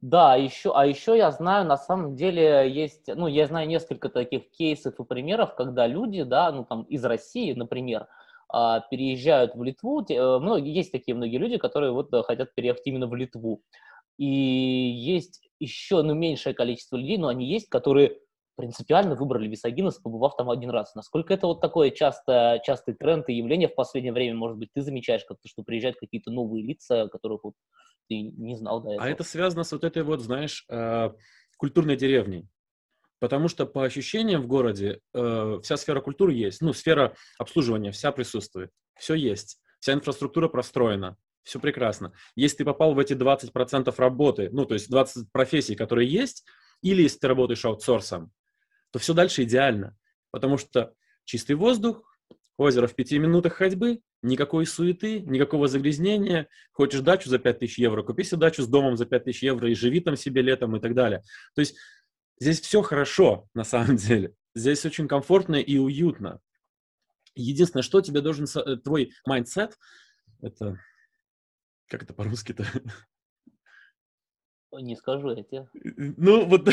Да, 0.00 0.34
еще, 0.34 0.72
а 0.74 0.84
еще 0.84 1.16
я 1.16 1.30
знаю, 1.30 1.66
на 1.66 1.76
самом 1.76 2.16
деле 2.16 2.68
есть, 2.68 3.06
ну, 3.06 3.28
я 3.28 3.46
знаю 3.46 3.68
несколько 3.68 4.08
таких 4.08 4.50
кейсов 4.50 4.98
и 4.98 5.04
примеров, 5.04 5.54
когда 5.54 5.86
люди, 5.86 6.24
да, 6.24 6.50
ну, 6.50 6.64
там, 6.64 6.82
из 6.82 7.04
России, 7.04 7.52
например, 7.52 8.08
переезжают 8.90 9.54
в 9.54 9.62
Литву. 9.62 10.04
Э, 10.08 10.38
многие, 10.38 10.74
есть 10.74 10.92
такие 10.92 11.14
многие 11.14 11.38
люди, 11.38 11.58
которые 11.58 11.92
вот 11.92 12.10
хотят 12.26 12.54
переехать 12.54 12.86
именно 12.86 13.06
в 13.06 13.14
Литву. 13.14 13.62
И 14.18 14.26
есть 14.26 15.48
еще, 15.58 16.02
ну, 16.02 16.14
меньшее 16.14 16.54
количество 16.54 16.96
людей, 16.96 17.16
но 17.16 17.28
они 17.28 17.46
есть, 17.46 17.68
которые 17.68 18.18
принципиально 18.60 19.14
выбрали 19.14 19.48
Висагинос, 19.48 19.98
побывав 19.98 20.36
там 20.36 20.50
один 20.50 20.70
раз. 20.70 20.94
Насколько 20.94 21.32
это 21.32 21.46
вот 21.46 21.62
такое 21.62 21.90
часто, 21.90 22.60
частый 22.62 22.94
тренд 22.94 23.28
и 23.30 23.34
явление 23.34 23.68
в 23.68 23.74
последнее 23.74 24.12
время, 24.12 24.36
может 24.36 24.58
быть, 24.58 24.68
ты 24.74 24.82
замечаешь 24.82 25.24
как-то, 25.24 25.48
что 25.48 25.62
приезжают 25.62 25.96
какие-то 25.98 26.30
новые 26.30 26.62
лица, 26.62 27.08
которых 27.08 27.44
вот 27.44 27.54
ты 28.08 28.20
не 28.20 28.54
знал 28.56 28.82
до 28.82 28.90
а 28.90 28.92
этого? 28.92 29.06
А 29.06 29.10
это 29.10 29.24
связано 29.24 29.64
с 29.64 29.72
вот 29.72 29.84
этой 29.84 30.02
вот, 30.02 30.20
знаешь, 30.20 30.66
э, 30.68 31.10
культурной 31.56 31.96
деревней. 31.96 32.46
Потому 33.20 33.48
что 33.48 33.66
по 33.66 33.84
ощущениям 33.84 34.42
в 34.42 34.46
городе 34.46 35.00
э, 35.14 35.58
вся 35.62 35.76
сфера 35.76 36.00
культуры 36.00 36.32
есть, 36.32 36.60
ну, 36.62 36.72
сфера 36.72 37.14
обслуживания 37.38 37.92
вся 37.92 38.10
присутствует, 38.12 38.70
все 38.98 39.14
есть, 39.14 39.60
вся 39.78 39.92
инфраструктура 39.92 40.48
простроена, 40.48 41.16
все 41.42 41.60
прекрасно. 41.60 42.12
Если 42.34 42.58
ты 42.58 42.64
попал 42.64 42.94
в 42.94 42.98
эти 42.98 43.12
20% 43.12 43.94
работы, 43.98 44.48
ну, 44.52 44.64
то 44.64 44.74
есть 44.74 44.88
20 44.88 45.30
профессий, 45.32 45.76
которые 45.76 46.10
есть, 46.10 46.44
или 46.82 47.02
если 47.02 47.18
ты 47.18 47.28
работаешь 47.28 47.64
аутсорсом, 47.64 48.32
то 48.90 48.98
все 48.98 49.12
дальше 49.12 49.42
идеально, 49.42 49.96
потому 50.30 50.56
что 50.56 50.94
чистый 51.24 51.56
воздух, 51.56 52.02
озеро 52.56 52.86
в 52.86 52.94
пяти 52.94 53.18
минутах 53.18 53.54
ходьбы, 53.54 54.00
никакой 54.22 54.66
суеты, 54.66 55.20
никакого 55.20 55.66
загрязнения. 55.66 56.48
Хочешь 56.72 57.00
дачу 57.00 57.28
за 57.30 57.38
5000 57.38 57.78
евро, 57.78 58.02
купи 58.02 58.22
себе 58.22 58.38
дачу 58.38 58.62
с 58.62 58.68
домом 58.68 58.96
за 58.96 59.06
5000 59.06 59.42
евро 59.42 59.70
и 59.70 59.74
живи 59.74 60.00
там 60.00 60.16
себе 60.16 60.42
летом 60.42 60.76
и 60.76 60.80
так 60.80 60.94
далее. 60.94 61.22
То 61.54 61.60
есть 61.60 61.76
здесь 62.40 62.60
все 62.60 62.82
хорошо 62.82 63.48
на 63.54 63.64
самом 63.64 63.96
деле. 63.96 64.34
Здесь 64.54 64.84
очень 64.84 65.06
комфортно 65.06 65.56
и 65.56 65.78
уютно. 65.78 66.40
Единственное, 67.36 67.82
что 67.82 68.00
тебе 68.00 68.20
должен, 68.20 68.46
э, 68.46 68.76
твой 68.76 69.12
mindset, 69.24 69.78
это, 70.42 70.80
как 71.86 72.02
это 72.02 72.12
по-русски-то? 72.12 72.66
Не 74.72 74.96
скажу 74.96 75.30
я 75.30 75.42
тебе. 75.42 75.68
Ну, 75.74 76.46
вот 76.46 76.68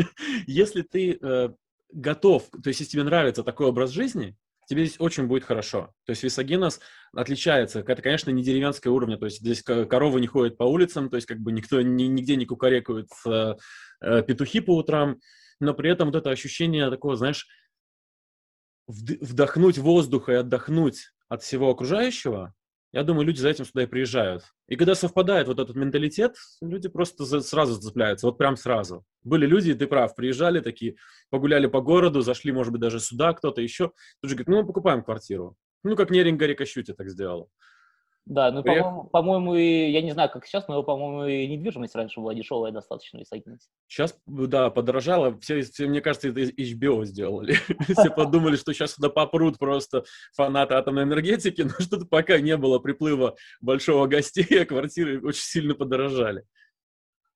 если 0.46 0.82
ты 0.82 1.18
э, 1.20 1.48
готов, 1.92 2.48
то 2.50 2.68
есть 2.68 2.80
если 2.80 2.92
тебе 2.92 3.04
нравится 3.04 3.42
такой 3.42 3.66
образ 3.66 3.90
жизни, 3.90 4.36
тебе 4.66 4.84
здесь 4.84 5.00
очень 5.00 5.26
будет 5.26 5.44
хорошо. 5.44 5.92
То 6.04 6.10
есть 6.10 6.22
Висагинос 6.22 6.80
отличается. 7.12 7.80
Это, 7.80 8.02
конечно, 8.02 8.30
не 8.30 8.42
деревенского 8.42 8.92
уровня. 8.92 9.16
То 9.16 9.26
есть 9.26 9.38
здесь 9.38 9.62
коровы 9.62 10.20
не 10.20 10.26
ходят 10.26 10.58
по 10.58 10.64
улицам, 10.64 11.08
то 11.08 11.16
есть 11.16 11.26
как 11.26 11.38
бы 11.38 11.52
никто 11.52 11.80
ни, 11.80 12.04
нигде 12.04 12.36
не 12.36 12.46
кукарекают 12.46 13.08
э, 13.26 13.54
э, 14.02 14.22
петухи 14.22 14.60
по 14.60 14.76
утрам, 14.76 15.18
но 15.60 15.72
при 15.72 15.90
этом 15.90 16.08
вот 16.08 16.16
это 16.16 16.30
ощущение 16.30 16.90
такого, 16.90 17.16
знаешь, 17.16 17.46
вдохнуть 18.86 19.78
воздуха 19.78 20.32
и 20.32 20.36
отдохнуть 20.36 21.12
от 21.28 21.42
всего 21.42 21.70
окружающего, 21.70 22.54
я 22.96 23.02
думаю, 23.02 23.26
люди 23.26 23.40
за 23.40 23.50
этим 23.50 23.66
сюда 23.66 23.82
и 23.82 23.86
приезжают. 23.86 24.44
И 24.68 24.76
когда 24.76 24.94
совпадает 24.94 25.48
вот 25.48 25.60
этот 25.60 25.76
менталитет, 25.76 26.34
люди 26.62 26.88
просто 26.88 27.26
за, 27.26 27.42
сразу 27.42 27.74
зацепляются, 27.74 28.26
вот 28.26 28.38
прям 28.38 28.56
сразу. 28.56 29.04
Были 29.22 29.44
люди, 29.44 29.74
ты 29.74 29.86
прав, 29.86 30.14
приезжали 30.16 30.60
такие, 30.60 30.96
погуляли 31.28 31.66
по 31.66 31.82
городу, 31.82 32.22
зашли, 32.22 32.52
может 32.52 32.72
быть, 32.72 32.80
даже 32.80 32.98
сюда, 32.98 33.34
кто-то 33.34 33.60
еще. 33.60 33.92
Тут 34.22 34.30
же 34.30 34.36
говорит, 34.36 34.48
ну, 34.48 34.62
мы 34.62 34.66
покупаем 34.66 35.04
квартиру. 35.04 35.56
Ну, 35.84 35.94
как 35.94 36.08
Неринга 36.10 36.46
Рикощути 36.46 36.94
так 36.94 37.10
сделал. 37.10 37.50
Да, 38.26 38.50
ну, 38.50 38.64
по-моему, 38.64 39.04
по-моему, 39.04 39.54
и, 39.54 39.90
я 39.92 40.02
не 40.02 40.10
знаю, 40.10 40.28
как 40.28 40.46
сейчас, 40.46 40.66
но, 40.66 40.82
по-моему, 40.82 41.26
и 41.26 41.46
недвижимость 41.46 41.94
раньше 41.94 42.18
была 42.18 42.34
дешевая 42.34 42.72
достаточно, 42.72 43.22
Исагинец. 43.22 43.68
Сейчас, 43.86 44.18
да, 44.26 44.68
подорожала. 44.70 45.38
Все, 45.38 45.62
все, 45.62 45.86
мне 45.86 46.00
кажется, 46.00 46.28
это 46.30 46.40
HBO 46.40 47.04
сделали. 47.04 47.52
Все 47.88 48.10
подумали, 48.10 48.56
что 48.56 48.74
сейчас 48.74 48.94
сюда 48.94 49.10
попрут 49.10 49.58
просто 49.58 50.04
фанаты 50.34 50.74
атомной 50.74 51.04
энергетики, 51.04 51.62
но 51.62 51.70
что-то 51.78 52.04
пока 52.04 52.40
не 52.40 52.56
было 52.56 52.80
приплыва 52.80 53.36
большого 53.60 54.08
гостей, 54.08 54.60
а 54.60 54.66
квартиры 54.66 55.24
очень 55.24 55.42
сильно 55.42 55.76
подорожали. 55.76 56.42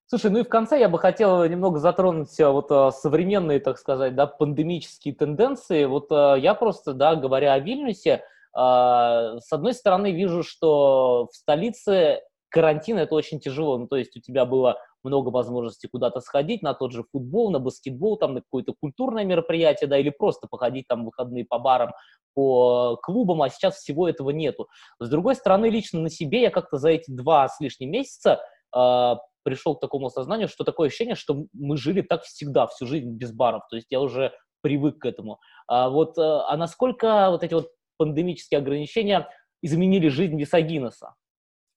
Слушай, 0.07 0.31
ну 0.31 0.39
и 0.39 0.43
в 0.43 0.49
конце 0.49 0.77
я 0.77 0.89
бы 0.89 0.99
хотел 0.99 1.45
немного 1.45 1.79
затронуть 1.79 2.37
вот 2.37 2.69
э, 2.69 2.91
современные, 2.91 3.61
так 3.61 3.77
сказать, 3.77 4.13
да, 4.13 4.27
пандемические 4.27 5.15
тенденции. 5.15 5.85
Вот 5.85 6.11
э, 6.11 6.35
я 6.39 6.53
просто, 6.53 6.93
да, 6.93 7.15
говоря 7.15 7.53
о 7.53 7.59
Вильнюсе, 7.59 8.15
а, 8.15 8.19
с 8.53 9.51
одной 9.51 9.73
стороны, 9.73 10.11
вижу, 10.11 10.43
что 10.43 11.27
в 11.31 11.35
столице 11.35 12.21
карантин 12.49 12.99
это 12.99 13.15
очень 13.15 13.39
тяжело. 13.39 13.77
Ну, 13.77 13.87
то 13.87 13.95
есть 13.95 14.15
у 14.15 14.19
тебя 14.19 14.45
было 14.45 14.77
много 15.03 15.29
возможностей 15.29 15.87
куда-то 15.87 16.19
сходить, 16.19 16.61
на 16.61 16.73
тот 16.73 16.91
же 16.91 17.03
футбол, 17.11 17.49
на 17.49 17.59
баскетбол, 17.59 18.17
там, 18.17 18.35
на 18.35 18.41
какое-то 18.41 18.73
культурное 18.79 19.23
мероприятие, 19.23 19.87
да, 19.87 19.97
или 19.97 20.09
просто 20.09 20.47
походить 20.47 20.87
там 20.87 21.05
выходные 21.05 21.45
по 21.45 21.57
барам, 21.57 21.91
по 22.33 22.97
клубам, 23.01 23.41
а 23.41 23.49
сейчас 23.49 23.77
всего 23.77 24.07
этого 24.07 24.29
нету. 24.29 24.67
С 24.99 25.09
другой 25.09 25.35
стороны, 25.35 25.67
лично 25.67 26.01
на 26.01 26.09
себе 26.09 26.43
я 26.43 26.51
как-то 26.51 26.77
за 26.77 26.89
эти 26.89 27.09
два 27.09 27.47
с 27.47 27.59
лишним 27.59 27.91
месяца 27.91 28.41
э, 28.75 29.15
пришел 29.43 29.75
к 29.75 29.81
такому 29.81 30.07
осознанию, 30.07 30.47
что 30.47 30.63
такое 30.63 30.87
ощущение, 30.87 31.15
что 31.15 31.45
мы 31.53 31.77
жили 31.77 32.01
так 32.01 32.23
всегда, 32.23 32.67
всю 32.67 32.85
жизнь 32.85 33.09
без 33.09 33.31
баров, 33.31 33.63
то 33.69 33.75
есть 33.75 33.87
я 33.89 33.99
уже 33.99 34.33
привык 34.61 34.99
к 34.99 35.05
этому. 35.05 35.39
А 35.67 35.89
вот, 35.89 36.17
э, 36.17 36.21
а 36.21 36.55
насколько 36.57 37.31
вот 37.31 37.43
эти 37.43 37.53
вот 37.53 37.69
пандемические 38.01 38.57
ограничения 38.57 39.29
изменили 39.61 40.07
жизнь 40.07 40.39
Висагиноса? 40.39 41.13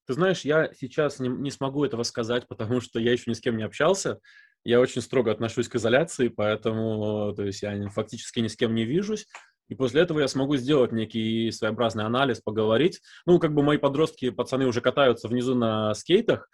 Ты 0.07 0.15
знаешь, 0.15 0.41
я 0.41 0.73
сейчас 0.73 1.21
не, 1.21 1.29
не 1.29 1.51
смогу 1.51 1.85
этого 1.85 2.03
сказать, 2.03 2.49
потому 2.49 2.81
что 2.81 2.99
я 2.99 3.13
еще 3.13 3.31
ни 3.31 3.35
с 3.35 3.41
кем 3.41 3.59
не 3.59 3.63
общался. 3.63 4.21
Я 4.65 4.81
очень 4.81 5.03
строго 5.03 5.31
отношусь 5.31 5.69
к 5.69 5.77
изоляции, 5.77 6.29
поэтому 6.29 7.35
то 7.35 7.43
есть 7.43 7.61
я 7.61 7.91
фактически 7.91 8.41
ни 8.41 8.49
с 8.49 8.57
кем 8.57 8.75
не 8.75 8.87
вижусь. 8.87 9.27
И 9.69 9.75
после 9.75 10.01
этого 10.01 10.21
я 10.21 10.29
смогу 10.29 10.57
сделать 10.57 10.93
некий 10.93 11.51
своеобразный 11.51 12.05
анализ, 12.05 12.41
поговорить. 12.41 13.03
Ну, 13.27 13.39
как 13.39 13.55
бы 13.55 13.63
мои 13.63 13.77
подростки, 13.77 14.31
пацаны 14.31 14.67
уже 14.67 14.81
катаются 14.81 15.29
внизу 15.29 15.55
на 15.55 15.93
скейтах. 15.93 16.49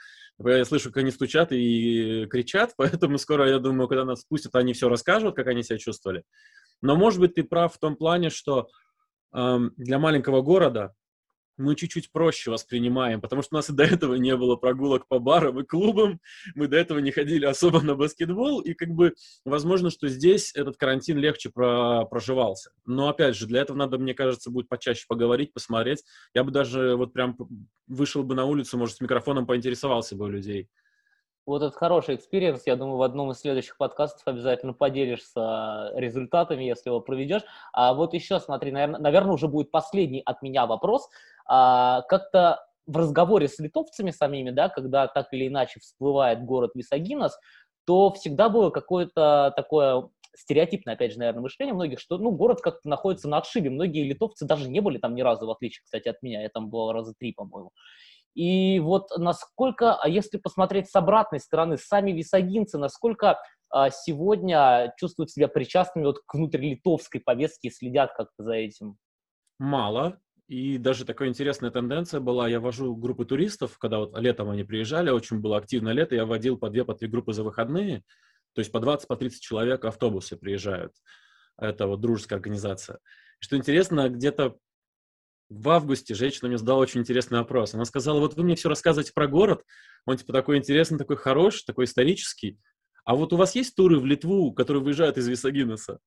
Я 0.45 0.65
слышу, 0.65 0.89
как 0.89 0.99
они 0.99 1.13
стучат 1.13 1.53
и 1.53 2.27
кричат, 2.29 2.73
поэтому 2.77 3.19
скоро, 3.19 3.49
я 3.49 3.61
думаю, 3.61 3.87
когда 3.87 4.05
нас 4.05 4.23
спустят, 4.23 4.57
они 4.57 4.73
все 4.73 4.89
расскажут, 4.89 5.37
как 5.37 5.47
они 5.47 5.63
себя 5.63 5.79
чувствовали. 5.79 6.25
Но, 6.83 6.97
может 6.97 7.21
быть, 7.21 7.35
ты 7.35 7.45
прав 7.45 7.75
в 7.75 7.79
том 7.79 7.95
плане, 7.95 8.31
что 8.31 8.69
для 9.33 9.99
маленького 9.99 10.43
города 10.43 10.95
мы 11.61 11.77
чуть-чуть 11.77 12.11
проще 12.11 12.51
воспринимаем, 12.51 13.21
потому 13.21 13.43
что 13.43 13.55
у 13.55 13.59
нас 13.59 13.71
и 13.71 13.73
до 13.73 13.85
этого 13.85 14.15
не 14.15 14.37
было 14.37 14.57
прогулок 14.57 15.07
по 15.07 15.19
барам 15.19 15.61
и 15.61 15.65
клубам, 15.65 16.21
мы 16.55 16.67
до 16.67 16.77
этого 16.77 16.99
не 16.99 17.11
ходили 17.11 17.45
особо 17.45 17.83
на 17.83 17.95
баскетбол, 17.95 18.61
и 18.61 18.75
как 18.75 18.89
бы 18.89 19.15
возможно, 19.45 19.91
что 19.91 20.09
здесь 20.09 20.55
этот 20.55 20.77
карантин 20.77 21.19
легче 21.19 21.51
про 21.51 22.05
проживался. 22.07 22.71
Но 22.87 23.09
опять 23.09 23.37
же, 23.37 23.47
для 23.47 23.61
этого 23.61 23.77
надо, 23.77 23.99
мне 23.99 24.15
кажется, 24.15 24.51
будет 24.51 24.69
почаще 24.69 25.05
поговорить, 25.07 25.53
посмотреть. 25.53 26.03
Я 26.35 26.45
бы 26.45 26.51
даже 26.51 26.97
вот 26.97 27.13
прям 27.13 27.37
вышел 27.87 28.23
бы 28.23 28.35
на 28.35 28.47
улицу, 28.47 28.79
может, 28.79 28.97
с 28.97 29.01
микрофоном 29.01 29.47
поинтересовался 29.47 30.17
бы 30.17 30.25
у 30.25 30.29
людей. 30.29 30.69
Вот 31.51 31.63
это 31.63 31.77
хороший 31.77 32.15
experience. 32.15 32.63
Я 32.67 32.77
думаю, 32.77 32.97
в 32.97 33.03
одном 33.03 33.33
из 33.33 33.41
следующих 33.41 33.77
подкастов 33.77 34.23
обязательно 34.25 34.73
поделишься 34.73 35.91
результатами, 35.97 36.63
если 36.63 36.91
его 36.91 37.01
проведешь. 37.01 37.43
А 37.73 37.93
вот 37.93 38.15
еще, 38.15 38.39
смотри, 38.39 38.71
наверное, 38.71 39.01
наверное 39.01 39.33
уже 39.33 39.49
будет 39.49 39.73
последний 39.73 40.23
от 40.25 40.43
меня 40.43 40.67
вопрос. 40.67 41.09
А, 41.47 42.03
как-то 42.03 42.65
в 42.87 42.97
разговоре 42.97 43.49
с 43.49 43.59
литовцами 43.59 44.13
самими, 44.13 44.51
да, 44.51 44.69
когда 44.69 45.09
так 45.09 45.33
или 45.33 45.49
иначе 45.49 45.81
всплывает 45.81 46.45
город 46.45 46.71
Висагинос, 46.75 47.37
то 47.85 48.13
всегда 48.13 48.49
было 48.49 48.71
какое-то 48.71 49.53
такое 49.57 50.09
стереотипное, 50.37 50.95
опять 50.95 51.15
же, 51.15 51.19
наверное, 51.19 51.43
мышление 51.43 51.75
многих, 51.75 51.99
что, 51.99 52.17
ну, 52.19 52.31
город 52.31 52.61
как-то 52.61 52.89
находится 52.89 53.29
на 53.29 53.39
отшибе. 53.39 53.71
Многие 53.71 54.05
литовцы 54.05 54.47
даже 54.47 54.71
не 54.71 54.79
были 54.79 54.99
там 54.99 55.17
ни 55.17 55.23
разу, 55.23 55.49
в 55.49 55.51
отличие, 55.51 55.83
кстати, 55.83 56.07
от 56.07 56.23
меня. 56.23 56.43
Я 56.43 56.49
там 56.49 56.71
был 56.71 56.93
раза 56.93 57.13
три, 57.19 57.33
по-моему. 57.33 57.73
И 58.35 58.79
вот 58.81 59.11
насколько, 59.17 59.95
а 59.95 60.09
если 60.09 60.39
посмотреть 60.39 60.89
с 60.89 60.95
обратной 60.95 61.41
стороны, 61.41 61.77
сами 61.77 62.13
висагинцы, 62.13 62.79
насколько 62.79 63.39
а, 63.71 63.91
сегодня 63.91 64.93
чувствуют 64.99 65.31
себя 65.31 65.49
причастными 65.49 66.07
вот 66.07 66.21
к 66.27 66.35
внутрилитовской 66.35 67.21
повестке 67.21 67.69
и 67.69 67.73
следят 67.73 68.13
как-то 68.17 68.43
за 68.43 68.55
этим? 68.55 68.97
Мало. 69.59 70.21
И 70.49 70.79
даже 70.79 71.05
такая 71.05 71.29
интересная 71.29 71.71
тенденция 71.71 72.19
была, 72.19 72.49
я 72.49 72.59
вожу 72.59 72.97
группы 72.97 73.25
туристов, 73.25 73.79
когда 73.79 73.99
вот 73.99 74.19
летом 74.19 74.51
они 74.51 74.65
приезжали, 74.65 75.11
очень 75.11 75.39
было 75.39 75.57
активное 75.57 75.93
лето, 75.93 76.17
я 76.17 76.27
водил 76.27 76.59
по 76.59 76.69
две, 76.71 76.85
по 76.85 76.93
три 76.93 77.07
группы 77.07 77.33
за 77.33 77.45
выходные, 77.45 78.03
то 78.55 78.61
есть 78.61 78.73
по 78.73 78.81
20, 78.81 79.07
по 79.07 79.17
30 79.17 79.41
человек 79.41 79.85
автобусы 79.85 80.37
приезжают. 80.37 80.93
Это 81.57 81.87
вот 81.87 82.01
дружеская 82.01 82.39
организация. 82.39 82.99
Что 83.39 83.57
интересно, 83.57 84.09
где-то 84.09 84.57
в 85.51 85.69
августе 85.69 86.15
женщина 86.15 86.49
мне 86.49 86.57
задала 86.57 86.79
очень 86.79 87.01
интересный 87.01 87.39
вопрос. 87.39 87.75
Она 87.75 87.85
сказала, 87.85 88.21
вот 88.21 88.35
вы 88.35 88.45
мне 88.45 88.55
все 88.55 88.69
рассказываете 88.69 89.13
про 89.13 89.27
город, 89.27 89.65
он 90.07 90.17
типа 90.17 90.33
такой 90.33 90.57
интересный, 90.57 90.97
такой 90.97 91.17
хороший, 91.17 91.65
такой 91.67 91.85
исторический, 91.85 92.59
а 93.05 93.17
вот 93.17 93.33
у 93.33 93.37
вас 93.37 93.55
есть 93.55 93.75
туры 93.75 93.99
в 93.99 94.07
Литву, 94.07 94.53
которые 94.53 94.83
выезжают 94.83 95.19
из 95.19 95.27
Висагинеса? 95.27 95.99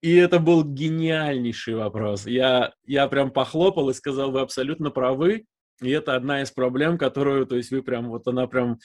И 0.00 0.14
это 0.14 0.38
был 0.38 0.62
гениальнейший 0.62 1.74
вопрос. 1.74 2.26
Я, 2.26 2.72
я 2.84 3.08
прям 3.08 3.30
похлопал 3.30 3.90
и 3.90 3.94
сказал, 3.94 4.30
вы 4.30 4.40
абсолютно 4.40 4.90
правы. 4.90 5.46
И 5.80 5.90
это 5.90 6.16
одна 6.16 6.42
из 6.42 6.50
проблем, 6.50 6.98
которую, 6.98 7.46
то 7.46 7.56
есть 7.56 7.70
вы 7.70 7.82
прям, 7.82 8.08
вот 8.08 8.26
она 8.26 8.46
прям 8.48 8.78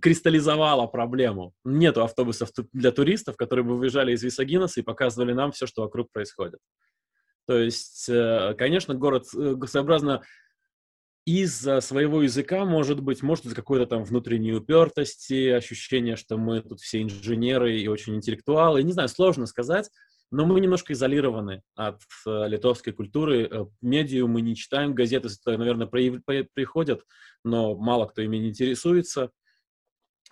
кристаллизовала 0.00 0.86
проблему. 0.88 1.54
Нету 1.64 2.02
автобусов 2.02 2.50
для 2.72 2.90
туристов, 2.90 3.36
которые 3.36 3.64
бы 3.64 3.76
выезжали 3.78 4.12
из 4.12 4.22
Висагинеса 4.22 4.80
и 4.80 4.84
показывали 4.84 5.32
нам 5.32 5.52
все, 5.52 5.66
что 5.66 5.82
вокруг 5.82 6.10
происходит. 6.12 6.58
То 7.50 7.58
есть, 7.58 8.08
э, 8.08 8.54
конечно, 8.56 8.94
город 8.94 9.24
э, 9.36 9.56
своеобразно 9.66 10.22
из-за 11.26 11.80
своего 11.80 12.22
языка, 12.22 12.64
может 12.64 13.00
быть, 13.00 13.24
может 13.24 13.44
из 13.44 13.54
какой-то 13.54 13.86
там 13.86 14.04
внутренней 14.04 14.52
упертости, 14.52 15.48
ощущение, 15.48 16.14
что 16.14 16.36
мы 16.36 16.60
тут 16.60 16.78
все 16.78 17.02
инженеры 17.02 17.76
и 17.76 17.88
очень 17.88 18.14
интеллектуалы. 18.14 18.84
Не 18.84 18.92
знаю, 18.92 19.08
сложно 19.08 19.46
сказать, 19.46 19.90
но 20.30 20.46
мы 20.46 20.60
немножко 20.60 20.92
изолированы 20.92 21.62
от 21.74 22.00
э, 22.24 22.46
литовской 22.46 22.92
культуры. 22.92 23.66
Медиа 23.82 24.28
мы 24.28 24.42
не 24.42 24.54
читаем, 24.54 24.94
газеты, 24.94 25.28
наверное, 25.44 25.88
приходят, 25.88 27.02
но 27.42 27.74
мало 27.74 28.06
кто 28.06 28.22
ими 28.22 28.48
интересуется. 28.48 29.32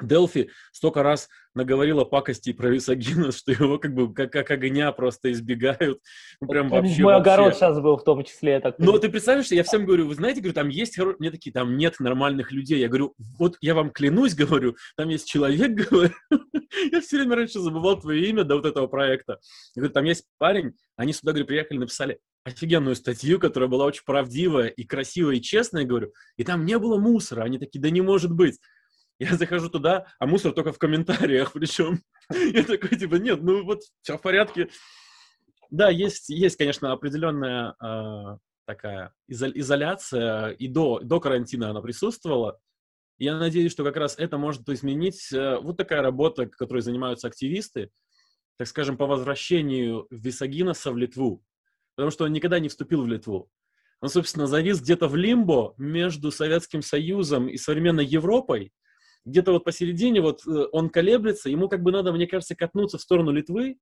Делфи 0.02 0.50
столько 0.72 1.02
раз 1.02 1.28
наговорила 1.54 2.04
пакости 2.04 2.52
про 2.52 2.68
Висагина, 2.68 3.32
что 3.32 3.52
его 3.52 3.78
как 3.78 3.94
бы 3.94 4.12
как, 4.14 4.32
как 4.32 4.50
огня 4.50 4.90
просто 4.92 5.32
избегают. 5.32 6.00
Ну, 6.40 6.48
прям 6.48 6.68
вообще, 6.68 7.02
Мой 7.02 7.14
вообще. 7.14 7.30
огород 7.30 7.54
сейчас 7.54 7.80
был 7.80 7.96
в 7.96 8.04
том 8.04 8.24
числе. 8.24 8.60
Так 8.60 8.78
Но 8.78 8.98
ты 8.98 9.08
представляешь, 9.08 9.48
я 9.50 9.64
всем 9.64 9.84
говорю, 9.84 10.06
вы 10.06 10.14
знаете, 10.14 10.40
говорю, 10.40 10.54
там 10.54 10.68
есть, 10.68 10.98
мне 11.18 11.30
такие, 11.30 11.52
там 11.52 11.76
нет 11.76 12.00
нормальных 12.00 12.52
людей. 12.52 12.78
Я 12.78 12.88
говорю, 12.88 13.14
вот 13.38 13.56
я 13.60 13.74
вам 13.74 13.90
клянусь, 13.90 14.34
говорю, 14.36 14.76
там 14.96 15.08
есть 15.08 15.28
человек, 15.28 15.72
говорю, 15.90 16.14
я 16.90 17.00
все 17.00 17.18
время 17.18 17.36
раньше 17.36 17.60
забывал 17.60 18.00
твое 18.00 18.28
имя 18.28 18.44
до 18.44 18.56
вот 18.56 18.66
этого 18.66 18.86
проекта. 18.86 19.38
Я 19.74 19.80
говорю, 19.80 19.92
там 19.92 20.04
есть 20.04 20.24
парень, 20.38 20.74
они 20.96 21.12
сюда, 21.12 21.32
говорю, 21.32 21.46
приехали, 21.46 21.78
написали 21.78 22.18
офигенную 22.44 22.96
статью, 22.96 23.38
которая 23.38 23.68
была 23.68 23.84
очень 23.84 24.04
правдивая 24.04 24.68
и 24.68 24.84
красивая 24.84 25.36
и 25.36 25.42
честная, 25.42 25.84
говорю, 25.84 26.12
и 26.36 26.44
там 26.44 26.64
не 26.64 26.78
было 26.78 26.98
мусора. 26.98 27.42
Они 27.42 27.58
такие, 27.58 27.80
да 27.80 27.90
не 27.90 28.00
может 28.00 28.32
быть. 28.32 28.58
Я 29.18 29.36
захожу 29.36 29.68
туда, 29.68 30.06
а 30.18 30.26
мусор 30.26 30.52
только 30.52 30.72
в 30.72 30.78
комментариях 30.78 31.52
причем. 31.52 32.02
Я 32.30 32.62
такой, 32.62 32.96
типа, 32.96 33.16
нет, 33.16 33.42
ну 33.42 33.64
вот, 33.64 33.80
все 34.02 34.16
в 34.16 34.22
порядке. 34.22 34.68
Да, 35.70 35.90
есть, 35.90 36.28
есть 36.28 36.56
конечно, 36.56 36.92
определенная 36.92 37.74
э, 37.82 38.38
такая 38.66 39.12
изо- 39.26 39.50
изоляция, 39.50 40.50
и 40.50 40.68
до, 40.68 41.00
до 41.00 41.20
карантина 41.20 41.70
она 41.70 41.80
присутствовала. 41.80 42.58
Я 43.18 43.36
надеюсь, 43.36 43.72
что 43.72 43.82
как 43.84 43.96
раз 43.96 44.16
это 44.18 44.38
может 44.38 44.68
изменить 44.68 45.32
э, 45.32 45.58
вот 45.58 45.76
такая 45.76 46.00
работа, 46.00 46.46
которой 46.46 46.80
занимаются 46.80 47.26
активисты, 47.26 47.90
так 48.56 48.68
скажем, 48.68 48.96
по 48.96 49.06
возвращению 49.06 50.06
Висагинаса 50.10 50.92
в 50.92 50.96
Литву. 50.96 51.44
Потому 51.96 52.12
что 52.12 52.24
он 52.24 52.32
никогда 52.32 52.60
не 52.60 52.68
вступил 52.68 53.02
в 53.02 53.08
Литву. 53.08 53.50
Он, 54.00 54.08
собственно, 54.08 54.46
завис 54.46 54.80
где-то 54.80 55.08
в 55.08 55.16
лимбо 55.16 55.74
между 55.76 56.30
Советским 56.30 56.82
Союзом 56.82 57.48
и 57.48 57.56
современной 57.56 58.06
Европой, 58.06 58.72
где-то 59.24 59.52
вот 59.52 59.64
посередине 59.64 60.20
вот 60.20 60.46
э, 60.46 60.66
он 60.72 60.90
колеблется, 60.90 61.50
ему 61.50 61.68
как 61.68 61.82
бы 61.82 61.92
надо, 61.92 62.12
мне 62.12 62.26
кажется, 62.26 62.56
катнуться 62.56 62.98
в 62.98 63.02
сторону 63.02 63.30
Литвы, 63.30 63.78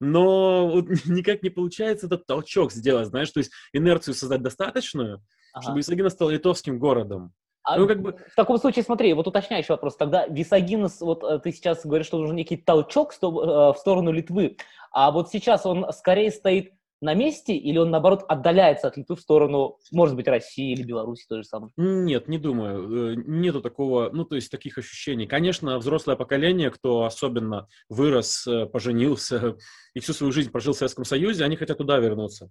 но 0.00 0.68
вот 0.68 0.86
никак 1.06 1.42
не 1.42 1.50
получается 1.50 2.06
этот 2.06 2.26
толчок 2.26 2.72
сделать, 2.72 3.08
знаешь, 3.08 3.30
то 3.30 3.38
есть 3.38 3.50
инерцию 3.72 4.14
создать 4.14 4.42
достаточную, 4.42 5.22
ага. 5.52 5.62
чтобы 5.62 5.78
Висагина 5.78 6.10
стал 6.10 6.30
литовским 6.30 6.78
городом. 6.78 7.32
А 7.64 7.76
ну, 7.76 7.86
как 7.86 8.00
бы... 8.00 8.12
В 8.12 8.34
таком 8.34 8.56
случае, 8.58 8.82
смотри, 8.82 9.12
вот 9.12 9.26
уточняющий 9.26 9.72
вопрос. 9.72 9.96
Тогда 9.96 10.26
Висагинос, 10.26 11.00
вот 11.00 11.22
э, 11.22 11.38
ты 11.38 11.52
сейчас 11.52 11.84
говоришь, 11.84 12.06
что 12.06 12.18
нужен 12.18 12.36
некий 12.36 12.56
толчок 12.56 13.12
э, 13.12 13.26
в 13.26 13.74
сторону 13.78 14.10
Литвы, 14.10 14.56
а 14.90 15.10
вот 15.10 15.28
сейчас 15.28 15.66
он 15.66 15.86
скорее 15.92 16.30
стоит 16.30 16.72
на 17.00 17.14
месте, 17.14 17.54
или 17.54 17.78
он, 17.78 17.90
наоборот, 17.90 18.24
отдаляется 18.28 18.88
от 18.88 18.96
Литвы 18.96 19.16
в 19.16 19.20
сторону, 19.20 19.78
может 19.92 20.16
быть, 20.16 20.26
России 20.26 20.72
или 20.72 20.82
Беларуси, 20.82 21.26
то 21.28 21.36
же 21.36 21.44
самое? 21.44 21.72
Нет, 21.76 22.28
не 22.28 22.38
думаю. 22.38 23.12
Э, 23.12 23.14
нету 23.24 23.60
такого, 23.60 24.10
ну, 24.12 24.24
то 24.24 24.34
есть 24.34 24.50
таких 24.50 24.78
ощущений. 24.78 25.26
Конечно, 25.26 25.78
взрослое 25.78 26.16
поколение, 26.16 26.70
кто 26.70 27.04
особенно 27.04 27.68
вырос, 27.88 28.46
э, 28.46 28.66
поженился 28.66 29.56
и 29.94 30.00
всю 30.00 30.12
свою 30.12 30.32
жизнь 30.32 30.50
прожил 30.50 30.72
в 30.72 30.76
Советском 30.76 31.04
Союзе, 31.04 31.44
они 31.44 31.56
хотят 31.56 31.78
туда 31.78 31.98
вернуться. 31.98 32.50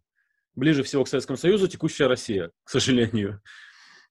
Ближе 0.55 0.83
всего 0.83 1.03
к 1.03 1.09
Советскому 1.09 1.37
Союзу 1.37 1.67
текущая 1.67 2.07
Россия, 2.07 2.51
к 2.63 2.69
сожалению. 2.69 3.41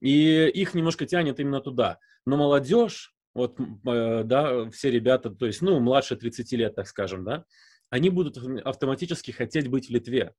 И 0.01 0.49
их 0.49 0.75
немножко 0.75 1.07
тянет 1.07 1.41
именно 1.41 1.61
туда. 1.61 1.99
Но 2.27 2.37
молодежь, 2.37 3.15
вот, 3.33 3.59
э, 3.59 4.23
да, 4.25 4.71
все 4.71 4.91
ребята, 4.91 5.31
то 5.31 5.47
есть, 5.47 5.63
ну, 5.63 5.81
младше 5.81 6.17
30 6.17 6.53
лет, 6.53 6.75
так 6.75 6.87
скажем, 6.89 7.25
да, 7.25 7.45
они 7.91 8.11
будут 8.11 8.39
автоматически 8.65 9.31
хотеть 9.31 9.69
быть 9.69 9.89
в 9.89 9.91
Литве. 9.91 10.35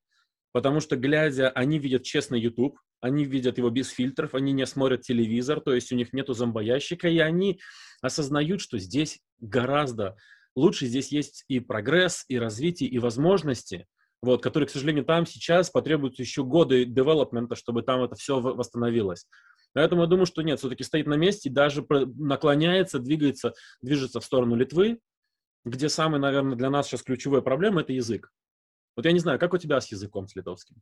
Потому 0.52 0.80
что, 0.80 0.96
глядя, 0.96 1.50
они 1.50 1.78
видят 1.78 2.04
честный 2.04 2.40
YouTube, 2.40 2.80
они 3.00 3.26
видят 3.26 3.58
его 3.58 3.70
без 3.70 3.90
фильтров, 3.90 4.34
они 4.34 4.54
не 4.54 4.66
смотрят 4.66 5.02
телевизор, 5.02 5.62
то 5.62 5.74
есть 5.74 5.92
у 5.92 5.96
них 5.96 6.14
нету 6.14 6.34
зомбоящика, 6.34 7.08
и 7.08 7.20
они 7.20 7.60
осознают, 8.02 8.62
что 8.62 8.80
здесь 8.80 9.20
гораздо 9.40 10.16
лучше, 10.56 10.88
здесь 10.88 11.12
есть 11.12 11.46
и 11.48 11.60
прогресс, 11.60 12.26
и 12.28 12.40
развитие, 12.40 12.90
и 12.90 12.98
возможности, 12.98 13.86
вот, 14.22 14.42
которые, 14.42 14.68
к 14.68 14.72
сожалению, 14.72 15.06
там 15.06 15.28
сейчас 15.28 15.70
потребуются 15.70 16.24
еще 16.24 16.44
годы 16.44 16.86
девелопмента, 16.86 17.56
чтобы 17.56 17.84
там 17.84 18.04
это 18.04 18.16
все 18.16 18.40
восстановилось. 18.40 19.28
Поэтому 19.74 20.02
я 20.02 20.08
думаю, 20.08 20.26
что 20.26 20.42
нет, 20.42 20.58
все-таки 20.58 20.84
стоит 20.84 21.06
на 21.06 21.14
месте, 21.16 21.52
даже 21.52 21.86
наклоняется, 21.88 22.98
двигается, 22.98 23.54
движется 23.82 24.20
в 24.20 24.26
сторону 24.26 24.56
Литвы, 24.56 25.00
где 25.70 25.90
самый, 25.90 26.20
наверное, 26.20 26.56
для 26.56 26.70
нас 26.70 26.88
сейчас 26.88 27.04
ключевая 27.04 27.42
проблема– 27.42 27.82
это 27.82 27.94
язык. 27.94 28.32
Вот 28.96 29.06
я 29.06 29.12
не 29.12 29.20
знаю, 29.20 29.40
как 29.40 29.54
у 29.54 29.58
тебя 29.58 29.80
с 29.80 29.92
языком, 29.92 30.28
с 30.28 30.36
литовским? 30.36 30.78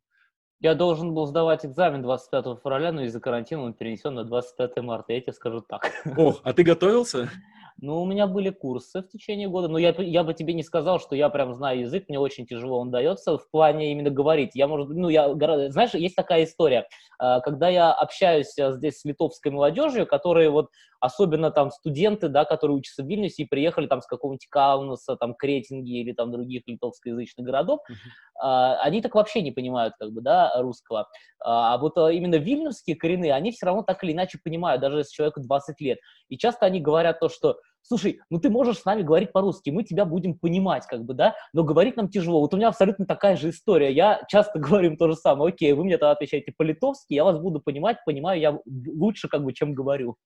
Я 0.59 0.73
должен 0.73 1.13
был 1.13 1.25
сдавать 1.25 1.65
экзамен 1.65 2.01
25 2.01 2.59
февраля, 2.61 2.91
но 2.91 3.03
из-за 3.03 3.19
карантина 3.19 3.63
он 3.63 3.73
перенесен 3.73 4.15
на 4.15 4.23
25 4.23 4.77
марта, 4.77 5.13
я 5.13 5.21
тебе 5.21 5.33
скажу 5.33 5.61
так. 5.61 5.91
Ох, 6.17 6.39
а 6.43 6.53
ты 6.53 6.63
готовился? 6.63 7.29
Ну, 7.85 8.01
у 8.01 8.05
меня 8.07 8.25
были 8.25 8.49
курсы 8.49 9.03
в 9.03 9.09
течение 9.09 9.47
года, 9.47 9.67
но 9.67 9.77
я, 9.77 9.93
я 9.99 10.23
бы 10.23 10.33
тебе 10.33 10.55
не 10.55 10.63
сказал, 10.63 10.99
что 10.99 11.15
я 11.15 11.29
прям 11.29 11.53
знаю 11.53 11.81
язык, 11.81 12.05
мне 12.09 12.19
очень 12.19 12.47
тяжело 12.47 12.79
он 12.79 12.89
дается 12.89 13.37
в 13.37 13.47
плане 13.51 13.91
именно 13.91 14.09
говорить. 14.09 14.55
Я, 14.55 14.67
может, 14.67 14.89
ну, 14.89 15.07
я, 15.07 15.31
знаешь, 15.69 15.93
есть 15.93 16.15
такая 16.15 16.45
история, 16.45 16.87
а, 17.19 17.41
когда 17.41 17.69
я 17.69 17.93
общаюсь 17.93 18.57
а, 18.57 18.71
здесь 18.71 19.01
с 19.01 19.05
литовской 19.05 19.51
молодежью, 19.51 20.07
которые 20.07 20.49
вот, 20.49 20.71
особенно 20.99 21.51
там 21.51 21.69
студенты, 21.69 22.27
да, 22.27 22.43
которые 22.43 22.77
учатся 22.77 23.03
в 23.03 23.07
Вильнюсе 23.07 23.43
и 23.43 23.47
приехали 23.47 23.85
там 23.85 24.01
с 24.01 24.07
какого-нибудь 24.07 24.47
Каунаса, 24.49 25.15
там, 25.15 25.35
Кретинги 25.35 25.99
или 26.01 26.11
там 26.11 26.31
других 26.31 26.63
литовскоязычных 26.65 27.45
городов, 27.45 27.81
uh-huh. 27.87 28.77
они 28.81 29.03
так 29.03 29.13
вообще 29.13 29.43
не 29.43 29.51
понимают, 29.51 29.93
как 29.99 30.11
бы, 30.11 30.21
да, 30.21 30.51
русского. 30.59 31.07
А 31.39 31.77
вот 31.77 31.95
именно 31.97 32.35
вильнюсские 32.35 32.95
коренные, 32.95 33.33
они 33.33 33.51
все 33.51 33.67
равно 33.67 33.83
так 33.83 34.03
или 34.03 34.13
иначе 34.13 34.39
понимают, 34.43 34.81
даже 34.81 34.97
если 34.97 35.13
человеку 35.13 35.41
20 35.41 35.79
лет. 35.81 35.99
И 36.29 36.37
часто 36.37 36.65
они 36.65 36.79
говорят 36.79 37.19
то, 37.19 37.29
что 37.29 37.57
слушай, 37.87 38.21
ну 38.29 38.39
ты 38.39 38.49
можешь 38.49 38.79
с 38.79 38.85
нами 38.85 39.01
говорить 39.01 39.31
по-русски, 39.31 39.69
мы 39.69 39.83
тебя 39.83 40.05
будем 40.05 40.37
понимать, 40.37 40.85
как 40.87 41.03
бы, 41.03 41.13
да, 41.13 41.35
но 41.53 41.63
говорить 41.63 41.95
нам 41.95 42.09
тяжело. 42.09 42.41
Вот 42.41 42.53
у 42.53 42.57
меня 42.57 42.69
абсолютно 42.69 43.05
такая 43.05 43.37
же 43.37 43.49
история. 43.49 43.91
Я 43.91 44.23
часто 44.27 44.59
говорю 44.59 44.91
им 44.91 44.97
то 44.97 45.09
же 45.09 45.15
самое. 45.15 45.53
Окей, 45.53 45.73
вы 45.73 45.83
мне 45.83 45.97
тогда 45.97 46.11
отвечаете 46.11 46.53
по-литовски, 46.55 47.13
я 47.13 47.23
вас 47.23 47.39
буду 47.39 47.59
понимать, 47.59 47.97
понимаю 48.05 48.39
я 48.39 48.59
лучше, 48.65 49.27
как 49.27 49.43
бы, 49.43 49.53
чем 49.53 49.73
говорю. 49.73 50.17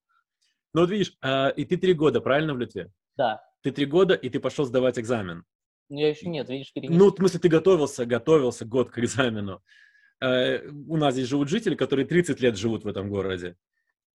Ну 0.73 0.81
вот 0.81 0.89
видишь, 0.89 1.13
а, 1.21 1.49
и 1.49 1.65
ты 1.65 1.77
три 1.77 1.93
года, 1.93 2.21
правильно, 2.21 2.53
в 2.53 2.59
Литве? 2.59 2.91
Да. 3.17 3.41
Ты 3.61 3.71
три 3.71 3.85
года, 3.85 4.13
и 4.13 4.29
ты 4.29 4.39
пошел 4.39 4.65
сдавать 4.65 4.99
экзамен. 4.99 5.43
Ну, 5.89 5.99
я 5.99 6.09
еще 6.09 6.29
нет, 6.29 6.47
видишь, 6.49 6.71
перенес. 6.71 6.95
Ну, 6.95 7.11
в 7.11 7.15
смысле, 7.15 7.39
ты 7.39 7.49
готовился, 7.49 8.05
готовился 8.05 8.65
год 8.65 8.91
к 8.91 8.99
экзамену. 8.99 9.61
Э, 10.21 10.67
у 10.69 10.97
нас 10.97 11.15
здесь 11.15 11.27
живут 11.27 11.49
жители, 11.49 11.75
которые 11.75 12.05
30 12.05 12.39
лет 12.39 12.57
живут 12.57 12.83
в 12.83 12.87
этом 12.87 13.09
городе. 13.09 13.55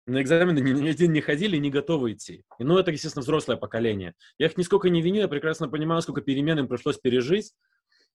На 0.07 0.21
экзамены 0.21 0.59
ни, 0.59 0.73
ни 0.73 0.89
один 0.89 1.13
не 1.13 1.23
ходили, 1.23 1.57
не 1.57 1.71
готовы 1.71 2.13
идти. 2.13 2.45
И, 2.59 2.65
ну, 2.65 2.77
это, 2.77 2.91
естественно, 2.91 3.23
взрослое 3.23 3.57
поколение. 3.57 4.15
Я 4.39 4.47
их 4.47 4.59
нисколько 4.59 4.91
не 4.91 5.01
виню, 5.01 5.23
я 5.23 5.29
прекрасно 5.29 5.69
понимаю, 5.69 6.03
сколько 6.03 6.21
перемен 6.21 6.59
им 6.59 6.69
пришлось 6.69 6.99
пережить 6.99 7.53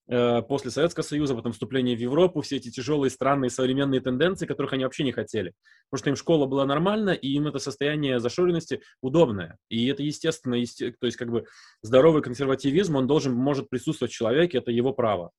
э, 0.08 0.44
после 0.44 0.70
Советского 0.70 1.04
Союза, 1.04 1.34
потом 1.34 1.52
вступления 1.52 1.96
в 1.96 2.00
Европу, 2.00 2.42
все 2.42 2.58
эти 2.58 2.70
тяжелые, 2.70 3.10
странные 3.10 3.50
современные 3.50 4.02
тенденции, 4.02 4.46
которых 4.46 4.74
они 4.74 4.84
вообще 4.84 5.04
не 5.04 5.12
хотели. 5.12 5.54
Потому 5.90 6.00
что 6.00 6.10
им 6.12 6.16
школа 6.16 6.46
была 6.46 6.64
нормальна, 6.64 7.10
и 7.10 7.28
им 7.30 7.48
это 7.48 7.58
состояние 7.58 8.20
зашоренности 8.20 8.82
удобное. 9.02 9.58
И 9.70 9.88
это 9.88 10.04
естественно, 10.04 10.54
есте... 10.54 10.94
то 11.00 11.08
есть 11.08 11.18
как 11.18 11.32
бы 11.32 11.46
здоровый 11.82 12.22
консервативизм, 12.22 12.98
он 12.98 13.08
должен, 13.08 13.34
может 13.34 13.68
присутствовать 13.68 14.12
в 14.12 14.16
человеке, 14.16 14.60
это 14.60 14.70
его 14.70 14.94
право. 14.94 15.32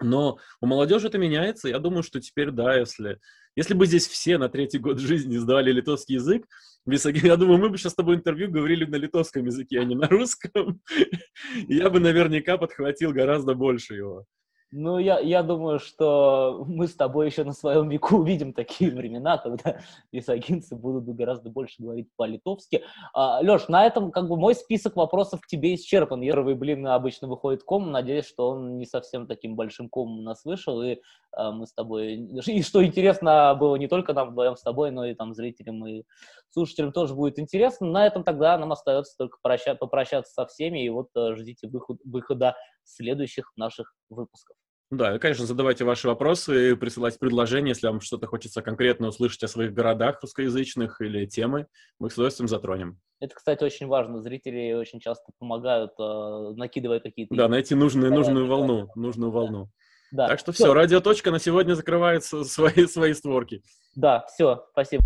Но 0.00 0.38
у 0.60 0.66
молодежи 0.66 1.08
это 1.08 1.18
меняется. 1.18 1.68
Я 1.68 1.78
думаю, 1.78 2.02
что 2.02 2.20
теперь, 2.20 2.50
да, 2.50 2.76
если, 2.76 3.18
если 3.56 3.74
бы 3.74 3.86
здесь 3.86 4.06
все 4.06 4.38
на 4.38 4.48
третий 4.48 4.78
год 4.78 4.98
жизни 4.98 5.36
сдавали 5.36 5.72
литовский 5.72 6.16
язык, 6.16 6.46
я 6.86 7.36
думаю, 7.36 7.58
мы 7.58 7.68
бы 7.68 7.78
сейчас 7.78 7.92
с 7.92 7.96
тобой 7.96 8.16
интервью 8.16 8.50
говорили 8.50 8.84
на 8.84 8.96
литовском 8.96 9.44
языке, 9.44 9.80
а 9.80 9.84
не 9.84 9.94
на 9.94 10.08
русском. 10.08 10.80
Я 11.68 11.90
бы 11.90 12.00
наверняка 12.00 12.56
подхватил 12.56 13.12
гораздо 13.12 13.54
больше 13.54 13.94
его. 13.94 14.24
Ну, 14.70 14.98
я, 14.98 15.18
я 15.18 15.42
думаю, 15.42 15.78
что 15.78 16.62
мы 16.68 16.88
с 16.88 16.94
тобой 16.94 17.26
еще 17.28 17.42
на 17.42 17.54
своем 17.54 17.88
веку 17.88 18.16
увидим 18.16 18.52
такие 18.52 18.90
времена, 18.90 19.38
когда 19.38 19.80
висагинцы 20.12 20.76
будут 20.76 21.06
гораздо 21.16 21.48
больше 21.48 21.76
говорить 21.82 22.08
по-литовски. 22.16 22.84
А, 23.14 23.40
Леш, 23.40 23.68
на 23.68 23.86
этом 23.86 24.10
как 24.10 24.28
бы 24.28 24.36
мой 24.36 24.54
список 24.54 24.96
вопросов 24.96 25.40
к 25.40 25.46
тебе 25.46 25.74
исчерпан. 25.74 26.20
Первый 26.20 26.54
блин 26.54 26.86
обычно 26.86 27.28
выходит 27.28 27.62
ком, 27.62 27.90
надеюсь, 27.90 28.26
что 28.26 28.50
он 28.50 28.76
не 28.76 28.84
совсем 28.84 29.26
таким 29.26 29.56
большим 29.56 29.88
комом 29.88 30.18
у 30.18 30.22
нас 30.22 30.44
вышел, 30.44 30.82
и 30.82 30.98
а, 31.32 31.50
мы 31.50 31.66
с 31.66 31.72
тобой... 31.72 32.16
И 32.46 32.62
что 32.62 32.84
интересно 32.84 33.56
было 33.58 33.76
не 33.76 33.88
только 33.88 34.12
нам 34.12 34.30
вдвоем 34.30 34.56
с 34.56 34.62
тобой, 34.62 34.90
но 34.90 35.06
и 35.06 35.14
там 35.14 35.32
зрителям 35.32 35.86
и 35.86 36.02
слушателям 36.50 36.92
тоже 36.92 37.14
будет 37.14 37.38
интересно. 37.38 37.86
На 37.86 38.06
этом 38.06 38.22
тогда 38.22 38.58
нам 38.58 38.72
остается 38.72 39.16
только 39.16 39.38
проща... 39.40 39.74
попрощаться 39.74 40.32
со 40.32 40.46
всеми, 40.46 40.84
и 40.84 40.90
вот 40.90 41.08
э, 41.16 41.36
ждите 41.36 41.68
выход... 41.68 41.98
выхода 42.04 42.54
следующих 42.88 43.52
наших 43.56 43.94
выпусков. 44.08 44.56
Да, 44.90 45.18
конечно, 45.18 45.44
задавайте 45.44 45.84
ваши 45.84 46.08
вопросы, 46.08 46.74
присылайте 46.74 47.18
предложения, 47.18 47.70
если 47.70 47.86
вам 47.88 48.00
что-то 48.00 48.26
хочется 48.26 48.62
конкретно 48.62 49.08
услышать 49.08 49.42
о 49.42 49.48
своих 49.48 49.74
городах 49.74 50.22
русскоязычных 50.22 51.02
или 51.02 51.26
темы, 51.26 51.66
мы 51.98 52.08
с 52.08 52.14
удовольствием 52.14 52.48
затронем. 52.48 52.98
Это, 53.20 53.34
кстати, 53.34 53.64
очень 53.64 53.86
важно. 53.86 54.22
Зрители 54.22 54.72
очень 54.72 54.98
часто 55.00 55.30
помогают, 55.38 55.90
э, 55.98 56.52
накидывая 56.56 57.00
какие-то... 57.00 57.34
Да, 57.34 57.48
найти 57.48 57.74
нужную, 57.74 58.14
нужную 58.14 58.46
волну, 58.46 58.88
нужную 58.94 59.30
волну. 59.30 59.68
Да. 60.10 60.26
Так 60.26 60.38
что 60.38 60.52
все, 60.52 60.64
все, 60.64 60.74
радиоточка 60.74 61.30
на 61.30 61.38
сегодня 61.38 61.74
закрывает 61.74 62.24
свои, 62.24 62.86
свои 62.86 63.12
створки. 63.12 63.62
Да, 63.94 64.24
все, 64.28 64.64
спасибо. 64.72 65.04